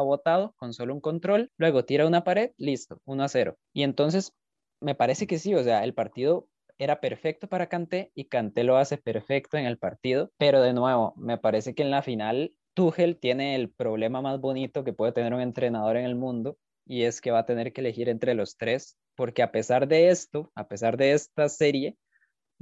con 0.56 0.72
solo 0.72 0.94
un 0.94 1.00
control, 1.00 1.50
luego 1.56 1.84
tira 1.84 2.06
una 2.06 2.24
pared, 2.24 2.52
listo, 2.56 3.00
1 3.04 3.24
a 3.24 3.28
0. 3.28 3.56
Y 3.72 3.82
entonces 3.82 4.32
me 4.80 4.94
parece 4.94 5.26
que 5.26 5.38
sí, 5.38 5.54
o 5.54 5.62
sea, 5.62 5.84
el 5.84 5.94
partido 5.94 6.48
era 6.78 7.00
perfecto 7.00 7.48
para 7.48 7.68
Kanté 7.68 8.10
y 8.14 8.24
Kanté 8.24 8.64
lo 8.64 8.76
hace 8.76 8.98
perfecto 8.98 9.56
en 9.56 9.66
el 9.66 9.78
partido, 9.78 10.30
pero 10.38 10.60
de 10.60 10.72
nuevo, 10.72 11.14
me 11.16 11.38
parece 11.38 11.74
que 11.74 11.82
en 11.82 11.90
la 11.90 12.02
final 12.02 12.52
Tuchel 12.74 13.18
tiene 13.18 13.54
el 13.54 13.70
problema 13.70 14.22
más 14.22 14.40
bonito 14.40 14.82
que 14.82 14.92
puede 14.92 15.12
tener 15.12 15.34
un 15.34 15.40
entrenador 15.40 15.96
en 15.96 16.04
el 16.04 16.16
mundo 16.16 16.56
y 16.86 17.02
es 17.02 17.20
que 17.20 17.30
va 17.30 17.40
a 17.40 17.46
tener 17.46 17.72
que 17.72 17.80
elegir 17.80 18.08
entre 18.08 18.34
los 18.34 18.56
tres, 18.56 18.96
porque 19.14 19.42
a 19.42 19.52
pesar 19.52 19.86
de 19.86 20.08
esto, 20.08 20.50
a 20.54 20.66
pesar 20.66 20.96
de 20.96 21.12
esta 21.12 21.48
serie, 21.48 21.96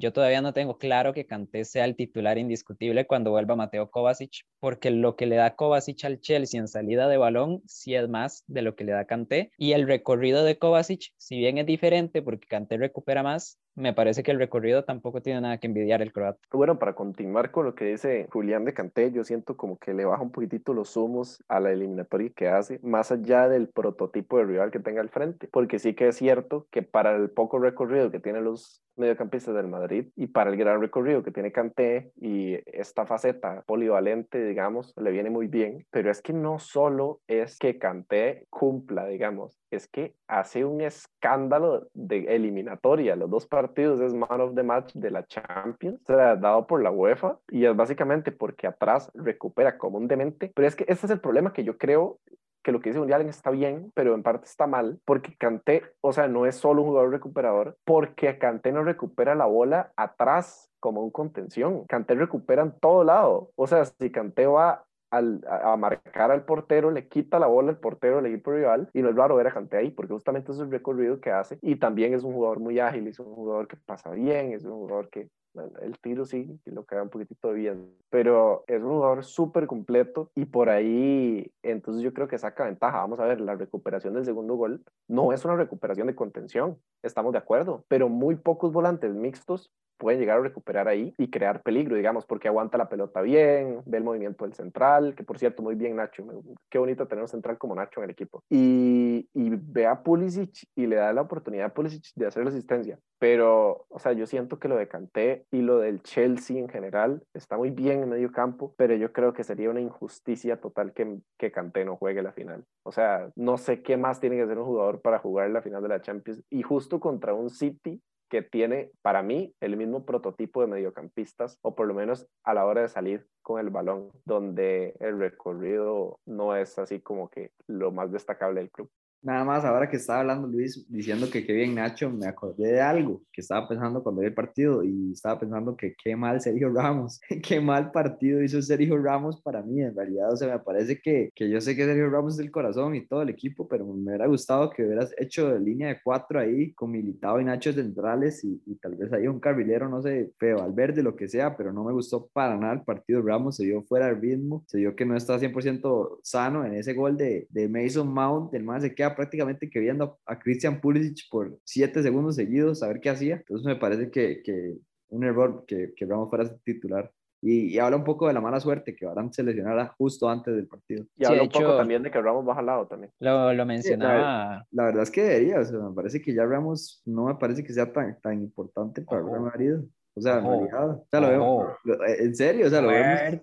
yo 0.00 0.12
todavía 0.12 0.40
no 0.40 0.54
tengo 0.54 0.78
claro 0.78 1.12
que 1.12 1.26
Kanté 1.26 1.64
sea 1.64 1.84
el 1.84 1.94
titular 1.94 2.38
indiscutible 2.38 3.06
cuando 3.06 3.30
vuelva 3.30 3.54
Mateo 3.54 3.90
Kovacic, 3.90 4.46
porque 4.58 4.90
lo 4.90 5.14
que 5.14 5.26
le 5.26 5.36
da 5.36 5.54
Kovacic 5.54 6.04
al 6.04 6.20
Chelsea 6.20 6.58
en 6.58 6.68
salida 6.68 7.06
de 7.06 7.18
balón 7.18 7.62
sí 7.66 7.94
es 7.94 8.08
más 8.08 8.42
de 8.46 8.62
lo 8.62 8.74
que 8.74 8.84
le 8.84 8.92
da 8.92 9.04
Kanté. 9.04 9.52
Y 9.58 9.72
el 9.72 9.86
recorrido 9.86 10.42
de 10.42 10.58
Kovacic, 10.58 11.12
si 11.18 11.38
bien 11.38 11.58
es 11.58 11.66
diferente 11.66 12.22
porque 12.22 12.48
Kanté 12.48 12.78
recupera 12.78 13.22
más, 13.22 13.58
me 13.80 13.92
parece 13.92 14.22
que 14.22 14.30
el 14.30 14.38
recorrido 14.38 14.84
tampoco 14.84 15.20
tiene 15.22 15.40
nada 15.40 15.58
que 15.58 15.66
envidiar 15.66 16.02
el 16.02 16.12
croata. 16.12 16.38
Bueno, 16.52 16.78
para 16.78 16.94
continuar 16.94 17.50
con 17.50 17.64
lo 17.64 17.74
que 17.74 17.86
dice 17.86 18.28
Julián 18.30 18.64
de 18.64 18.74
Canté, 18.74 19.10
yo 19.10 19.24
siento 19.24 19.56
como 19.56 19.78
que 19.78 19.94
le 19.94 20.04
baja 20.04 20.22
un 20.22 20.30
poquitito 20.30 20.74
los 20.74 20.96
humos 20.96 21.42
a 21.48 21.60
la 21.60 21.72
eliminatoria 21.72 22.30
que 22.34 22.48
hace, 22.48 22.78
más 22.82 23.10
allá 23.10 23.48
del 23.48 23.68
prototipo 23.68 24.38
de 24.38 24.44
rival 24.44 24.70
que 24.70 24.80
tenga 24.80 25.00
al 25.00 25.08
frente, 25.08 25.48
porque 25.50 25.78
sí 25.78 25.94
que 25.94 26.08
es 26.08 26.16
cierto 26.16 26.66
que 26.70 26.82
para 26.82 27.16
el 27.16 27.30
poco 27.30 27.58
recorrido 27.58 28.10
que 28.10 28.20
tienen 28.20 28.44
los 28.44 28.82
mediocampistas 28.96 29.54
del 29.54 29.68
Madrid 29.68 30.08
y 30.14 30.26
para 30.26 30.50
el 30.50 30.56
gran 30.56 30.80
recorrido 30.80 31.22
que 31.22 31.30
tiene 31.30 31.52
Canté 31.52 32.12
y 32.16 32.58
esta 32.66 33.06
faceta 33.06 33.62
polivalente, 33.66 34.44
digamos, 34.44 34.92
le 34.96 35.10
viene 35.10 35.30
muy 35.30 35.46
bien, 35.46 35.86
pero 35.90 36.10
es 36.10 36.20
que 36.20 36.34
no 36.34 36.58
solo 36.58 37.20
es 37.26 37.58
que 37.58 37.78
Canté 37.78 38.46
cumpla, 38.50 39.06
digamos, 39.06 39.58
es 39.70 39.88
que 39.88 40.14
hace 40.28 40.64
un 40.64 40.82
escándalo 40.82 41.88
de 41.94 42.34
eliminatoria 42.34 43.16
los 43.16 43.30
dos 43.30 43.46
partidos 43.46 43.69
partidos 43.70 44.00
es 44.00 44.12
Man 44.12 44.40
of 44.40 44.54
the 44.54 44.62
Match 44.62 44.94
de 44.94 45.10
la 45.10 45.24
Champions, 45.24 46.00
o 46.02 46.14
sea, 46.14 46.36
dado 46.36 46.66
por 46.66 46.82
la 46.82 46.90
UEFA, 46.90 47.38
y 47.48 47.64
es 47.64 47.76
básicamente 47.76 48.32
porque 48.32 48.66
atrás 48.66 49.10
recupera 49.14 49.78
como 49.78 49.98
un 49.98 50.08
demente. 50.08 50.50
Pero 50.54 50.66
es 50.66 50.74
que 50.74 50.84
ese 50.88 51.06
es 51.06 51.12
el 51.12 51.20
problema 51.20 51.52
que 51.52 51.64
yo 51.64 51.78
creo 51.78 52.18
que 52.62 52.72
lo 52.72 52.80
que 52.80 52.90
dice 52.90 53.14
Allen 53.14 53.28
está 53.28 53.50
bien, 53.50 53.90
pero 53.94 54.14
en 54.14 54.22
parte 54.22 54.46
está 54.46 54.66
mal, 54.66 55.00
porque 55.04 55.34
Kanté, 55.36 55.84
o 56.00 56.12
sea, 56.12 56.28
no 56.28 56.46
es 56.46 56.56
solo 56.56 56.82
un 56.82 56.88
jugador 56.88 57.10
recuperador, 57.10 57.76
porque 57.84 58.38
Kanté 58.38 58.72
no 58.72 58.82
recupera 58.82 59.34
la 59.34 59.46
bola 59.46 59.92
atrás 59.96 60.70
como 60.78 61.02
un 61.02 61.10
contención. 61.10 61.84
Kanté 61.86 62.14
recupera 62.14 62.62
en 62.62 62.72
todo 62.78 63.04
lado. 63.04 63.50
O 63.54 63.66
sea, 63.66 63.84
si 63.84 64.10
Kanté 64.10 64.46
va 64.46 64.84
al, 65.10 65.44
a, 65.48 65.76
marcar 65.76 66.30
al 66.30 66.44
portero, 66.44 66.90
le 66.90 67.08
quita 67.08 67.38
la 67.38 67.46
bola 67.46 67.70
al 67.70 67.78
portero 67.78 68.16
del 68.16 68.26
equipo 68.26 68.52
rival 68.52 68.88
y 68.92 69.02
no 69.02 69.10
es 69.10 69.16
raro 69.16 69.36
ver 69.36 69.48
a 69.48 69.52
Kanté 69.52 69.76
ahí 69.76 69.90
porque 69.90 70.12
justamente 70.12 70.52
es 70.52 70.58
el 70.58 70.70
recorrido 70.70 71.20
que 71.20 71.30
hace. 71.30 71.58
Y 71.62 71.76
también 71.76 72.14
es 72.14 72.22
un 72.22 72.32
jugador 72.32 72.60
muy 72.60 72.78
ágil, 72.78 73.08
es 73.08 73.18
un 73.18 73.34
jugador 73.34 73.68
que 73.68 73.76
pasa 73.76 74.10
bien, 74.10 74.52
es 74.52 74.64
un 74.64 74.72
jugador 74.72 75.10
que 75.10 75.28
el 75.54 75.98
tiro 75.98 76.24
sí, 76.24 76.60
lo 76.64 76.84
queda 76.84 77.02
un 77.02 77.10
poquitito 77.10 77.52
bien, 77.52 77.92
pero 78.08 78.64
es 78.66 78.82
un 78.82 78.90
jugador 78.90 79.24
súper 79.24 79.66
completo 79.66 80.30
y 80.34 80.44
por 80.46 80.68
ahí, 80.68 81.52
entonces 81.62 82.02
yo 82.02 82.12
creo 82.12 82.28
que 82.28 82.38
saca 82.38 82.64
ventaja. 82.64 82.98
Vamos 82.98 83.20
a 83.20 83.24
ver, 83.24 83.40
la 83.40 83.54
recuperación 83.54 84.14
del 84.14 84.24
segundo 84.24 84.54
gol 84.54 84.82
no 85.08 85.32
es 85.32 85.44
una 85.44 85.56
recuperación 85.56 86.06
de 86.06 86.14
contención, 86.14 86.78
estamos 87.02 87.32
de 87.32 87.38
acuerdo, 87.38 87.84
pero 87.88 88.08
muy 88.08 88.36
pocos 88.36 88.72
volantes 88.72 89.14
mixtos 89.14 89.72
pueden 90.00 90.18
llegar 90.18 90.38
a 90.38 90.42
recuperar 90.42 90.88
ahí 90.88 91.14
y 91.18 91.30
crear 91.30 91.62
peligro, 91.62 91.94
digamos, 91.94 92.24
porque 92.24 92.48
aguanta 92.48 92.78
la 92.78 92.88
pelota 92.88 93.20
bien, 93.20 93.82
ve 93.84 93.98
el 93.98 94.04
movimiento 94.04 94.44
del 94.44 94.54
central, 94.54 95.14
que 95.14 95.22
por 95.22 95.38
cierto, 95.38 95.62
muy 95.62 95.74
bien 95.74 95.96
Nacho, 95.96 96.24
qué 96.70 96.78
bonito 96.78 97.06
tener 97.06 97.22
un 97.22 97.28
central 97.28 97.58
como 97.58 97.74
Nacho 97.74 98.00
en 98.00 98.04
el 98.04 98.10
equipo. 98.10 98.42
Y, 98.48 99.28
y 99.34 99.50
ve 99.72 99.86
a 99.86 100.02
Pulisic 100.02 100.66
y 100.74 100.86
le 100.86 100.96
da 100.96 101.12
la 101.12 101.22
oportunidad 101.22 101.66
a 101.66 101.74
Pulisic 101.74 102.12
de 102.14 102.26
hacer 102.26 102.44
la 102.44 102.50
asistencia. 102.50 102.98
Pero, 103.18 103.86
o 103.88 103.98
sea, 103.98 104.12
yo 104.12 104.26
siento 104.26 104.58
que 104.58 104.68
lo 104.68 104.76
de 104.76 104.88
Kanté 104.88 105.46
y 105.50 105.60
lo 105.60 105.78
del 105.78 106.02
Chelsea 106.02 106.58
en 106.58 106.68
general 106.68 107.22
está 107.34 107.56
muy 107.56 107.70
bien 107.70 108.02
en 108.02 108.08
medio 108.08 108.32
campo, 108.32 108.74
pero 108.76 108.94
yo 108.94 109.12
creo 109.12 109.32
que 109.32 109.44
sería 109.44 109.70
una 109.70 109.80
injusticia 109.80 110.60
total 110.60 110.92
que, 110.92 111.18
que 111.38 111.52
Kanté 111.52 111.84
no 111.84 111.96
juegue 111.96 112.22
la 112.22 112.32
final. 112.32 112.64
O 112.82 112.92
sea, 112.92 113.30
no 113.36 113.58
sé 113.58 113.82
qué 113.82 113.96
más 113.96 114.20
tiene 114.20 114.36
que 114.36 114.42
hacer 114.42 114.58
un 114.58 114.66
jugador 114.66 115.00
para 115.00 115.18
jugar 115.18 115.50
la 115.50 115.62
final 115.62 115.82
de 115.82 115.88
la 115.88 116.00
Champions 116.00 116.42
y 116.50 116.62
justo 116.62 116.98
contra 116.98 117.34
un 117.34 117.50
City 117.50 118.00
que 118.30 118.42
tiene 118.42 118.92
para 119.02 119.22
mí 119.22 119.54
el 119.60 119.76
mismo 119.76 120.06
prototipo 120.06 120.62
de 120.62 120.68
mediocampistas, 120.68 121.58
o 121.62 121.74
por 121.74 121.88
lo 121.88 121.94
menos 121.94 122.26
a 122.44 122.54
la 122.54 122.64
hora 122.64 122.82
de 122.82 122.88
salir 122.88 123.26
con 123.42 123.60
el 123.60 123.70
balón, 123.70 124.10
donde 124.24 124.94
el 125.00 125.18
recorrido 125.18 126.20
no 126.24 126.54
es 126.54 126.78
así 126.78 127.00
como 127.00 127.28
que 127.28 127.50
lo 127.66 127.90
más 127.90 128.12
destacable 128.12 128.60
del 128.60 128.70
club. 128.70 128.88
Nada 129.22 129.44
más, 129.44 129.64
ahora 129.64 129.88
que 129.88 129.96
estaba 129.96 130.20
hablando 130.20 130.48
Luis 130.48 130.86
diciendo 130.88 131.28
que 131.30 131.44
qué 131.44 131.52
bien 131.52 131.74
Nacho, 131.74 132.10
me 132.10 132.26
acordé 132.26 132.72
de 132.72 132.80
algo 132.80 133.22
que 133.32 133.42
estaba 133.42 133.68
pensando 133.68 134.02
cuando 134.02 134.22
vi 134.22 134.28
el 134.28 134.34
partido 134.34 134.82
y 134.82 135.12
estaba 135.12 135.38
pensando 135.38 135.76
que 135.76 135.94
qué 136.02 136.16
mal 136.16 136.40
Sergio 136.40 136.70
Ramos, 136.72 137.20
qué 137.42 137.60
mal 137.60 137.92
partido 137.92 138.42
hizo 138.42 138.62
Sergio 138.62 138.96
Ramos 138.96 139.40
para 139.42 139.62
mí, 139.62 139.82
en 139.82 139.94
realidad, 139.94 140.32
o 140.32 140.36
sea, 140.36 140.48
me 140.48 140.58
parece 140.60 141.00
que, 141.00 141.30
que 141.34 141.50
yo 141.50 141.60
sé 141.60 141.76
que 141.76 141.84
Sergio 141.84 142.08
Ramos 142.08 142.34
es 142.34 142.40
el 142.40 142.50
corazón 142.50 142.94
y 142.94 143.06
todo 143.06 143.22
el 143.22 143.28
equipo, 143.28 143.68
pero 143.68 143.84
me 143.84 144.10
hubiera 144.10 144.26
gustado 144.26 144.70
que 144.70 144.84
hubieras 144.84 145.14
hecho 145.18 145.50
línea 145.58 145.88
de 145.88 146.00
cuatro 146.02 146.40
ahí 146.40 146.72
con 146.72 146.90
Militao 146.90 147.40
y 147.40 147.44
Nacho 147.44 147.72
centrales 147.72 148.44
y, 148.44 148.58
tal 148.80 148.96
vez 148.96 149.12
ahí 149.12 149.26
un 149.26 149.40
carrilero, 149.40 149.88
no 149.88 150.02
sé, 150.02 150.32
feo, 150.38 150.62
al 150.62 150.72
verde, 150.72 151.02
lo 151.02 151.16
que 151.16 151.28
sea, 151.28 151.56
pero 151.56 151.72
no 151.72 151.84
me 151.84 151.92
gustó 151.92 152.28
para 152.32 152.56
nada 152.56 152.74
el 152.74 152.82
partido. 152.82 153.22
Ramos, 153.22 153.56
se 153.56 153.64
vio 153.64 153.82
fuera 153.82 154.06
de 154.06 154.14
ritmo, 154.14 154.64
se 154.66 154.78
vio 154.78 154.96
que 154.96 155.04
no 155.04 155.16
está 155.16 155.38
100% 155.38 156.20
sano 156.22 156.64
en 156.64 156.74
ese 156.74 156.94
gol 156.94 157.16
de, 157.16 157.46
de 157.50 157.68
Mason 157.68 158.08
Mount, 158.08 158.54
el 158.54 158.64
más 158.64 158.82
se 158.82 158.94
queda 158.94 159.09
prácticamente 159.14 159.68
que 159.70 159.80
viendo 159.80 160.18
a 160.26 160.38
Christian 160.38 160.80
Pulisic 160.80 161.28
por 161.30 161.58
siete 161.64 162.02
segundos 162.02 162.36
seguidos 162.36 162.82
a 162.82 162.88
ver 162.88 163.00
qué 163.00 163.10
hacía. 163.10 163.36
Entonces 163.36 163.66
me 163.66 163.76
parece 163.76 164.10
que, 164.10 164.42
que 164.42 164.76
un 165.08 165.24
error 165.24 165.64
que, 165.66 165.92
que 165.94 166.06
Ramos 166.06 166.30
fuera 166.30 166.48
titular. 166.64 167.10
Y, 167.42 167.74
y, 167.74 167.78
habla 167.78 167.96
un 167.96 168.04
poco 168.04 168.28
de 168.28 168.34
la 168.34 168.40
mala 168.42 168.60
suerte 168.60 168.94
que 168.94 169.06
Varane 169.06 169.32
se 169.32 169.42
lesionara 169.42 169.94
justo 169.96 170.28
antes 170.28 170.54
del 170.54 170.66
partido. 170.66 171.06
Y 171.16 171.24
habla 171.24 171.44
un 171.44 171.48
poco 171.48 171.74
también 171.74 172.02
de 172.02 172.10
que 172.10 172.20
Ramos 172.20 172.44
baja 172.44 172.60
al 172.60 172.66
lado 172.66 172.86
también. 172.86 173.12
Lo, 173.18 173.54
lo 173.54 173.64
mencionaba. 173.64 174.14
Sí, 174.14 174.20
la, 174.20 174.66
la, 174.82 174.84
verdad 174.84 175.02
es 175.04 175.10
que 175.10 175.22
debería, 175.22 175.60
o 175.60 175.64
sea, 175.64 175.78
me 175.78 175.94
parece 175.94 176.20
que 176.20 176.34
ya 176.34 176.44
Ramos 176.44 177.02
no 177.06 177.24
me 177.24 177.36
parece 177.36 177.64
que 177.64 177.72
sea 177.72 177.90
tan, 177.90 178.20
tan 178.20 178.42
importante 178.42 179.00
para 179.00 179.22
el 179.22 179.26
Real 179.28 179.40
Madrid. 179.40 179.74
O 180.20 180.22
sea, 180.22 180.38
en 180.38 180.44
realidad, 180.44 180.90
o 180.90 181.06
sea, 181.10 181.20
lo 181.20 181.28
vemos, 181.28 181.66
lo, 181.84 182.06
en 182.06 182.34
serio, 182.34 182.66
o 182.66 182.70
sea, 182.70 182.82
lo 182.82 182.88
vemos, 182.88 183.40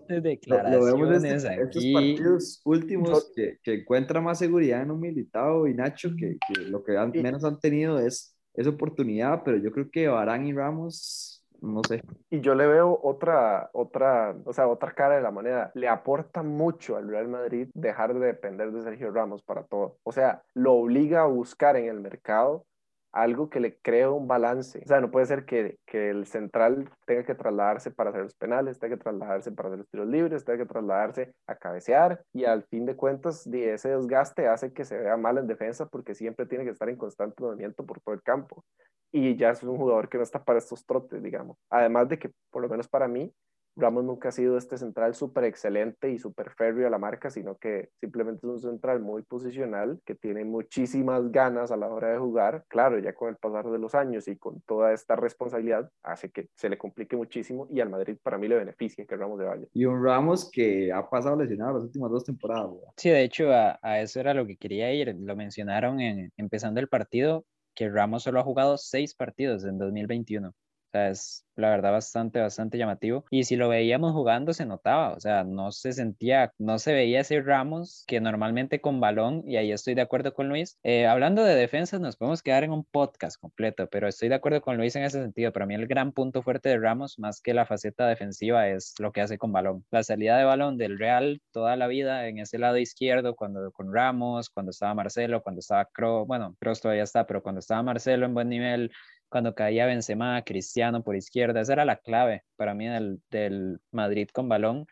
lo, 0.47 0.85
vemos 0.85 1.23
en 1.23 1.25
este, 1.25 1.61
estos 1.61 1.85
partidos 1.91 2.61
últimos 2.65 3.31
que, 3.35 3.57
que 3.63 3.73
encuentra 3.81 4.21
más 4.21 4.37
seguridad 4.37 4.83
en 4.83 4.91
un 4.91 4.99
Militao 4.99 5.67
y 5.67 5.73
Nacho, 5.73 6.09
que, 6.15 6.37
que 6.47 6.61
lo 6.65 6.83
que 6.83 6.95
han, 6.95 7.11
menos 7.11 7.43
han 7.43 7.59
tenido 7.59 7.97
es, 7.97 8.37
es 8.53 8.67
oportunidad, 8.67 9.41
pero 9.43 9.57
yo 9.57 9.71
creo 9.71 9.89
que 9.89 10.07
Barán 10.07 10.45
y 10.45 10.53
Ramos, 10.53 11.43
no 11.61 11.81
sé. 11.87 12.03
Y 12.29 12.41
yo 12.41 12.53
le 12.53 12.67
veo 12.67 12.99
otra, 13.01 13.71
otra, 13.73 14.35
o 14.45 14.53
sea, 14.53 14.67
otra 14.67 14.91
cara 14.91 15.15
de 15.15 15.21
la 15.23 15.31
moneda. 15.31 15.71
Le 15.73 15.87
aporta 15.87 16.43
mucho 16.43 16.95
al 16.95 17.07
Real 17.07 17.27
Madrid 17.27 17.69
dejar 17.73 18.13
de 18.13 18.23
depender 18.23 18.71
de 18.71 18.83
Sergio 18.83 19.09
Ramos 19.09 19.41
para 19.41 19.63
todo. 19.63 19.97
O 20.03 20.11
sea, 20.11 20.43
lo 20.53 20.73
obliga 20.73 21.23
a 21.23 21.25
buscar 21.25 21.75
en 21.75 21.89
el 21.89 21.99
mercado 22.01 22.67
algo 23.17 23.49
que 23.49 23.59
le 23.59 23.77
cree 23.77 24.07
un 24.07 24.27
balance. 24.27 24.79
O 24.83 24.87
sea, 24.87 25.01
no 25.01 25.09
puede 25.09 25.25
ser 25.25 25.45
que, 25.45 25.77
que, 25.85 26.09
el 26.11 26.27
central 26.27 26.89
tenga 27.05 27.25
que 27.25 27.33
trasladarse 27.33 27.89
para 27.91 28.11
hacer 28.11 28.23
los 28.23 28.35
penales, 28.35 28.77
tenga 28.77 28.95
que 28.95 29.03
trasladarse 29.03 29.51
para 29.51 29.69
hacer 29.69 29.79
los 29.79 29.89
tiros 29.89 30.07
libres, 30.07 30.45
tenga 30.45 30.59
que 30.59 30.69
trasladarse 30.69 31.33
a 31.47 31.55
cabecear 31.55 32.21
y 32.31 32.45
al 32.45 32.63
fin 32.63 32.85
de 32.85 32.95
cuentas 32.95 33.47
ese 33.47 33.89
desgaste 33.89 34.47
hace 34.47 34.71
que 34.71 34.85
se 34.85 34.97
vea 34.97 35.17
mal 35.17 35.37
en 35.39 35.47
defensa 35.47 35.87
porque 35.87 36.13
siempre 36.13 36.45
tiene 36.45 36.63
que 36.63 36.71
estar 36.71 36.89
en 36.89 36.97
constante 36.97 37.41
movimiento 37.41 37.85
por 37.85 37.99
todo 38.01 38.13
el 38.13 38.21
campo. 38.21 38.63
Y 39.11 39.35
ya 39.35 39.51
es 39.51 39.63
un 39.63 39.77
jugador 39.77 40.09
que 40.09 40.17
no 40.17 40.23
está 40.23 40.43
para 40.43 40.59
estos 40.59 40.85
trotes, 40.85 41.23
digamos. 41.23 41.57
Además 41.69 42.09
de 42.09 42.19
que, 42.19 42.29
por 42.51 42.61
lo 42.61 42.69
menos 42.69 42.87
para 42.87 43.07
mí, 43.07 43.33
Ramos 43.77 44.03
nunca 44.03 44.29
ha 44.29 44.31
sido 44.31 44.57
este 44.57 44.77
central 44.77 45.13
súper 45.13 45.43
excelente 45.43 46.11
y 46.11 46.17
súper 46.17 46.49
férreo 46.49 46.87
a 46.87 46.89
la 46.89 46.97
marca, 46.97 47.29
sino 47.29 47.57
que 47.57 47.89
simplemente 47.99 48.39
es 48.47 48.51
un 48.51 48.59
central 48.59 48.99
muy 48.99 49.21
posicional 49.21 50.01
que 50.03 50.15
tiene 50.15 50.43
muchísimas 50.45 51.31
ganas 51.31 51.71
a 51.71 51.77
la 51.77 51.87
hora 51.87 52.11
de 52.11 52.17
jugar. 52.17 52.65
Claro, 52.69 52.97
ya 52.97 53.13
con 53.13 53.29
el 53.29 53.37
pasar 53.37 53.69
de 53.69 53.77
los 53.77 53.93
años 53.93 54.27
y 54.27 54.35
con 54.35 54.61
toda 54.61 54.93
esta 54.93 55.15
responsabilidad, 55.15 55.91
hace 56.01 56.31
que 56.31 56.49
se 56.55 56.69
le 56.69 56.77
complique 56.79 57.15
muchísimo 57.15 57.67
y 57.69 57.79
al 57.79 57.91
Madrid 57.91 58.17
para 58.21 58.39
mí 58.39 58.47
le 58.47 58.55
beneficia 58.55 59.05
que 59.05 59.15
Ramos 59.15 59.37
de 59.37 59.45
vaya. 59.45 59.67
Y 59.73 59.85
un 59.85 60.03
Ramos 60.03 60.49
que 60.51 60.91
ha 60.91 61.07
pasado 61.07 61.35
lesionado 61.35 61.75
las 61.75 61.83
últimas 61.83 62.09
dos 62.09 62.23
temporadas. 62.23 62.71
¿verdad? 62.71 62.93
Sí, 62.97 63.09
de 63.09 63.23
hecho, 63.23 63.53
a, 63.53 63.77
a, 63.83 64.01
eso 64.01 64.19
era 64.19 64.33
lo 64.33 64.47
que 64.47 64.57
quería 64.57 64.91
ir. 64.91 65.15
Lo 65.19 65.35
mencionaron 65.35 66.01
en, 66.01 66.31
empezando 66.35 66.79
el 66.79 66.87
partido, 66.87 67.45
que 67.75 67.89
Ramos 67.89 68.23
solo 68.23 68.39
ha 68.39 68.43
jugado 68.43 68.75
seis 68.77 69.13
partidos 69.13 69.63
en 69.65 69.77
2021. 69.77 70.51
Es 70.97 71.47
la 71.57 71.69
verdad 71.69 71.91
bastante, 71.91 72.39
bastante 72.39 72.77
llamativo. 72.77 73.25
Y 73.29 73.43
si 73.43 73.55
lo 73.55 73.67
veíamos 73.67 74.13
jugando 74.13 74.53
se 74.53 74.65
notaba, 74.65 75.13
o 75.13 75.19
sea, 75.19 75.43
no 75.43 75.71
se 75.71 75.91
sentía, 75.91 76.53
no 76.57 76.79
se 76.79 76.93
veía 76.93 77.21
ese 77.21 77.41
Ramos 77.41 78.03
que 78.07 78.21
normalmente 78.21 78.79
con 78.79 78.99
balón, 78.99 79.43
y 79.45 79.57
ahí 79.57 79.71
estoy 79.71 79.95
de 79.95 80.01
acuerdo 80.01 80.33
con 80.33 80.49
Luis. 80.49 80.77
Eh, 80.83 81.07
hablando 81.07 81.43
de 81.43 81.55
defensas, 81.55 81.99
nos 81.99 82.15
podemos 82.15 82.41
quedar 82.43 82.63
en 82.63 82.71
un 82.71 82.83
podcast 82.83 83.39
completo, 83.39 83.87
pero 83.89 84.07
estoy 84.07 84.29
de 84.29 84.35
acuerdo 84.35 84.61
con 84.61 84.77
Luis 84.77 84.95
en 84.95 85.03
ese 85.03 85.21
sentido. 85.21 85.51
Para 85.51 85.65
mí 85.65 85.75
el 85.75 85.87
gran 85.87 86.11
punto 86.11 86.41
fuerte 86.41 86.69
de 86.69 86.79
Ramos, 86.79 87.17
más 87.19 87.41
que 87.41 87.53
la 87.53 87.65
faceta 87.65 88.07
defensiva, 88.07 88.67
es 88.69 88.93
lo 88.99 89.11
que 89.11 89.21
hace 89.21 89.37
con 89.37 89.51
balón. 89.51 89.83
La 89.91 90.03
salida 90.03 90.37
de 90.37 90.43
balón 90.43 90.77
del 90.77 90.99
Real 90.99 91.41
toda 91.51 91.75
la 91.75 91.87
vida 91.87 92.27
en 92.27 92.39
ese 92.39 92.59
lado 92.59 92.77
izquierdo, 92.77 93.35
cuando 93.35 93.71
con 93.71 93.93
Ramos, 93.93 94.49
cuando 94.49 94.71
estaba 94.71 94.93
Marcelo, 94.93 95.41
cuando 95.41 95.59
estaba 95.59 95.85
Kroos, 95.85 96.27
bueno, 96.27 96.55
Kroos 96.59 96.81
todavía 96.81 97.03
está, 97.03 97.25
pero 97.25 97.41
cuando 97.41 97.59
estaba 97.59 97.81
Marcelo 97.83 98.25
en 98.25 98.33
buen 98.33 98.49
nivel, 98.49 98.91
cuando 99.29 99.55
caía 99.55 99.85
Benzema, 99.85 100.41
Cristiano 100.43 101.03
por 101.03 101.15
izquierda, 101.15 101.61
esa 101.61 101.73
era 101.73 101.85
la 101.85 101.97
clave 101.97 102.43
para 102.55 102.73
mí 102.73 102.87
del, 102.87 103.21
del 103.29 103.79
Madrid 103.91 104.29
con 104.33 104.49
balón 104.49 104.87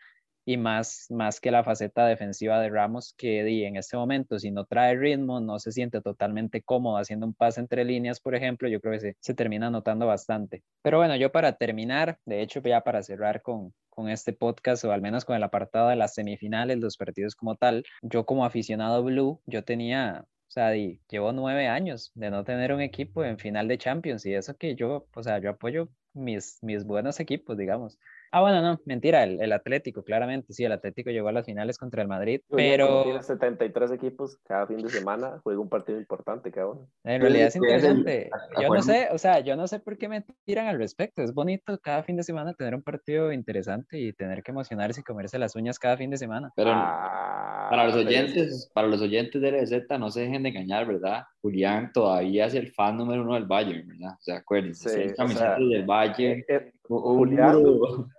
y 0.48 0.56
más, 0.56 1.06
más 1.10 1.40
que 1.40 1.50
la 1.50 1.64
faceta 1.64 2.06
defensiva 2.06 2.60
de 2.60 2.70
Ramos 2.70 3.14
que 3.18 3.42
di, 3.42 3.64
en 3.64 3.76
este 3.76 3.96
momento 3.96 4.38
si 4.38 4.52
no 4.52 4.64
trae 4.64 4.94
ritmo, 4.94 5.40
no 5.40 5.58
se 5.58 5.72
siente 5.72 6.00
totalmente 6.00 6.62
cómodo 6.62 6.98
haciendo 6.98 7.26
un 7.26 7.34
pase 7.34 7.60
entre 7.60 7.84
líneas, 7.84 8.20
por 8.20 8.36
ejemplo, 8.36 8.68
yo 8.68 8.80
creo 8.80 8.92
que 8.92 9.00
se, 9.00 9.16
se 9.20 9.34
termina 9.34 9.70
notando 9.70 10.06
bastante. 10.06 10.62
Pero 10.82 10.98
bueno, 10.98 11.16
yo 11.16 11.32
para 11.32 11.56
terminar, 11.56 12.18
de 12.24 12.42
hecho 12.42 12.60
ya 12.62 12.82
para 12.82 13.02
cerrar 13.02 13.42
con, 13.42 13.74
con 13.90 14.08
este 14.08 14.32
podcast 14.32 14.84
o 14.84 14.92
al 14.92 15.02
menos 15.02 15.24
con 15.24 15.34
el 15.34 15.42
apartado 15.42 15.88
de 15.88 15.96
las 15.96 16.14
semifinales, 16.14 16.78
los 16.78 16.96
partidos 16.96 17.34
como 17.34 17.56
tal, 17.56 17.84
yo 18.02 18.24
como 18.24 18.44
aficionado 18.44 19.02
blue, 19.02 19.40
yo 19.46 19.64
tenía 19.64 20.26
o 20.48 20.50
sea, 20.50 20.72
llevo 20.74 21.32
nueve 21.32 21.68
años 21.68 22.12
de 22.14 22.30
no 22.30 22.44
tener 22.44 22.72
un 22.72 22.80
equipo 22.80 23.24
en 23.24 23.38
final 23.38 23.68
de 23.68 23.78
Champions 23.78 24.24
y 24.26 24.34
eso 24.34 24.56
que 24.56 24.74
yo, 24.76 25.06
o 25.14 25.22
sea, 25.22 25.38
yo 25.38 25.50
apoyo 25.50 25.88
mis, 26.14 26.58
mis 26.62 26.84
buenos 26.84 27.20
equipos, 27.20 27.56
digamos. 27.56 27.98
Ah, 28.32 28.40
bueno, 28.40 28.60
no, 28.62 28.80
mentira, 28.84 29.24
el, 29.24 29.40
el, 29.40 29.52
Atlético, 29.52 30.02
claramente, 30.02 30.52
sí, 30.52 30.64
el 30.64 30.72
Atlético 30.72 31.10
llegó 31.10 31.28
a 31.28 31.32
las 31.32 31.46
finales 31.46 31.78
contra 31.78 32.02
el 32.02 32.08
Madrid, 32.08 32.40
pero... 32.50 33.04
Tiene 33.04 33.22
73 33.22 33.92
equipos 33.92 34.38
cada 34.44 34.66
fin 34.66 34.78
de 34.78 34.88
semana, 34.88 35.40
juega 35.42 35.60
un 35.60 35.68
partido 35.68 35.98
importante 35.98 36.50
cada 36.50 36.68
uno. 36.68 36.88
En 37.04 37.20
realidad 37.20 37.48
es 37.48 37.56
interesante. 37.56 38.30
Yo 38.60 38.68
no 38.68 38.82
sé, 38.82 39.08
o 39.12 39.18
sea, 39.18 39.40
yo 39.40 39.56
no 39.56 39.66
sé 39.66 39.80
por 39.80 39.96
qué 39.98 40.08
me 40.08 40.24
tiran 40.44 40.66
al 40.66 40.78
respecto, 40.78 41.22
es 41.22 41.32
bonito 41.32 41.78
cada 41.80 42.02
fin 42.02 42.16
de 42.16 42.22
semana 42.22 42.54
tener 42.54 42.74
un 42.74 42.82
partido 42.82 43.32
interesante 43.32 43.98
y 43.98 44.12
tener 44.12 44.42
que 44.42 44.50
emocionarse 44.50 45.00
y 45.00 45.04
comerse 45.04 45.38
las 45.38 45.54
uñas 45.56 45.78
cada 45.78 45.96
fin 45.96 46.10
de 46.10 46.16
semana. 46.16 46.52
Pero 46.56 46.70
ah, 46.72 47.68
para 47.70 47.84
los 47.84 47.94
oyentes, 47.94 48.70
para 48.74 48.88
los 48.88 49.00
oyentes 49.00 49.40
de 49.40 49.52
LZ, 49.52 49.98
no 49.98 50.10
se 50.10 50.22
dejen 50.22 50.42
de 50.42 50.50
engañar, 50.50 50.86
¿verdad? 50.86 51.24
Julián 51.46 51.92
todavía 51.92 52.46
es 52.46 52.54
el 52.54 52.72
fan 52.72 52.96
número 52.96 53.22
uno 53.22 53.34
del 53.34 53.44
Bayern, 53.46 53.86
¿verdad? 53.86 54.14
O 54.18 54.22
sea, 54.22 54.38
acuérdense, 54.38 54.88
Sí, 54.88 55.00
el 55.00 55.12
o 55.12 55.14
camiseta 55.14 55.56
sea, 55.56 55.64
del 55.64 55.84
Bayern. 55.86 56.40
Eh, 56.40 56.44
eh, 56.48 56.72
Julián- 56.88 57.62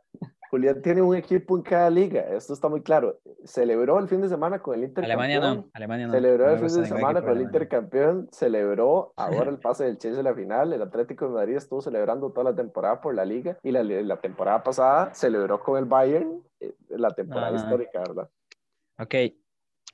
Julián 0.50 0.82
tiene 0.82 1.02
un 1.02 1.14
equipo 1.14 1.58
en 1.58 1.62
cada 1.62 1.90
liga, 1.90 2.22
esto 2.34 2.54
está 2.54 2.70
muy 2.70 2.82
claro. 2.82 3.20
Celebró 3.44 4.00
el 4.00 4.08
fin 4.08 4.22
de 4.22 4.30
semana 4.30 4.60
con 4.60 4.76
el 4.76 4.86
Inter 4.86 5.04
Alemania 5.04 5.42
campeón, 5.42 5.66
no, 5.66 5.72
Alemania 5.74 6.08
no. 6.08 6.14
Celebró 6.14 6.46
no 6.46 6.52
el 6.54 6.58
fin 6.60 6.68
de 6.82 6.86
semana 6.88 7.02
con 7.02 7.16
el 7.16 7.20
de 7.24 7.30
Alemania. 7.30 7.44
Inter 7.48 7.68
campeón, 7.68 8.30
celebró 8.32 9.12
ahora 9.18 9.50
el 9.50 9.60
pase 9.60 9.84
del 9.84 9.98
Chelsea 9.98 10.22
a 10.22 10.24
la 10.24 10.34
final, 10.34 10.72
el 10.72 10.82
Atlético 10.82 11.26
de 11.28 11.32
Madrid 11.34 11.58
estuvo 11.58 11.82
celebrando 11.82 12.32
toda 12.32 12.52
la 12.52 12.56
temporada 12.56 13.02
por 13.02 13.14
la 13.14 13.26
liga 13.26 13.58
y 13.62 13.72
la, 13.72 13.84
la 13.84 14.22
temporada 14.22 14.64
pasada 14.64 15.14
celebró 15.14 15.60
con 15.60 15.78
el 15.78 15.84
Bayern 15.86 16.42
eh, 16.62 16.74
la 16.92 17.12
temporada 17.12 17.52
no. 17.52 17.58
histórica, 17.58 18.00
¿verdad? 18.00 18.30
Ok, 19.00 19.16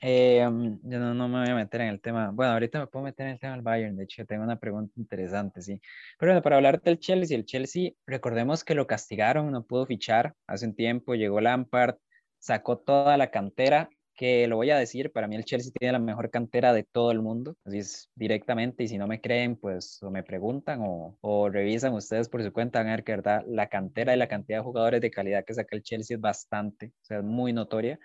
eh, 0.06 0.46
um, 0.46 0.80
yo 0.84 1.00
no, 1.00 1.14
no 1.14 1.30
me 1.30 1.40
voy 1.40 1.50
a 1.50 1.56
meter 1.56 1.80
en 1.80 1.88
el 1.88 2.02
tema. 2.02 2.30
Bueno, 2.32 2.52
ahorita 2.52 2.78
me 2.78 2.88
puedo 2.88 3.06
meter 3.06 3.26
en 3.26 3.34
el 3.34 3.40
tema 3.40 3.54
del 3.54 3.62
Bayern. 3.62 3.96
De 3.96 4.04
hecho, 4.04 4.26
tengo 4.26 4.44
una 4.44 4.60
pregunta 4.60 4.94
interesante, 4.98 5.62
sí. 5.62 5.80
Pero 6.20 6.32
bueno, 6.34 6.42
para 6.42 6.58
hablar 6.58 6.82
del 6.82 7.00
Chelsea, 7.00 7.38
el 7.38 7.46
Chelsea, 7.46 7.92
recordemos 8.06 8.66
que 8.66 8.76
lo 8.76 8.86
castigaron, 8.86 9.50
no 9.50 9.66
pudo 9.66 9.86
fichar 9.86 10.36
hace 10.46 10.66
un 10.66 10.76
tiempo, 10.76 11.16
llegó 11.16 11.40
Lampard, 11.40 11.96
sacó 12.38 12.80
toda 12.80 13.16
la 13.16 13.32
cantera, 13.32 13.90
que 14.14 14.46
lo 14.48 14.58
voy 14.58 14.72
a 14.72 14.78
decir, 14.78 15.10
para 15.14 15.28
mí 15.30 15.38
el 15.38 15.46
Chelsea 15.46 15.72
tiene 15.80 15.94
la 15.94 16.00
mejor 16.00 16.30
cantera 16.30 16.74
de 16.74 16.84
todo 16.84 17.12
el 17.12 17.22
mundo, 17.22 17.56
así 17.64 17.78
es 17.80 18.12
directamente, 18.14 18.84
y 18.84 18.90
si 18.90 18.98
no 18.98 19.08
me 19.08 19.22
creen, 19.22 19.56
pues 19.56 20.04
o 20.04 20.12
me 20.12 20.24
preguntan 20.24 20.82
o, 20.82 21.18
o 21.22 21.50
revisan 21.50 21.94
ustedes 21.94 22.28
por 22.28 22.44
su 22.44 22.52
cuenta, 22.52 22.80
van 22.80 22.90
a 22.90 22.92
ver 22.92 23.04
que 23.06 23.14
verdad 23.14 23.44
la 23.48 23.70
cantera 23.70 24.14
y 24.14 24.18
la 24.18 24.28
cantidad 24.28 24.60
de 24.60 24.64
jugadores 24.64 25.00
de 25.00 25.12
calidad 25.12 25.46
que 25.46 25.54
saca 25.54 25.78
el 25.78 25.82
Chelsea 25.82 26.16
es 26.16 26.22
bastante, 26.22 26.88
o 26.88 27.06
sea, 27.06 27.20
es 27.20 27.24
muy 27.24 27.54
notoria. 27.54 28.00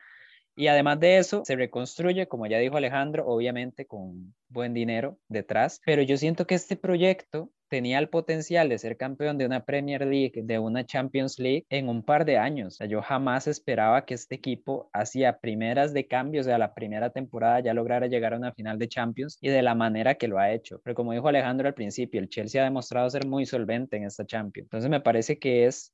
Y 0.58 0.66
además 0.66 0.98
de 0.98 1.18
eso, 1.18 1.44
se 1.44 1.54
reconstruye, 1.54 2.26
como 2.26 2.48
ya 2.48 2.58
dijo 2.58 2.76
Alejandro, 2.76 3.24
obviamente 3.28 3.86
con 3.86 4.34
buen 4.48 4.74
dinero 4.74 5.16
detrás, 5.28 5.80
pero 5.86 6.02
yo 6.02 6.16
siento 6.16 6.48
que 6.48 6.56
este 6.56 6.74
proyecto 6.74 7.52
tenía 7.68 8.00
el 8.00 8.08
potencial 8.08 8.68
de 8.68 8.78
ser 8.78 8.96
campeón 8.96 9.38
de 9.38 9.46
una 9.46 9.64
Premier 9.64 10.04
League, 10.04 10.32
de 10.42 10.58
una 10.58 10.84
Champions 10.84 11.38
League 11.38 11.64
en 11.68 11.88
un 11.88 12.02
par 12.02 12.24
de 12.24 12.38
años. 12.38 12.74
O 12.74 12.76
sea, 12.78 12.86
yo 12.88 13.02
jamás 13.02 13.46
esperaba 13.46 14.04
que 14.04 14.14
este 14.14 14.34
equipo 14.34 14.90
hacía 14.92 15.38
primeras 15.38 15.92
de 15.92 16.08
cambio, 16.08 16.40
o 16.40 16.44
sea, 16.44 16.58
la 16.58 16.74
primera 16.74 17.10
temporada 17.10 17.60
ya 17.60 17.72
lograra 17.72 18.08
llegar 18.08 18.34
a 18.34 18.38
una 18.38 18.52
final 18.52 18.80
de 18.80 18.88
Champions 18.88 19.38
y 19.40 19.50
de 19.50 19.62
la 19.62 19.76
manera 19.76 20.16
que 20.16 20.26
lo 20.26 20.40
ha 20.40 20.50
hecho. 20.50 20.80
Pero 20.82 20.96
como 20.96 21.12
dijo 21.12 21.28
Alejandro 21.28 21.68
al 21.68 21.74
principio, 21.74 22.20
el 22.20 22.28
Chelsea 22.28 22.60
ha 22.60 22.64
demostrado 22.64 23.08
ser 23.10 23.28
muy 23.28 23.46
solvente 23.46 23.96
en 23.96 24.04
esta 24.04 24.26
Champions. 24.26 24.66
Entonces 24.66 24.90
me 24.90 25.00
parece 25.00 25.38
que 25.38 25.66
es 25.66 25.92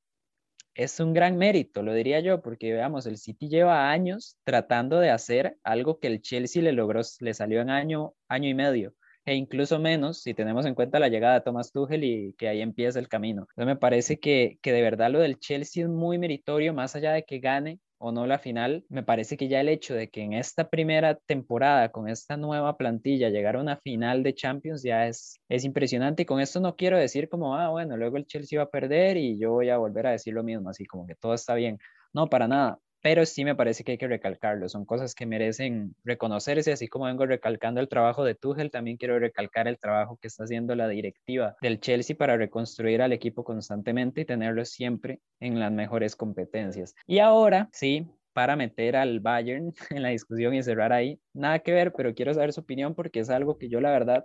es 0.75 1.01
un 1.01 1.13
gran 1.13 1.37
mérito, 1.37 1.83
lo 1.83 1.95
diría 1.95 2.21
yo, 2.21 2.43
porque 2.43 2.73
veamos, 2.73 3.07
el 3.07 3.19
City 3.19 3.49
lleva 3.49 3.91
años 3.91 4.37
tratando 4.45 4.99
de 4.99 5.11
hacer 5.11 5.57
algo 5.63 5.99
que 6.01 6.09
el 6.09 6.21
Chelsea 6.21 6.63
le 6.63 6.73
logró, 6.73 7.01
le 7.21 7.35
salió 7.35 7.61
en 7.61 7.71
año, 7.71 8.15
año 8.29 8.49
y 8.49 8.55
medio, 8.55 8.95
e 9.25 9.35
incluso 9.35 9.79
menos 9.79 10.23
si 10.23 10.35
tenemos 10.35 10.67
en 10.67 10.75
cuenta 10.75 10.99
la 10.99 11.09
llegada 11.09 11.35
de 11.35 11.41
Thomas 11.43 11.73
Tuchel 11.73 12.05
y 12.05 12.35
que 12.35 12.49
ahí 12.49 12.61
empieza 12.61 12.99
el 12.99 13.09
camino. 13.09 13.43
Entonces 13.51 13.67
me 13.67 13.77
parece 13.77 14.19
que, 14.19 14.59
que 14.63 14.73
de 14.73 14.83
verdad 14.83 15.11
lo 15.11 15.21
del 15.21 15.39
Chelsea 15.39 15.85
es 15.85 15.91
muy 15.91 16.19
meritorio, 16.19 16.75
más 16.75 16.97
allá 16.97 17.13
de 17.13 17.25
que 17.25 17.39
gane 17.39 17.79
o 18.05 18.13
no 18.13 18.27
la 18.27 18.39
final, 18.39 18.85
me 18.91 19.03
parece 19.03 19.39
que 19.39 19.49
ya 19.49 19.61
el 19.63 19.71
hecho 19.71 19.95
de 19.95 20.11
que 20.11 20.21
en 20.21 20.35
esta 20.35 20.69
primera 20.69 21.15
temporada, 21.15 21.91
con 21.91 22.07
esta 22.07 22.37
nueva 22.37 22.77
plantilla, 22.77 23.31
llegar 23.31 23.57
a 23.57 23.61
una 23.63 23.79
final 23.79 24.23
de 24.23 24.35
Champions 24.35 24.83
ya 24.83 25.07
es, 25.07 25.41
es 25.49 25.65
impresionante. 25.65 26.23
Y 26.23 26.27
con 26.27 26.39
esto 26.39 26.61
no 26.61 26.77
quiero 26.77 26.99
decir 26.99 27.31
como, 27.31 27.57
ah, 27.57 27.71
bueno, 27.71 27.97
luego 27.97 28.19
el 28.19 28.27
Chelsea 28.27 28.59
va 28.59 28.65
a 28.65 28.71
perder 28.71 29.17
y 29.17 29.39
yo 29.39 29.53
voy 29.53 29.71
a 29.71 29.79
volver 29.79 30.07
a 30.07 30.11
decir 30.11 30.35
lo 30.35 30.43
mismo, 30.45 30.69
así 30.69 30.85
como 30.85 31.07
que 31.07 31.15
todo 31.15 31.33
está 31.33 31.55
bien. 31.55 31.79
No, 32.13 32.29
para 32.29 32.47
nada. 32.47 32.79
Pero 33.05 33.27
sí 33.27 33.45
me 33.45 33.55
parece 33.55 33.85
que 33.85 33.93
hay 33.93 33.99
que 33.99 34.09
recalcarlo. 34.09 34.67
Son 34.71 34.87
cosas 34.87 35.15
que 35.15 35.27
merecen 35.27 35.95
reconocerse, 36.05 36.73
así 36.73 36.89
como 36.89 37.05
vengo 37.05 37.27
recalcando 37.27 37.83
el 37.83 37.89
trabajo 37.91 38.25
de 38.25 38.35
Tuchel, 38.35 38.71
también 38.71 38.97
quiero 38.97 39.19
recalcar 39.19 39.69
el 39.69 39.79
trabajo 39.79 40.17
que 40.17 40.29
está 40.29 40.45
haciendo 40.45 40.75
la 40.75 40.89
directiva 40.89 41.55
del 41.61 41.81
Chelsea 41.81 42.17
para 42.17 42.39
reconstruir 42.39 43.03
al 43.03 43.13
equipo 43.13 43.45
constantemente 43.45 44.23
y 44.23 44.25
tenerlo 44.25 44.65
siempre 44.65 45.21
en 45.39 45.61
las 45.61 45.71
mejores 45.71 46.17
competencias. 46.17 46.95
Y 47.07 47.19
ahora, 47.19 47.69
sí, 47.75 48.09
para 48.33 48.57
meter 48.57 48.97
al 48.97 49.21
Bayern 49.21 49.75
en 49.91 50.03
la 50.03 50.09
discusión 50.09 50.55
y 50.55 50.63
cerrar 50.63 50.95
ahí, 50.95 51.21
nada 51.35 51.59
que 51.59 51.75
ver, 51.75 51.93
pero 51.93 52.15
quiero 52.15 52.33
saber 52.33 52.55
su 52.55 52.63
opinión 52.63 52.95
porque 52.95 53.21
es 53.21 53.29
algo 53.29 53.59
que 53.59 53.69
yo 53.69 53.83
la 53.83 53.91
verdad 53.91 54.25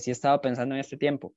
sí 0.00 0.10
he 0.10 0.12
estado 0.12 0.40
pensando 0.40 0.74
en 0.74 0.80
este 0.80 0.96
tiempo. 0.96 1.32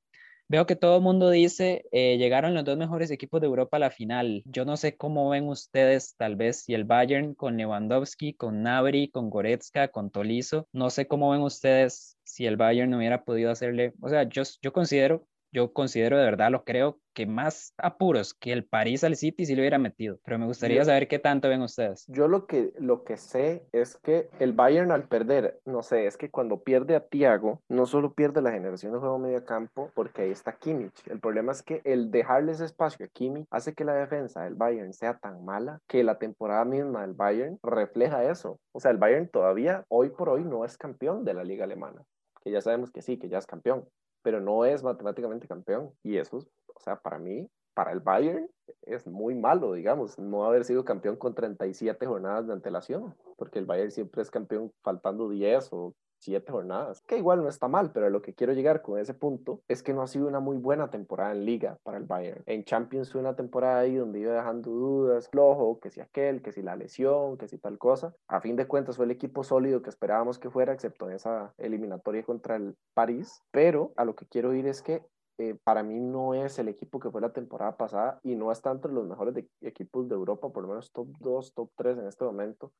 Veo 0.51 0.65
que 0.65 0.75
todo 0.75 0.97
el 0.97 1.03
mundo 1.03 1.29
dice, 1.29 1.85
eh, 1.91 2.17
llegaron 2.17 2.55
los 2.55 2.65
dos 2.65 2.75
mejores 2.75 3.11
equipos 3.11 3.39
de 3.39 3.45
Europa 3.45 3.77
a 3.77 3.79
la 3.79 3.91
final. 3.91 4.41
Yo 4.45 4.65
no 4.65 4.77
sé 4.77 4.97
cómo 4.97 5.29
ven 5.29 5.47
ustedes, 5.47 6.15
tal 6.17 6.35
vez, 6.35 6.63
si 6.63 6.73
el 6.73 6.85
Bayern 6.85 7.35
con 7.35 7.55
Lewandowski, 7.55 8.33
con 8.33 8.63
Nabri, 8.63 9.11
con 9.11 9.29
Goretzka, 9.29 9.89
con 9.89 10.09
Tolizo. 10.09 10.67
No 10.73 10.89
sé 10.89 11.07
cómo 11.07 11.29
ven 11.29 11.41
ustedes 11.41 12.17
si 12.23 12.47
el 12.47 12.57
Bayern 12.57 12.89
no 12.89 12.97
hubiera 12.97 13.23
podido 13.23 13.51
hacerle, 13.51 13.93
o 14.01 14.09
sea, 14.09 14.23
yo, 14.23 14.41
yo 14.61 14.73
considero 14.73 15.27
yo 15.51 15.73
considero 15.73 16.17
de 16.17 16.25
verdad, 16.25 16.51
lo 16.51 16.63
creo, 16.63 16.99
que 17.13 17.25
más 17.25 17.73
apuros 17.77 18.33
que 18.33 18.53
el 18.53 18.63
París 18.65 19.03
al 19.03 19.15
City 19.17 19.45
si 19.45 19.53
lo 19.55 19.61
hubiera 19.61 19.77
metido. 19.77 20.19
Pero 20.23 20.39
me 20.39 20.45
gustaría 20.45 20.77
Yo- 20.77 20.85
saber 20.85 21.07
qué 21.07 21.19
tanto 21.19 21.49
ven 21.49 21.61
ustedes. 21.61 22.05
Yo 22.07 22.27
lo 22.27 22.45
que, 22.45 22.71
lo 22.79 23.03
que 23.03 23.17
sé 23.17 23.65
es 23.73 23.97
que 23.97 24.29
el 24.39 24.53
Bayern 24.53 24.91
al 24.91 25.07
perder, 25.07 25.59
no 25.65 25.81
sé, 25.83 26.05
es 26.05 26.15
que 26.17 26.29
cuando 26.29 26.61
pierde 26.63 26.95
a 26.95 27.05
Thiago, 27.07 27.61
no 27.67 27.85
solo 27.87 28.13
pierde 28.13 28.41
la 28.41 28.51
generación 28.51 28.93
de 28.93 28.99
juego 28.99 29.19
medio 29.19 29.43
campo, 29.43 29.91
porque 29.95 30.21
ahí 30.21 30.31
está 30.31 30.53
Kimmich. 30.53 31.05
El 31.07 31.19
problema 31.19 31.51
es 31.51 31.61
que 31.61 31.81
el 31.83 32.09
dejarles 32.11 32.61
espacio 32.61 33.05
a 33.05 33.09
Kimmich 33.09 33.47
hace 33.51 33.73
que 33.73 33.83
la 33.83 33.93
defensa 33.95 34.43
del 34.43 34.55
Bayern 34.55 34.93
sea 34.93 35.17
tan 35.17 35.43
mala 35.43 35.81
que 35.87 36.03
la 36.03 36.19
temporada 36.19 36.63
misma 36.63 37.01
del 37.01 37.15
Bayern 37.15 37.59
refleja 37.63 38.23
eso. 38.29 38.59
O 38.71 38.79
sea, 38.79 38.91
el 38.91 38.97
Bayern 38.97 39.27
todavía, 39.27 39.83
hoy 39.89 40.09
por 40.09 40.29
hoy, 40.29 40.45
no 40.45 40.63
es 40.63 40.77
campeón 40.77 41.25
de 41.25 41.33
la 41.33 41.43
liga 41.43 41.65
alemana. 41.65 42.03
Que 42.41 42.51
ya 42.51 42.61
sabemos 42.61 42.91
que 42.91 43.01
sí, 43.01 43.17
que 43.17 43.27
ya 43.27 43.39
es 43.39 43.45
campeón, 43.45 43.83
pero 44.21 44.41
no 44.41 44.65
es 44.65 44.83
matemáticamente 44.83 45.47
campeón. 45.47 45.91
Y 46.03 46.17
eso, 46.17 46.37
o 46.37 46.79
sea, 46.79 46.97
para 46.97 47.19
mí, 47.19 47.49
para 47.73 47.91
el 47.91 47.99
Bayern 47.99 48.49
es 48.81 49.07
muy 49.07 49.35
malo, 49.35 49.73
digamos, 49.73 50.17
no 50.19 50.45
haber 50.45 50.65
sido 50.65 50.83
campeón 50.83 51.15
con 51.15 51.33
37 51.33 52.05
jornadas 52.05 52.47
de 52.47 52.53
antelación, 52.53 53.15
porque 53.37 53.59
el 53.59 53.65
Bayern 53.65 53.91
siempre 53.91 54.21
es 54.21 54.31
campeón 54.31 54.71
faltando 54.83 55.29
10 55.29 55.69
o 55.71 55.93
7 56.19 56.51
jornadas, 56.51 57.01
que 57.07 57.17
igual 57.17 57.41
no 57.41 57.49
está 57.49 57.67
mal, 57.67 57.91
pero 57.91 58.09
lo 58.09 58.21
que 58.21 58.33
quiero 58.33 58.53
llegar 58.53 58.81
con 58.81 58.99
ese 58.99 59.13
punto 59.13 59.61
es 59.67 59.83
que 59.83 59.93
no 59.93 60.01
ha 60.01 60.07
sido 60.07 60.27
una 60.27 60.39
muy 60.39 60.57
buena 60.57 60.89
temporada 60.89 61.31
en 61.31 61.45
liga 61.45 61.77
para 61.83 61.97
el 61.97 62.05
Bayern. 62.05 62.43
En 62.45 62.63
Champions 62.63 63.11
fue 63.11 63.21
una 63.21 63.35
temporada 63.35 63.79
ahí 63.79 63.95
donde 63.95 64.19
iba 64.19 64.33
dejando 64.33 64.71
dudas, 64.71 65.29
flojo, 65.29 65.79
que 65.79 65.89
si 65.89 66.01
aquel, 66.01 66.41
que 66.41 66.51
si 66.51 66.61
la 66.61 66.75
lesión, 66.75 67.37
que 67.37 67.47
si 67.47 67.57
tal 67.57 67.77
cosa. 67.77 68.13
A 68.27 68.41
fin 68.41 68.55
de 68.55 68.67
cuentas 68.67 68.97
fue 68.97 69.05
el 69.05 69.11
equipo 69.11 69.43
sólido 69.43 69.81
que 69.81 69.89
esperábamos 69.89 70.39
que 70.39 70.49
fuera, 70.49 70.73
excepto 70.73 71.09
en 71.09 71.15
esa 71.15 71.53
eliminatoria 71.57 72.23
contra 72.23 72.55
el 72.55 72.75
París, 72.93 73.41
pero 73.51 73.93
a 73.95 74.05
lo 74.05 74.15
que 74.15 74.25
quiero 74.25 74.53
ir 74.53 74.67
es 74.67 74.81
que 74.81 75.03
eh, 75.39 75.57
para 75.63 75.83
mí 75.83 75.99
no 75.99 76.33
es 76.35 76.59
el 76.59 76.67
equipo 76.67 76.99
que 76.99 77.09
fue 77.09 77.21
la 77.21 77.33
temporada 77.33 77.75
pasada 77.77 78.19
y 78.23 78.35
no 78.35 78.51
está 78.51 78.71
entre 78.71 78.91
los 78.91 79.07
mejores 79.07 79.33
de- 79.33 79.49
equipos 79.61 80.07
de 80.07 80.15
Europa, 80.15 80.49
por 80.49 80.63
lo 80.63 80.69
menos 80.69 80.91
top 80.91 81.07
2, 81.19 81.53
top 81.53 81.71
3 81.75 81.97
en 81.97 82.07
este 82.07 82.25
momento. 82.25 82.71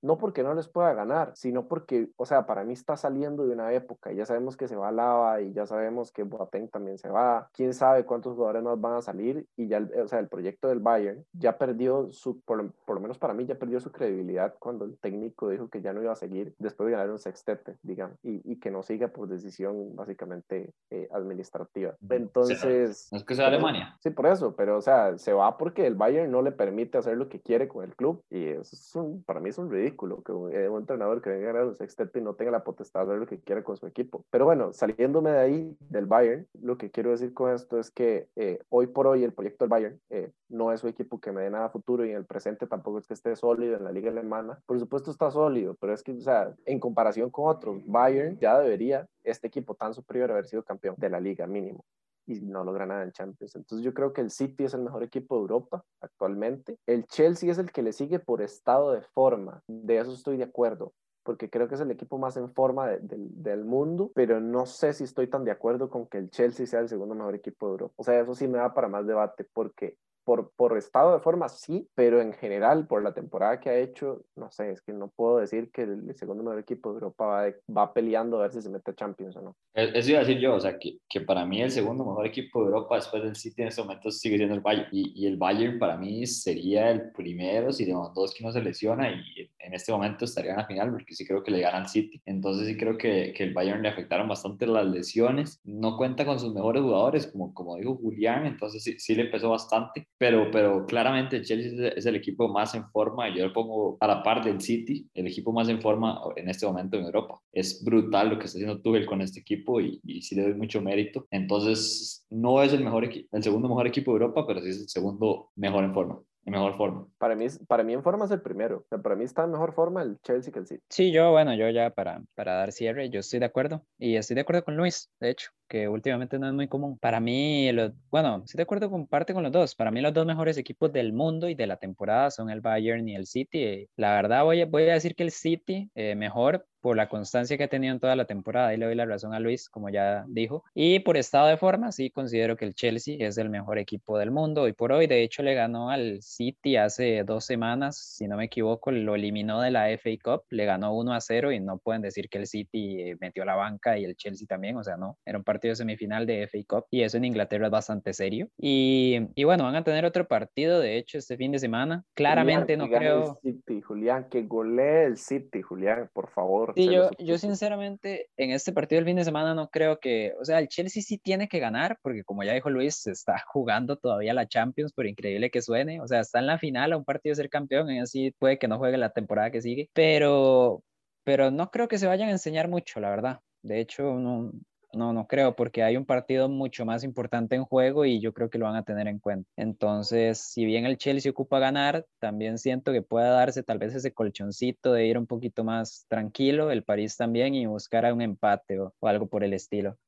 No 0.00 0.16
porque 0.16 0.44
no 0.44 0.54
les 0.54 0.68
pueda 0.68 0.94
ganar, 0.94 1.32
sino 1.34 1.66
porque, 1.66 2.10
o 2.16 2.24
sea, 2.24 2.46
para 2.46 2.62
mí 2.62 2.72
está 2.72 2.96
saliendo 2.96 3.44
de 3.44 3.52
una 3.52 3.72
época. 3.72 4.12
y 4.12 4.16
Ya 4.16 4.26
sabemos 4.26 4.56
que 4.56 4.68
se 4.68 4.76
va 4.76 4.92
Lava 4.92 5.40
y 5.40 5.52
ya 5.52 5.66
sabemos 5.66 6.12
que 6.12 6.22
Boateng 6.22 6.68
también 6.68 6.98
se 6.98 7.08
va. 7.08 7.50
Quién 7.52 7.74
sabe 7.74 8.04
cuántos 8.06 8.34
jugadores 8.36 8.62
más 8.62 8.80
van 8.80 8.92
a 8.94 9.02
salir. 9.02 9.44
Y 9.56 9.66
ya, 9.66 9.84
o 10.00 10.06
sea, 10.06 10.20
el 10.20 10.28
proyecto 10.28 10.68
del 10.68 10.78
Bayern 10.78 11.24
ya 11.32 11.58
perdió 11.58 12.12
su, 12.12 12.40
por 12.42 12.70
por 12.86 12.94
lo 12.94 13.00
menos 13.00 13.18
para 13.18 13.34
mí, 13.34 13.44
ya 13.44 13.58
perdió 13.58 13.80
su 13.80 13.90
credibilidad 13.90 14.54
cuando 14.60 14.84
el 14.84 14.96
técnico 15.00 15.48
dijo 15.48 15.68
que 15.68 15.82
ya 15.82 15.92
no 15.92 16.00
iba 16.00 16.12
a 16.12 16.14
seguir 16.14 16.54
después 16.58 16.86
de 16.86 16.92
ganar 16.92 17.10
un 17.10 17.18
sextete, 17.18 17.76
digamos, 17.82 18.16
y, 18.22 18.40
y 18.52 18.60
que 18.60 18.70
no 18.70 18.84
siga 18.84 19.08
por 19.08 19.26
decisión 19.26 19.96
básicamente 19.96 20.74
eh, 20.90 21.08
administrativa. 21.10 21.96
Entonces. 22.10 23.08
No 23.12 23.18
es 23.18 23.24
que 23.24 23.34
sea 23.34 23.48
Alemania. 23.48 23.96
Sí, 24.00 24.10
por 24.10 24.26
eso, 24.26 24.54
pero 24.56 24.78
o 24.78 24.82
sea, 24.82 25.18
se 25.18 25.32
va 25.32 25.56
porque 25.58 25.86
el 25.86 25.94
Bayern 25.94 26.30
no 26.30 26.42
le 26.42 26.52
permite 26.52 26.98
hacer 26.98 27.16
lo 27.16 27.28
que 27.28 27.40
quiere 27.40 27.68
con 27.68 27.84
el 27.84 27.94
club 27.94 28.22
y 28.30 28.46
eso 28.46 28.74
es 28.74 28.94
un, 28.94 29.22
para 29.24 29.40
mí 29.40 29.50
es 29.50 29.58
un 29.58 29.70
ridículo 29.70 30.22
que 30.22 30.32
un, 30.32 30.52
eh, 30.52 30.68
un 30.68 30.80
entrenador 30.80 31.20
que 31.22 31.30
venga 31.30 31.60
a 31.60 31.66
un 31.66 31.76
sextete 31.76 32.18
y 32.18 32.22
no 32.22 32.34
tenga 32.34 32.50
la 32.50 32.64
potestad 32.64 33.00
de 33.00 33.06
hacer 33.06 33.18
lo 33.18 33.26
que 33.26 33.40
quiere 33.40 33.62
con 33.62 33.76
su 33.76 33.86
equipo. 33.86 34.24
Pero 34.30 34.44
bueno, 34.44 34.72
saliéndome 34.72 35.30
de 35.30 35.38
ahí, 35.38 35.76
del 35.88 36.06
Bayern, 36.06 36.46
lo 36.60 36.78
que 36.78 36.90
quiero 36.90 37.10
decir 37.10 37.34
con 37.34 37.52
esto 37.52 37.78
es 37.78 37.90
que 37.90 38.28
eh, 38.36 38.60
hoy 38.68 38.86
por 38.86 39.06
hoy 39.06 39.24
el 39.24 39.32
proyecto 39.32 39.64
del 39.64 39.70
Bayern 39.70 40.00
eh, 40.10 40.32
no 40.48 40.72
es 40.72 40.82
un 40.82 40.90
equipo 40.90 41.20
que 41.20 41.32
me 41.32 41.42
dé 41.42 41.50
nada 41.50 41.68
futuro 41.68 42.04
y 42.04 42.10
en 42.10 42.16
el 42.16 42.24
presente 42.24 42.66
tampoco 42.66 42.98
es 42.98 43.06
que 43.06 43.14
esté 43.14 43.34
sólido 43.36 43.76
en 43.76 43.84
la 43.84 43.92
liga 43.92 44.10
alemana. 44.10 44.58
Por 44.66 44.78
supuesto 44.78 45.10
está 45.10 45.30
sólido, 45.30 45.76
pero 45.80 45.92
es 45.92 46.02
que, 46.02 46.12
o 46.12 46.20
sea, 46.20 46.54
en 46.64 46.80
comparación 46.80 47.30
con 47.30 47.48
otros, 47.48 47.82
Bayern 47.86 48.38
ya 48.38 48.58
debería, 48.58 49.06
este 49.22 49.48
equipo 49.48 49.74
tan 49.74 49.94
superior, 49.94 50.30
haber 50.30 50.46
sido 50.46 50.62
campeón 50.62 50.94
de 50.98 51.10
la 51.10 51.20
liga 51.20 51.46
mínimo 51.46 51.84
y 52.26 52.40
no 52.40 52.62
logra 52.62 52.86
nada 52.86 53.04
en 53.04 53.12
Champions. 53.12 53.56
Entonces 53.56 53.84
yo 53.84 53.94
creo 53.94 54.12
que 54.12 54.20
el 54.20 54.30
City 54.30 54.64
es 54.64 54.74
el 54.74 54.82
mejor 54.82 55.02
equipo 55.02 55.36
de 55.36 55.40
Europa 55.42 55.84
actualmente. 56.00 56.76
El 56.86 57.06
Chelsea 57.06 57.50
es 57.50 57.58
el 57.58 57.72
que 57.72 57.82
le 57.82 57.92
sigue 57.92 58.18
por 58.18 58.42
estado 58.42 58.92
de 58.92 59.00
forma. 59.00 59.62
De 59.66 59.98
eso 59.98 60.12
estoy 60.12 60.36
de 60.36 60.44
acuerdo 60.44 60.92
porque 61.28 61.50
creo 61.50 61.68
que 61.68 61.74
es 61.74 61.80
el 61.82 61.90
equipo 61.90 62.16
más 62.16 62.38
en 62.38 62.50
forma 62.54 62.88
de, 62.88 63.00
de, 63.00 63.16
del 63.18 63.62
mundo, 63.62 64.10
pero 64.14 64.40
no 64.40 64.64
sé 64.64 64.94
si 64.94 65.04
estoy 65.04 65.26
tan 65.26 65.44
de 65.44 65.50
acuerdo 65.50 65.90
con 65.90 66.06
que 66.06 66.16
el 66.16 66.30
Chelsea 66.30 66.64
sea 66.64 66.80
el 66.80 66.88
segundo 66.88 67.14
mejor 67.14 67.34
equipo 67.34 67.66
de 67.66 67.72
Europa. 67.72 67.94
O 67.98 68.02
sea, 68.02 68.18
eso 68.18 68.34
sí 68.34 68.48
me 68.48 68.56
da 68.56 68.72
para 68.72 68.88
más 68.88 69.06
debate, 69.06 69.44
porque 69.52 69.98
por, 70.28 70.52
por 70.56 70.76
estado 70.76 71.14
de 71.14 71.20
forma 71.20 71.48
sí, 71.48 71.88
pero 71.94 72.20
en 72.20 72.34
general, 72.34 72.86
por 72.86 73.02
la 73.02 73.14
temporada 73.14 73.60
que 73.60 73.70
ha 73.70 73.78
hecho, 73.78 74.26
no 74.36 74.50
sé, 74.50 74.72
es 74.72 74.82
que 74.82 74.92
no 74.92 75.08
puedo 75.08 75.38
decir 75.38 75.70
que 75.72 75.84
el 75.84 76.14
segundo 76.16 76.42
mejor 76.42 76.58
equipo 76.58 76.90
de 76.90 76.96
Europa 76.96 77.24
va, 77.24 77.44
va 77.74 77.94
peleando 77.94 78.36
a 78.36 78.42
ver 78.42 78.52
si 78.52 78.60
se 78.60 78.68
mete 78.68 78.90
a 78.90 78.94
Champions 78.94 79.36
o 79.36 79.40
no. 79.40 79.56
E, 79.72 79.90
eso 79.94 80.10
iba 80.10 80.18
a 80.18 80.24
decir 80.24 80.38
yo, 80.38 80.54
o 80.54 80.60
sea, 80.60 80.78
que, 80.78 80.98
que 81.08 81.22
para 81.22 81.46
mí 81.46 81.62
el 81.62 81.70
segundo 81.70 82.04
mejor 82.04 82.26
equipo 82.26 82.60
de 82.60 82.66
Europa 82.66 82.96
después 82.96 83.22
del 83.22 83.36
City 83.36 83.62
en 83.62 83.68
este 83.68 83.80
momento 83.80 84.10
sigue 84.10 84.36
siendo 84.36 84.54
el 84.54 84.60
Bayern. 84.60 84.88
Y, 84.92 85.12
y 85.16 85.26
el 85.26 85.38
Bayern 85.38 85.78
para 85.78 85.96
mí 85.96 86.26
sería 86.26 86.90
el 86.90 87.10
primero 87.12 87.72
si 87.72 87.86
Lewandowski 87.86 88.44
no 88.44 88.52
se 88.52 88.60
lesiona 88.60 89.10
y 89.10 89.50
en 89.60 89.72
este 89.72 89.92
momento 89.92 90.26
estaría 90.26 90.50
en 90.50 90.58
la 90.58 90.66
final 90.66 90.90
porque 90.90 91.14
sí 91.14 91.26
creo 91.26 91.42
que 91.42 91.52
le 91.52 91.60
gana 91.60 91.78
al 91.78 91.88
City. 91.88 92.20
Entonces 92.26 92.66
sí 92.66 92.76
creo 92.76 92.98
que, 92.98 93.32
que 93.34 93.44
el 93.44 93.54
Bayern 93.54 93.80
le 93.80 93.88
afectaron 93.88 94.28
bastante 94.28 94.66
las 94.66 94.86
lesiones. 94.86 95.58
No 95.64 95.96
cuenta 95.96 96.26
con 96.26 96.38
sus 96.38 96.52
mejores 96.52 96.82
jugadores, 96.82 97.28
como, 97.28 97.54
como 97.54 97.76
dijo 97.76 97.96
Julián, 97.96 98.44
entonces 98.44 98.82
sí, 98.82 98.98
sí 98.98 99.14
le 99.14 99.22
empezó 99.22 99.48
bastante. 99.48 100.06
Pero, 100.18 100.50
pero 100.50 100.84
claramente 100.84 101.42
Chelsea 101.42 101.92
es 101.96 102.04
el 102.04 102.16
equipo 102.16 102.48
más 102.48 102.74
en 102.74 102.88
forma. 102.90 103.34
Yo 103.34 103.46
lo 103.46 103.52
pongo 103.52 103.96
a 104.00 104.06
la 104.08 104.22
par 104.22 104.44
del 104.44 104.60
City, 104.60 105.08
el 105.14 105.28
equipo 105.28 105.52
más 105.52 105.68
en 105.68 105.80
forma 105.80 106.20
en 106.36 106.48
este 106.48 106.66
momento 106.66 106.98
en 106.98 107.04
Europa. 107.04 107.40
Es 107.52 107.84
brutal 107.84 108.30
lo 108.30 108.38
que 108.38 108.46
está 108.46 108.58
haciendo 108.58 108.80
Tuchel 108.80 109.06
con 109.06 109.20
este 109.22 109.40
equipo 109.40 109.80
y, 109.80 110.00
y 110.04 110.22
sí 110.22 110.34
le 110.34 110.42
doy 110.42 110.54
mucho 110.54 110.80
mérito. 110.82 111.26
Entonces 111.30 112.26
no 112.30 112.62
es 112.62 112.72
el, 112.72 112.82
mejor 112.82 113.04
el 113.04 113.42
segundo 113.42 113.68
mejor 113.68 113.86
equipo 113.86 114.12
de 114.12 114.22
Europa, 114.22 114.44
pero 114.46 114.60
sí 114.60 114.70
es 114.70 114.80
el 114.80 114.88
segundo 114.88 115.50
mejor 115.54 115.84
en 115.84 115.94
forma 115.94 116.20
en 116.44 116.52
mejor 116.52 116.76
forma. 116.76 117.06
Para 117.18 117.34
mí, 117.34 117.46
para 117.66 117.82
mí 117.82 117.92
en 117.92 118.02
forma 118.02 118.24
es 118.24 118.30
el 118.30 118.40
primero. 118.40 118.78
O 118.78 118.88
sea, 118.88 118.98
para 118.98 119.16
mí 119.16 119.24
está 119.24 119.44
en 119.44 119.52
mejor 119.52 119.74
forma 119.74 120.02
el 120.02 120.18
Chelsea 120.22 120.52
que 120.52 120.58
el 120.60 120.66
City. 120.66 120.82
Sí, 120.88 121.12
yo, 121.12 121.30
bueno, 121.30 121.54
yo 121.54 121.68
ya 121.70 121.90
para, 121.90 122.22
para 122.34 122.54
dar 122.54 122.72
cierre, 122.72 123.10
yo 123.10 123.20
estoy 123.20 123.40
de 123.40 123.46
acuerdo. 123.46 123.84
Y 123.98 124.16
estoy 124.16 124.34
de 124.34 124.40
acuerdo 124.40 124.64
con 124.64 124.76
Luis, 124.76 125.10
de 125.20 125.30
hecho, 125.30 125.50
que 125.68 125.88
últimamente 125.88 126.38
no 126.38 126.46
es 126.46 126.54
muy 126.54 126.68
común. 126.68 126.98
Para 126.98 127.20
mí, 127.20 127.70
lo, 127.72 127.92
bueno, 128.10 128.42
estoy 128.44 128.58
de 128.58 128.62
acuerdo 128.62 128.90
con 128.90 129.06
parte 129.06 129.34
con 129.34 129.42
los 129.42 129.52
dos. 129.52 129.74
Para 129.74 129.90
mí 129.90 130.00
los 130.00 130.14
dos 130.14 130.26
mejores 130.26 130.56
equipos 130.56 130.92
del 130.92 131.12
mundo 131.12 131.48
y 131.48 131.54
de 131.54 131.66
la 131.66 131.76
temporada 131.76 132.30
son 132.30 132.50
el 132.50 132.60
Bayern 132.60 133.06
y 133.08 133.14
el 133.14 133.26
City. 133.26 133.88
La 133.96 134.14
verdad 134.14 134.44
voy 134.44 134.62
a, 134.62 134.66
voy 134.66 134.84
a 134.84 134.94
decir 134.94 135.14
que 135.14 135.24
el 135.24 135.30
City 135.30 135.90
eh, 135.94 136.14
mejor 136.14 136.66
por 136.80 136.96
la 136.96 137.08
constancia 137.08 137.56
que 137.56 137.64
ha 137.64 137.68
tenido 137.68 137.92
en 137.92 138.00
toda 138.00 138.16
la 138.16 138.24
temporada, 138.24 138.74
y 138.74 138.76
le 138.76 138.86
doy 138.86 138.94
la 138.94 139.06
razón 139.06 139.34
a 139.34 139.40
Luis, 139.40 139.68
como 139.68 139.88
ya 139.88 140.24
dijo, 140.28 140.64
y 140.74 141.00
por 141.00 141.16
estado 141.16 141.48
de 141.48 141.56
forma, 141.56 141.92
sí 141.92 142.10
considero 142.10 142.56
que 142.56 142.64
el 142.64 142.74
Chelsea 142.74 143.16
es 143.18 143.38
el 143.38 143.50
mejor 143.50 143.78
equipo 143.78 144.18
del 144.18 144.30
mundo 144.30 144.62
hoy 144.62 144.72
por 144.72 144.92
hoy, 144.92 145.06
de 145.06 145.22
hecho 145.22 145.42
le 145.42 145.54
ganó 145.54 145.90
al 145.90 146.22
City 146.22 146.76
hace 146.76 147.24
dos 147.24 147.44
semanas, 147.44 147.96
si 147.96 148.26
no 148.28 148.36
me 148.36 148.44
equivoco, 148.44 148.90
lo 148.90 149.14
eliminó 149.14 149.60
de 149.60 149.70
la 149.70 149.88
FA 149.98 150.10
Cup, 150.22 150.42
le 150.50 150.64
ganó 150.64 150.94
1 150.94 151.12
a 151.12 151.20
0 151.20 151.52
y 151.52 151.60
no 151.60 151.78
pueden 151.78 152.02
decir 152.02 152.28
que 152.28 152.38
el 152.38 152.46
City 152.46 153.14
metió 153.20 153.44
la 153.44 153.54
banca 153.54 153.98
y 153.98 154.04
el 154.04 154.16
Chelsea 154.16 154.46
también, 154.46 154.76
o 154.76 154.84
sea, 154.84 154.96
no, 154.96 155.18
era 155.24 155.38
un 155.38 155.44
partido 155.44 155.74
semifinal 155.74 156.26
de 156.26 156.46
FA 156.46 156.58
Cup 156.66 156.84
y 156.90 157.02
eso 157.02 157.16
en 157.16 157.24
Inglaterra 157.24 157.66
es 157.66 157.72
bastante 157.72 158.12
serio. 158.12 158.48
Y, 158.56 159.28
y 159.34 159.44
bueno, 159.44 159.64
van 159.64 159.76
a 159.76 159.84
tener 159.84 160.04
otro 160.04 160.26
partido, 160.26 160.80
de 160.80 160.98
hecho, 160.98 161.18
este 161.18 161.36
fin 161.36 161.52
de 161.52 161.58
semana, 161.58 162.04
claramente 162.14 162.76
Julián, 162.76 162.90
no 162.90 162.98
creo... 162.98 163.38
El 163.42 163.52
City, 163.52 163.80
Julián, 163.80 164.28
que 164.28 164.42
golee 164.42 165.04
el 165.06 165.16
City, 165.16 165.62
Julián, 165.62 166.10
por 166.12 166.28
favor. 166.30 166.67
Sí, 166.74 166.84
se 166.84 166.92
yo, 166.92 167.02
yo 167.02 167.08
suplico. 167.08 167.38
sinceramente 167.38 168.28
en 168.36 168.50
este 168.50 168.72
partido 168.72 168.98
del 168.98 169.06
fin 169.06 169.16
de 169.16 169.24
semana 169.24 169.54
no 169.54 169.68
creo 169.68 169.98
que, 169.98 170.34
o 170.40 170.44
sea, 170.44 170.58
el 170.58 170.68
Chelsea 170.68 171.02
sí 171.02 171.18
tiene 171.18 171.48
que 171.48 171.58
ganar, 171.58 171.98
porque 172.02 172.24
como 172.24 172.44
ya 172.44 172.52
dijo 172.52 172.70
Luis, 172.70 172.96
se 172.96 173.12
está 173.12 173.42
jugando 173.46 173.96
todavía 173.96 174.34
la 174.34 174.46
Champions, 174.48 174.92
por 174.92 175.06
increíble 175.06 175.50
que 175.50 175.62
suene, 175.62 176.00
o 176.00 176.06
sea, 176.06 176.20
está 176.20 176.38
en 176.38 176.46
la 176.46 176.58
final 176.58 176.92
a 176.92 176.96
un 176.96 177.04
partido 177.04 177.32
de 177.32 177.36
ser 177.36 177.50
campeón, 177.50 177.90
y 177.90 178.00
así 178.00 178.32
puede 178.38 178.58
que 178.58 178.68
no 178.68 178.78
juegue 178.78 178.98
la 178.98 179.10
temporada 179.10 179.50
que 179.50 179.62
sigue, 179.62 179.90
pero, 179.92 180.82
pero 181.24 181.50
no 181.50 181.70
creo 181.70 181.88
que 181.88 181.98
se 181.98 182.06
vayan 182.06 182.28
a 182.28 182.32
enseñar 182.32 182.68
mucho, 182.68 183.00
la 183.00 183.10
verdad. 183.10 183.40
De 183.62 183.80
hecho, 183.80 184.14
no, 184.14 184.52
no, 184.92 185.12
no 185.12 185.26
creo, 185.26 185.54
porque 185.54 185.82
hay 185.82 185.96
un 185.96 186.04
partido 186.06 186.48
mucho 186.48 186.84
más 186.84 187.04
importante 187.04 187.56
en 187.56 187.64
juego 187.64 188.04
y 188.04 188.20
yo 188.20 188.32
creo 188.32 188.50
que 188.50 188.58
lo 188.58 188.66
van 188.66 188.76
a 188.76 188.84
tener 188.84 189.08
en 189.08 189.18
cuenta. 189.18 189.48
Entonces, 189.56 190.38
si 190.38 190.64
bien 190.64 190.86
el 190.86 190.98
Chelsea 190.98 191.30
ocupa 191.30 191.58
ganar, 191.58 192.06
también 192.18 192.58
siento 192.58 192.92
que 192.92 193.02
pueda 193.02 193.30
darse 193.30 193.62
tal 193.62 193.78
vez 193.78 193.94
ese 193.94 194.12
colchoncito 194.12 194.92
de 194.92 195.06
ir 195.06 195.18
un 195.18 195.26
poquito 195.26 195.64
más 195.64 196.06
tranquilo, 196.08 196.70
el 196.70 196.84
París 196.84 197.16
también, 197.16 197.54
y 197.54 197.66
buscar 197.66 198.12
un 198.12 198.22
empate 198.22 198.80
o, 198.80 198.94
o 198.98 199.08
algo 199.08 199.28
por 199.28 199.44
el 199.44 199.52
estilo. 199.52 199.98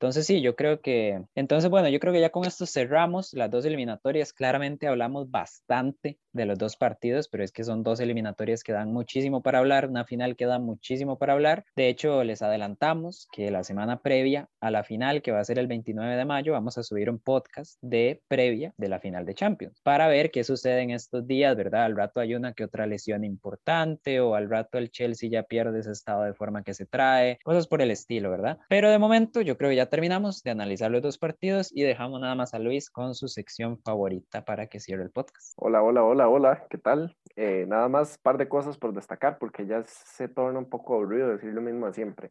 Entonces 0.00 0.26
sí, 0.26 0.40
yo 0.40 0.54
creo 0.54 0.80
que, 0.80 1.24
entonces 1.34 1.68
bueno, 1.70 1.88
yo 1.88 1.98
creo 1.98 2.12
que 2.12 2.20
ya 2.20 2.30
con 2.30 2.44
esto 2.46 2.66
cerramos 2.66 3.32
las 3.32 3.50
dos 3.50 3.64
eliminatorias. 3.64 4.32
Claramente 4.32 4.86
hablamos 4.86 5.28
bastante 5.28 6.20
de 6.32 6.46
los 6.46 6.58
dos 6.58 6.76
partidos, 6.76 7.28
pero 7.28 7.44
es 7.44 7.52
que 7.52 7.64
son 7.64 7.82
dos 7.82 8.00
eliminatorias 8.00 8.62
que 8.62 8.72
dan 8.72 8.92
muchísimo 8.92 9.42
para 9.42 9.58
hablar, 9.58 9.88
una 9.88 10.04
final 10.04 10.36
que 10.36 10.46
da 10.46 10.58
muchísimo 10.58 11.18
para 11.18 11.32
hablar. 11.32 11.64
De 11.76 11.88
hecho, 11.88 12.24
les 12.24 12.42
adelantamos 12.42 13.28
que 13.32 13.50
la 13.50 13.64
semana 13.64 14.00
previa 14.00 14.48
a 14.60 14.70
la 14.70 14.84
final, 14.84 15.22
que 15.22 15.32
va 15.32 15.40
a 15.40 15.44
ser 15.44 15.58
el 15.58 15.66
29 15.66 16.16
de 16.16 16.24
mayo, 16.24 16.52
vamos 16.52 16.78
a 16.78 16.82
subir 16.82 17.10
un 17.10 17.18
podcast 17.18 17.78
de 17.80 18.22
previa 18.28 18.74
de 18.76 18.88
la 18.88 19.00
final 19.00 19.24
de 19.24 19.34
Champions 19.34 19.80
para 19.82 20.08
ver 20.08 20.30
qué 20.30 20.44
sucede 20.44 20.82
en 20.82 20.90
estos 20.90 21.26
días, 21.26 21.56
¿verdad? 21.56 21.84
Al 21.84 21.96
rato 21.96 22.20
hay 22.20 22.34
una 22.34 22.52
que 22.52 22.64
otra 22.64 22.86
lesión 22.86 23.24
importante 23.24 24.20
o 24.20 24.34
al 24.34 24.48
rato 24.48 24.78
el 24.78 24.90
Chelsea 24.90 25.30
ya 25.30 25.42
pierde 25.42 25.80
ese 25.80 25.92
estado 25.92 26.22
de 26.22 26.34
forma 26.34 26.62
que 26.62 26.74
se 26.74 26.86
trae, 26.86 27.38
cosas 27.44 27.66
por 27.66 27.82
el 27.82 27.90
estilo, 27.90 28.30
¿verdad? 28.30 28.58
Pero 28.68 28.90
de 28.90 28.98
momento 28.98 29.40
yo 29.40 29.56
creo 29.56 29.70
que 29.70 29.76
ya 29.76 29.86
terminamos 29.86 30.42
de 30.42 30.50
analizar 30.50 30.90
los 30.90 31.02
dos 31.02 31.18
partidos 31.18 31.70
y 31.72 31.82
dejamos 31.82 32.20
nada 32.20 32.34
más 32.34 32.54
a 32.54 32.58
Luis 32.58 32.90
con 32.90 33.14
su 33.14 33.28
sección 33.28 33.78
favorita 33.78 34.44
para 34.44 34.66
que 34.66 34.80
cierre 34.80 35.02
el 35.02 35.10
podcast. 35.10 35.54
Hola, 35.56 35.82
hola, 35.82 36.04
hola, 36.04 36.27
hola, 36.28 36.66
¿qué 36.68 36.78
tal? 36.78 37.16
Eh, 37.36 37.64
nada 37.68 37.88
más, 37.88 38.18
par 38.18 38.38
de 38.38 38.48
cosas 38.48 38.76
por 38.76 38.92
destacar 38.92 39.38
porque 39.38 39.66
ya 39.66 39.82
se 39.84 40.28
torna 40.28 40.58
un 40.58 40.68
poco 40.68 40.94
aburrido 40.94 41.28
decir 41.28 41.52
lo 41.52 41.60
mismo 41.60 41.86
de 41.86 41.94
siempre. 41.94 42.30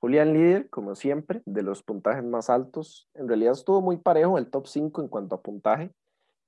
Julián 0.00 0.32
líder, 0.32 0.68
como 0.70 0.94
siempre, 0.94 1.42
de 1.44 1.62
los 1.62 1.82
puntajes 1.82 2.24
más 2.24 2.50
altos. 2.50 3.08
En 3.14 3.28
realidad 3.28 3.52
estuvo 3.52 3.80
muy 3.80 3.96
parejo 3.96 4.38
el 4.38 4.50
top 4.50 4.66
5 4.66 5.02
en 5.02 5.08
cuanto 5.08 5.34
a 5.34 5.42
puntaje, 5.42 5.92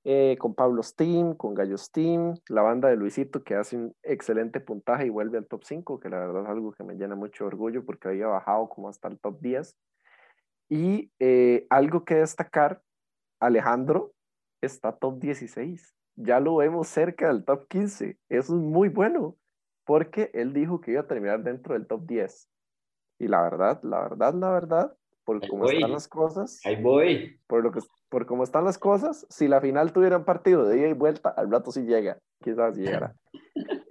eh, 0.05 0.37
con 0.39 0.55
Pablo 0.55 0.83
Steam, 0.83 1.35
con 1.35 1.55
Gallo 1.55 1.77
Steam, 1.77 2.35
la 2.49 2.63
banda 2.63 2.89
de 2.89 2.97
Luisito 2.97 3.43
que 3.43 3.55
hace 3.55 3.77
un 3.77 3.95
excelente 4.03 4.61
puntaje 4.61 5.07
y 5.07 5.11
vuelve 5.11 5.39
al 5.39 5.47
top 5.47 5.65
5, 5.65 6.01
que 6.01 6.09
la 6.09 6.19
verdad 6.19 6.43
es 6.45 6.49
algo 6.49 6.73
que 6.73 6.85
me 6.85 6.95
llena 6.95 7.17
mucho 7.17 7.47
orgullo 7.47 7.85
porque 7.85 8.09
había 8.09 8.27
bajado 8.27 8.69
como 8.69 8.89
hasta 8.89 9.09
el 9.09 9.19
top 9.19 9.41
10. 9.41 9.77
Y 10.69 11.11
eh, 11.19 11.67
algo 11.71 12.05
que 12.05 12.17
destacar, 12.17 12.81
Alejandro 13.41 14.13
está 14.61 14.93
top 14.93 15.19
16. 15.19 15.95
Ya 16.23 16.41
lo 16.41 16.57
vemos 16.57 16.89
cerca 16.89 17.29
del 17.29 17.45
top 17.45 17.67
15. 17.69 18.19
Eso 18.29 18.55
es 18.55 18.61
muy 18.61 18.89
bueno, 18.89 19.37
porque 19.85 20.31
él 20.35 20.53
dijo 20.53 20.81
que 20.81 20.93
iba 20.93 21.01
a 21.03 21.07
terminar 21.07 21.43
dentro 21.43 21.75
del 21.75 21.87
top 21.87 22.07
10. 22.07 22.49
Y 23.19 23.29
la 23.29 23.43
verdad, 23.43 23.81
la 23.83 24.01
verdad, 24.01 24.35
la 24.35 24.51
verdad, 24.51 24.97
por 25.25 25.47
cómo 25.49 25.67
están 25.67 25.93
las 25.93 26.09
cosas, 26.09 26.61
Ahí 26.65 26.83
voy. 26.83 27.41
por 27.47 27.63
lo 27.63 27.71
que 27.71 27.81
por 28.09 28.27
cómo 28.27 28.43
están 28.43 28.65
las 28.65 28.79
cosas, 28.79 29.27
si 29.31 29.47
la 29.47 29.61
final 29.61 29.93
tuviera 29.93 30.17
un 30.17 30.25
partido 30.25 30.65
de 30.67 30.79
ida 30.79 30.89
y 30.89 30.93
vuelta, 30.95 31.29
al 31.29 31.51
rato 31.51 31.71
sí 31.71 31.83
llega, 31.83 32.19
quizás 32.43 32.75
sí 32.75 32.83
llegará. 32.83 33.15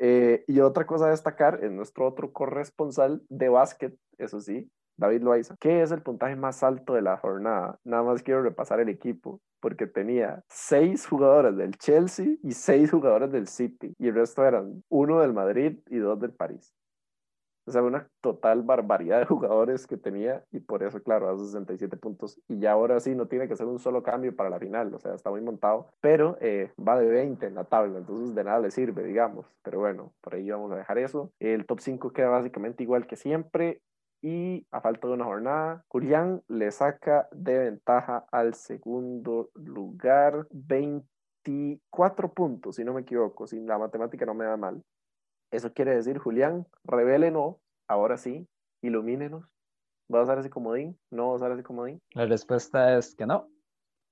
Eh, 0.02 0.46
y 0.48 0.62
otra 0.62 0.86
cosa 0.86 1.08
a 1.08 1.10
destacar 1.10 1.60
es 1.62 1.72
nuestro 1.72 2.08
otro 2.08 2.32
corresponsal 2.32 3.22
de 3.28 3.50
básquet, 3.50 3.94
eso 4.18 4.40
sí, 4.40 4.72
David 5.00 5.24
Loaiza, 5.24 5.56
que 5.60 5.82
es 5.82 5.92
el 5.92 6.02
puntaje 6.02 6.36
más 6.36 6.62
alto 6.62 6.94
de 6.94 7.02
la 7.02 7.18
jornada. 7.18 7.80
Nada 7.84 8.04
más 8.04 8.22
quiero 8.22 8.44
repasar 8.44 8.82
el 8.82 8.90
equipo, 8.90 9.40
porque 9.62 9.88
tenía 9.88 10.44
seis 10.50 11.08
jugadores 11.08 11.56
del 11.56 11.78
Chelsea 11.78 12.36
y 12.44 12.52
seis 12.52 12.92
jugadores 12.92 13.32
del 13.32 13.48
City, 13.48 13.94
y 13.98 14.08
el 14.10 14.16
resto 14.16 14.46
eran 14.46 14.84
uno 14.90 15.22
del 15.22 15.34
Madrid 15.34 15.80
y 15.90 15.98
dos 15.98 16.20
del 16.20 16.34
París. 16.34 16.74
O 17.66 17.72
sea, 17.72 17.84
una 17.84 18.10
total 18.22 18.64
barbaridad 18.64 19.20
de 19.20 19.26
jugadores 19.28 19.86
que 19.86 19.96
tenía 19.96 20.44
y 20.52 20.60
por 20.60 20.82
eso, 20.82 21.04
claro, 21.04 21.30
a 21.30 21.38
67 21.38 21.98
puntos. 21.98 22.42
Y 22.48 22.60
ya 22.60 22.72
ahora 22.72 23.00
sí 23.00 23.14
no 23.14 23.28
tiene 23.28 23.48
que 23.48 23.56
ser 23.56 23.68
un 23.68 23.78
solo 23.78 24.02
cambio 24.02 24.36
para 24.36 24.50
la 24.50 24.58
final, 24.58 24.92
o 24.92 25.00
sea, 25.00 25.14
está 25.14 25.30
muy 25.30 25.42
montado, 25.42 25.88
pero 26.02 26.36
eh, 26.42 26.72
va 26.80 27.00
de 27.00 27.08
20 27.08 27.46
en 27.46 27.54
la 27.54 27.66
tabla, 27.66 28.00
entonces 28.00 28.34
de 28.34 28.44
nada 28.44 28.60
le 28.60 28.72
sirve, 28.72 29.04
digamos. 29.04 29.46
Pero 29.62 29.78
bueno, 29.80 30.14
por 30.20 30.34
ahí 30.34 30.50
vamos 30.50 30.72
a 30.72 30.78
dejar 30.78 30.98
eso. 30.98 31.32
El 31.40 31.68
top 31.68 31.80
5 31.80 32.12
queda 32.12 32.30
básicamente 32.30 32.82
igual 32.82 33.06
que 33.06 33.16
siempre. 33.16 33.82
Y 34.22 34.68
a 34.72 34.82
falta 34.82 35.08
de 35.08 35.14
una 35.14 35.26
jornada, 35.26 35.86
Julián 35.88 36.42
le 36.48 36.72
saca 36.72 37.30
de 37.32 37.58
ventaja 37.58 38.26
al 38.32 38.54
segundo 38.54 39.50
lugar 39.54 40.46
24 40.52 42.34
puntos, 42.34 42.76
si 42.76 42.84
no 42.84 42.94
me 42.94 43.02
equivoco, 43.02 43.48
si 43.48 43.60
la 43.62 43.78
matemática 43.78 44.26
no 44.26 44.34
me 44.34 44.46
da 44.46 44.58
mal. 44.58 44.84
Eso 45.52 45.74
quiere 45.74 45.96
decir, 45.96 46.18
Julián, 46.18 46.68
revélenos, 46.84 47.56
ahora 47.88 48.18
sí, 48.18 48.48
ilumínenos. 48.82 49.46
¿Va 50.14 50.20
a 50.20 50.24
usar 50.24 50.40
ese 50.40 50.50
comodín? 50.50 51.00
¿No 51.12 51.28
va 51.28 51.34
a 51.34 51.36
usar 51.36 51.52
ese 51.52 51.64
comodín? 51.64 52.02
La 52.12 52.26
respuesta 52.26 52.98
es 52.98 53.16
que 53.16 53.26
no. 53.26 53.48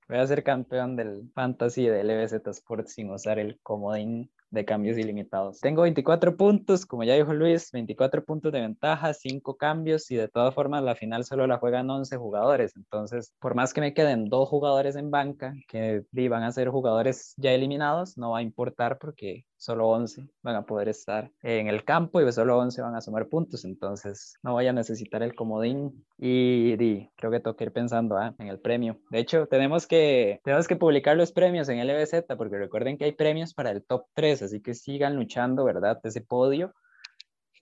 Voy 0.08 0.18
a 0.18 0.26
ser 0.26 0.42
campeón 0.42 0.96
del 0.96 1.30
Fantasy 1.34 1.86
de 1.86 2.02
LBZ 2.02 2.46
Sports 2.46 2.94
sin 2.94 3.10
usar 3.10 3.38
el 3.38 3.60
comodín 3.62 4.30
de 4.50 4.64
cambios 4.64 4.98
ilimitados. 4.98 5.60
Tengo 5.60 5.82
24 5.82 6.36
puntos, 6.36 6.86
como 6.86 7.04
ya 7.04 7.14
dijo 7.14 7.34
Luis, 7.34 7.70
24 7.72 8.24
puntos 8.24 8.52
de 8.52 8.60
ventaja, 8.60 9.12
5 9.14 9.56
cambios 9.56 10.10
y 10.10 10.16
de 10.16 10.28
todas 10.28 10.54
formas 10.54 10.82
la 10.82 10.94
final 10.94 11.24
solo 11.24 11.46
la 11.46 11.58
juegan 11.58 11.90
11 11.90 12.16
jugadores. 12.16 12.76
Entonces, 12.76 13.32
por 13.38 13.54
más 13.54 13.74
que 13.74 13.80
me 13.80 13.94
queden 13.94 14.26
dos 14.26 14.48
jugadores 14.48 14.96
en 14.96 15.10
banca 15.10 15.54
que 15.68 16.04
van 16.28 16.42
a 16.42 16.52
ser 16.52 16.68
jugadores 16.68 17.34
ya 17.36 17.52
eliminados, 17.52 18.16
no 18.18 18.30
va 18.30 18.38
a 18.38 18.42
importar 18.42 18.98
porque 18.98 19.44
solo 19.58 19.88
11 19.88 20.28
van 20.42 20.56
a 20.56 20.64
poder 20.64 20.88
estar 20.88 21.30
en 21.42 21.66
el 21.66 21.84
campo 21.84 22.20
y 22.20 22.32
solo 22.32 22.56
11 22.58 22.80
van 22.80 22.94
a 22.94 23.00
sumar 23.00 23.28
puntos, 23.28 23.64
entonces 23.64 24.38
no 24.42 24.52
voy 24.52 24.66
a 24.68 24.72
necesitar 24.72 25.22
el 25.22 25.34
comodín 25.34 26.06
y, 26.16 26.76
creo 27.16 27.30
que 27.30 27.40
tengo 27.40 27.56
ir 27.58 27.72
pensando 27.72 28.16
ah, 28.16 28.34
en 28.38 28.46
el 28.46 28.60
premio. 28.60 28.98
De 29.10 29.18
hecho, 29.18 29.46
tenemos 29.46 29.86
que, 29.86 30.40
tenemos 30.44 30.68
que 30.68 30.76
publicar 30.76 31.16
los 31.16 31.32
premios 31.32 31.68
en 31.68 31.84
LBZ 31.86 32.24
porque 32.36 32.56
recuerden 32.56 32.96
que 32.96 33.04
hay 33.04 33.12
premios 33.12 33.52
para 33.52 33.70
el 33.70 33.84
top 33.84 34.06
3, 34.14 34.42
así 34.42 34.62
que 34.62 34.74
sigan 34.74 35.16
luchando, 35.16 35.64
¿verdad? 35.64 36.00
Ese 36.04 36.20
podio 36.20 36.72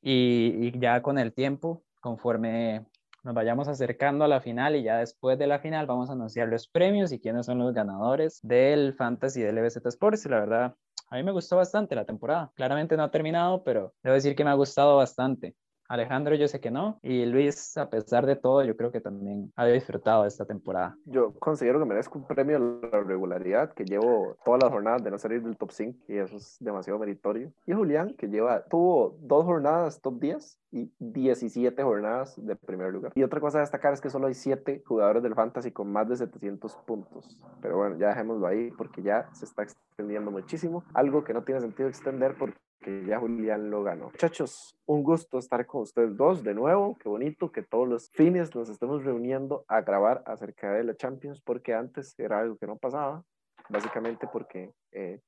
y, 0.02 0.68
y 0.68 0.78
ya 0.78 1.00
con 1.02 1.18
el 1.18 1.32
tiempo, 1.32 1.82
conforme 2.00 2.86
nos 3.26 3.34
vayamos 3.34 3.66
acercando 3.66 4.24
a 4.24 4.28
la 4.28 4.40
final 4.40 4.76
y 4.76 4.84
ya 4.84 4.98
después 4.98 5.36
de 5.36 5.48
la 5.48 5.58
final 5.58 5.86
vamos 5.86 6.10
a 6.10 6.12
anunciar 6.12 6.46
los 6.46 6.68
premios 6.68 7.10
y 7.10 7.18
quiénes 7.18 7.46
son 7.46 7.58
los 7.58 7.74
ganadores 7.74 8.38
del 8.42 8.94
Fantasy 8.94 9.42
del 9.42 9.56
LBZ 9.56 9.84
Sports. 9.86 10.26
Y 10.26 10.28
la 10.28 10.38
verdad, 10.38 10.76
a 11.08 11.16
mí 11.16 11.22
me 11.22 11.32
gustó 11.32 11.56
bastante 11.56 11.94
la 11.94 12.04
temporada. 12.04 12.52
Claramente 12.54 12.96
no 12.96 13.04
ha 13.04 13.10
terminado, 13.10 13.62
pero 13.64 13.94
debo 14.02 14.14
decir 14.14 14.34
que 14.34 14.44
me 14.44 14.50
ha 14.50 14.54
gustado 14.54 14.96
bastante. 14.96 15.56
Alejandro 15.88 16.34
yo 16.34 16.48
sé 16.48 16.60
que 16.60 16.70
no, 16.70 16.98
y 17.02 17.26
Luis, 17.26 17.76
a 17.76 17.88
pesar 17.88 18.26
de 18.26 18.36
todo, 18.36 18.64
yo 18.64 18.76
creo 18.76 18.90
que 18.90 19.00
también 19.00 19.52
ha 19.56 19.66
disfrutado 19.66 20.26
esta 20.26 20.44
temporada. 20.44 20.96
Yo 21.04 21.32
considero 21.38 21.78
que 21.78 21.84
merezco 21.84 22.18
un 22.18 22.26
premio 22.26 22.56
a 22.56 22.60
la 22.60 23.02
regularidad, 23.02 23.72
que 23.72 23.84
llevo 23.84 24.36
todas 24.44 24.62
las 24.62 24.72
jornadas 24.72 25.04
de 25.04 25.10
no 25.10 25.18
salir 25.18 25.42
del 25.42 25.56
top 25.56 25.70
5, 25.70 26.04
y 26.08 26.16
eso 26.16 26.36
es 26.36 26.56
demasiado 26.60 26.98
meritorio. 26.98 27.52
Y 27.66 27.72
Julián, 27.72 28.14
que 28.16 28.28
lleva, 28.28 28.64
tuvo 28.64 29.16
dos 29.20 29.44
jornadas 29.44 30.00
top 30.00 30.20
10 30.20 30.58
y 30.72 30.90
17 30.98 31.82
jornadas 31.82 32.34
de 32.36 32.56
primer 32.56 32.92
lugar. 32.92 33.12
Y 33.14 33.22
otra 33.22 33.40
cosa 33.40 33.58
a 33.58 33.60
destacar 33.62 33.92
es 33.92 34.00
que 34.00 34.10
solo 34.10 34.26
hay 34.26 34.34
7 34.34 34.82
jugadores 34.86 35.22
del 35.22 35.34
Fantasy 35.34 35.70
con 35.70 35.90
más 35.90 36.08
de 36.08 36.16
700 36.16 36.76
puntos. 36.86 37.38
Pero 37.62 37.76
bueno, 37.76 37.96
ya 37.98 38.08
dejémoslo 38.08 38.46
ahí 38.46 38.70
porque 38.72 39.02
ya 39.02 39.28
se 39.32 39.44
está 39.44 39.62
extendiendo 39.62 40.30
muchísimo. 40.30 40.84
Algo 40.94 41.24
que 41.24 41.32
no 41.32 41.44
tiene 41.44 41.60
sentido 41.60 41.88
extender 41.88 42.34
porque 42.38 42.58
que 42.80 43.04
ya 43.06 43.18
Julián 43.18 43.70
lo 43.70 43.82
ganó. 43.82 44.06
Muchachos, 44.06 44.76
un 44.86 45.02
gusto 45.02 45.38
estar 45.38 45.66
con 45.66 45.82
ustedes 45.82 46.16
dos 46.16 46.42
de 46.42 46.54
nuevo. 46.54 46.96
Qué 47.00 47.08
bonito 47.08 47.50
que 47.50 47.62
todos 47.62 47.88
los 47.88 48.10
fines 48.10 48.54
nos 48.54 48.68
estemos 48.68 49.04
reuniendo 49.04 49.64
a 49.68 49.80
grabar 49.80 50.22
acerca 50.26 50.72
de 50.72 50.84
la 50.84 50.94
Champions, 50.94 51.40
porque 51.40 51.74
antes 51.74 52.18
era 52.18 52.40
algo 52.40 52.56
que 52.56 52.66
no 52.66 52.76
pasaba, 52.76 53.24
básicamente 53.68 54.28
porque 54.32 54.72
eh, 54.92 55.20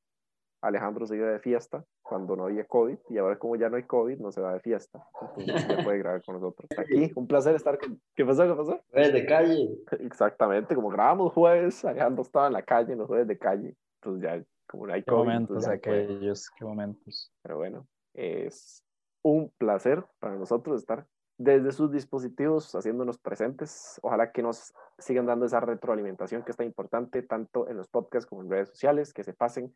Alejandro 0.60 1.06
se 1.06 1.16
iba 1.16 1.28
de 1.28 1.38
fiesta 1.38 1.84
cuando 2.02 2.34
no 2.34 2.44
había 2.44 2.64
COVID 2.64 2.98
y 3.10 3.18
ahora 3.18 3.38
como 3.38 3.56
ya 3.56 3.68
no 3.68 3.76
hay 3.76 3.84
COVID 3.84 4.18
no 4.18 4.32
se 4.32 4.40
va 4.40 4.54
de 4.54 4.60
fiesta. 4.60 5.04
Entonces 5.36 5.68
ya 5.68 5.84
puede 5.84 5.98
grabar 5.98 6.22
con 6.24 6.34
nosotros. 6.34 6.68
Aquí, 6.76 7.12
un 7.14 7.26
placer 7.26 7.54
estar 7.54 7.78
con... 7.78 8.00
¿Qué 8.14 8.24
pasó? 8.24 8.46
¿Qué 8.46 8.54
pasó? 8.54 8.80
Jueves 8.90 9.12
de 9.12 9.26
calle. 9.26 9.68
Exactamente, 10.00 10.74
como 10.74 10.88
grabamos 10.88 11.32
jueves, 11.32 11.84
Alejandro 11.84 12.22
estaba 12.22 12.48
en 12.48 12.54
la 12.54 12.62
calle, 12.62 12.92
en 12.92 12.98
los 12.98 13.06
jueves 13.06 13.28
de 13.28 13.38
calle. 13.38 13.76
Entonces 14.00 14.22
ya 14.22 14.44
como 14.68 14.86
no 14.86 14.92
hay 14.92 15.02
qué 15.02 15.10
momentos 15.10 15.66
aquellos, 15.66 16.50
qué 16.50 16.64
momentos. 16.64 17.32
Pero 17.42 17.56
bueno, 17.56 17.86
es 18.14 18.84
un 19.22 19.50
placer 19.58 20.04
para 20.20 20.36
nosotros 20.36 20.80
estar 20.80 21.06
desde 21.38 21.72
sus 21.72 21.90
dispositivos 21.90 22.74
haciéndonos 22.74 23.18
presentes. 23.18 23.98
Ojalá 24.02 24.32
que 24.32 24.42
nos 24.42 24.74
sigan 24.98 25.26
dando 25.26 25.46
esa 25.46 25.60
retroalimentación 25.60 26.42
que 26.42 26.50
está 26.50 26.64
importante 26.64 27.22
tanto 27.22 27.68
en 27.68 27.76
los 27.76 27.88
podcasts 27.88 28.28
como 28.28 28.42
en 28.42 28.50
redes 28.50 28.68
sociales, 28.70 29.12
que 29.12 29.24
se 29.24 29.32
pasen 29.32 29.72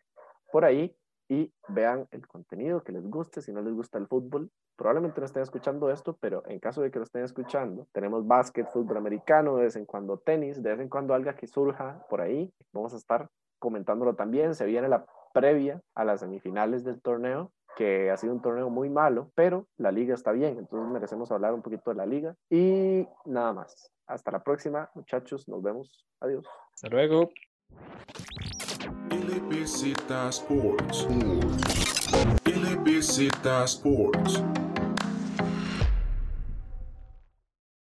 por 0.50 0.64
ahí 0.64 0.94
y 1.28 1.52
vean 1.68 2.06
el 2.10 2.26
contenido 2.26 2.82
que 2.82 2.92
les 2.92 3.08
guste. 3.08 3.40
Si 3.40 3.52
no 3.52 3.62
les 3.62 3.72
gusta 3.72 3.98
el 3.98 4.08
fútbol, 4.08 4.50
probablemente 4.76 5.20
no 5.20 5.26
estén 5.26 5.42
escuchando 5.42 5.90
esto, 5.90 6.16
pero 6.20 6.42
en 6.46 6.58
caso 6.58 6.82
de 6.82 6.90
que 6.90 6.98
lo 6.98 7.04
estén 7.04 7.24
escuchando, 7.24 7.86
tenemos 7.92 8.26
básquet, 8.26 8.68
fútbol 8.70 8.96
americano, 8.96 9.56
de 9.56 9.64
vez 9.64 9.76
en 9.76 9.86
cuando 9.86 10.18
tenis, 10.18 10.62
de 10.62 10.70
vez 10.70 10.80
en 10.80 10.88
cuando 10.88 11.14
algo 11.14 11.32
que 11.34 11.46
surja 11.46 12.04
por 12.10 12.20
ahí. 12.20 12.52
Vamos 12.72 12.92
a 12.92 12.96
estar 12.96 13.30
comentándolo 13.62 14.16
también, 14.16 14.56
se 14.56 14.66
viene 14.66 14.88
la 14.88 15.06
previa 15.32 15.80
a 15.94 16.04
las 16.04 16.18
semifinales 16.18 16.82
del 16.82 17.00
torneo, 17.00 17.52
que 17.76 18.10
ha 18.10 18.16
sido 18.16 18.34
un 18.34 18.42
torneo 18.42 18.68
muy 18.70 18.90
malo, 18.90 19.30
pero 19.36 19.68
la 19.76 19.92
liga 19.92 20.14
está 20.14 20.32
bien, 20.32 20.58
entonces 20.58 20.90
merecemos 20.90 21.30
hablar 21.30 21.54
un 21.54 21.62
poquito 21.62 21.90
de 21.90 21.96
la 21.96 22.04
liga. 22.04 22.34
Y 22.50 23.06
nada 23.24 23.52
más. 23.52 23.92
Hasta 24.08 24.32
la 24.32 24.42
próxima, 24.42 24.90
muchachos, 24.94 25.48
nos 25.48 25.62
vemos. 25.62 26.04
Adiós. 26.20 26.44
Hasta 26.74 26.88
luego. 26.88 27.30
Sports. 30.28 31.06
Sports. 33.64 34.42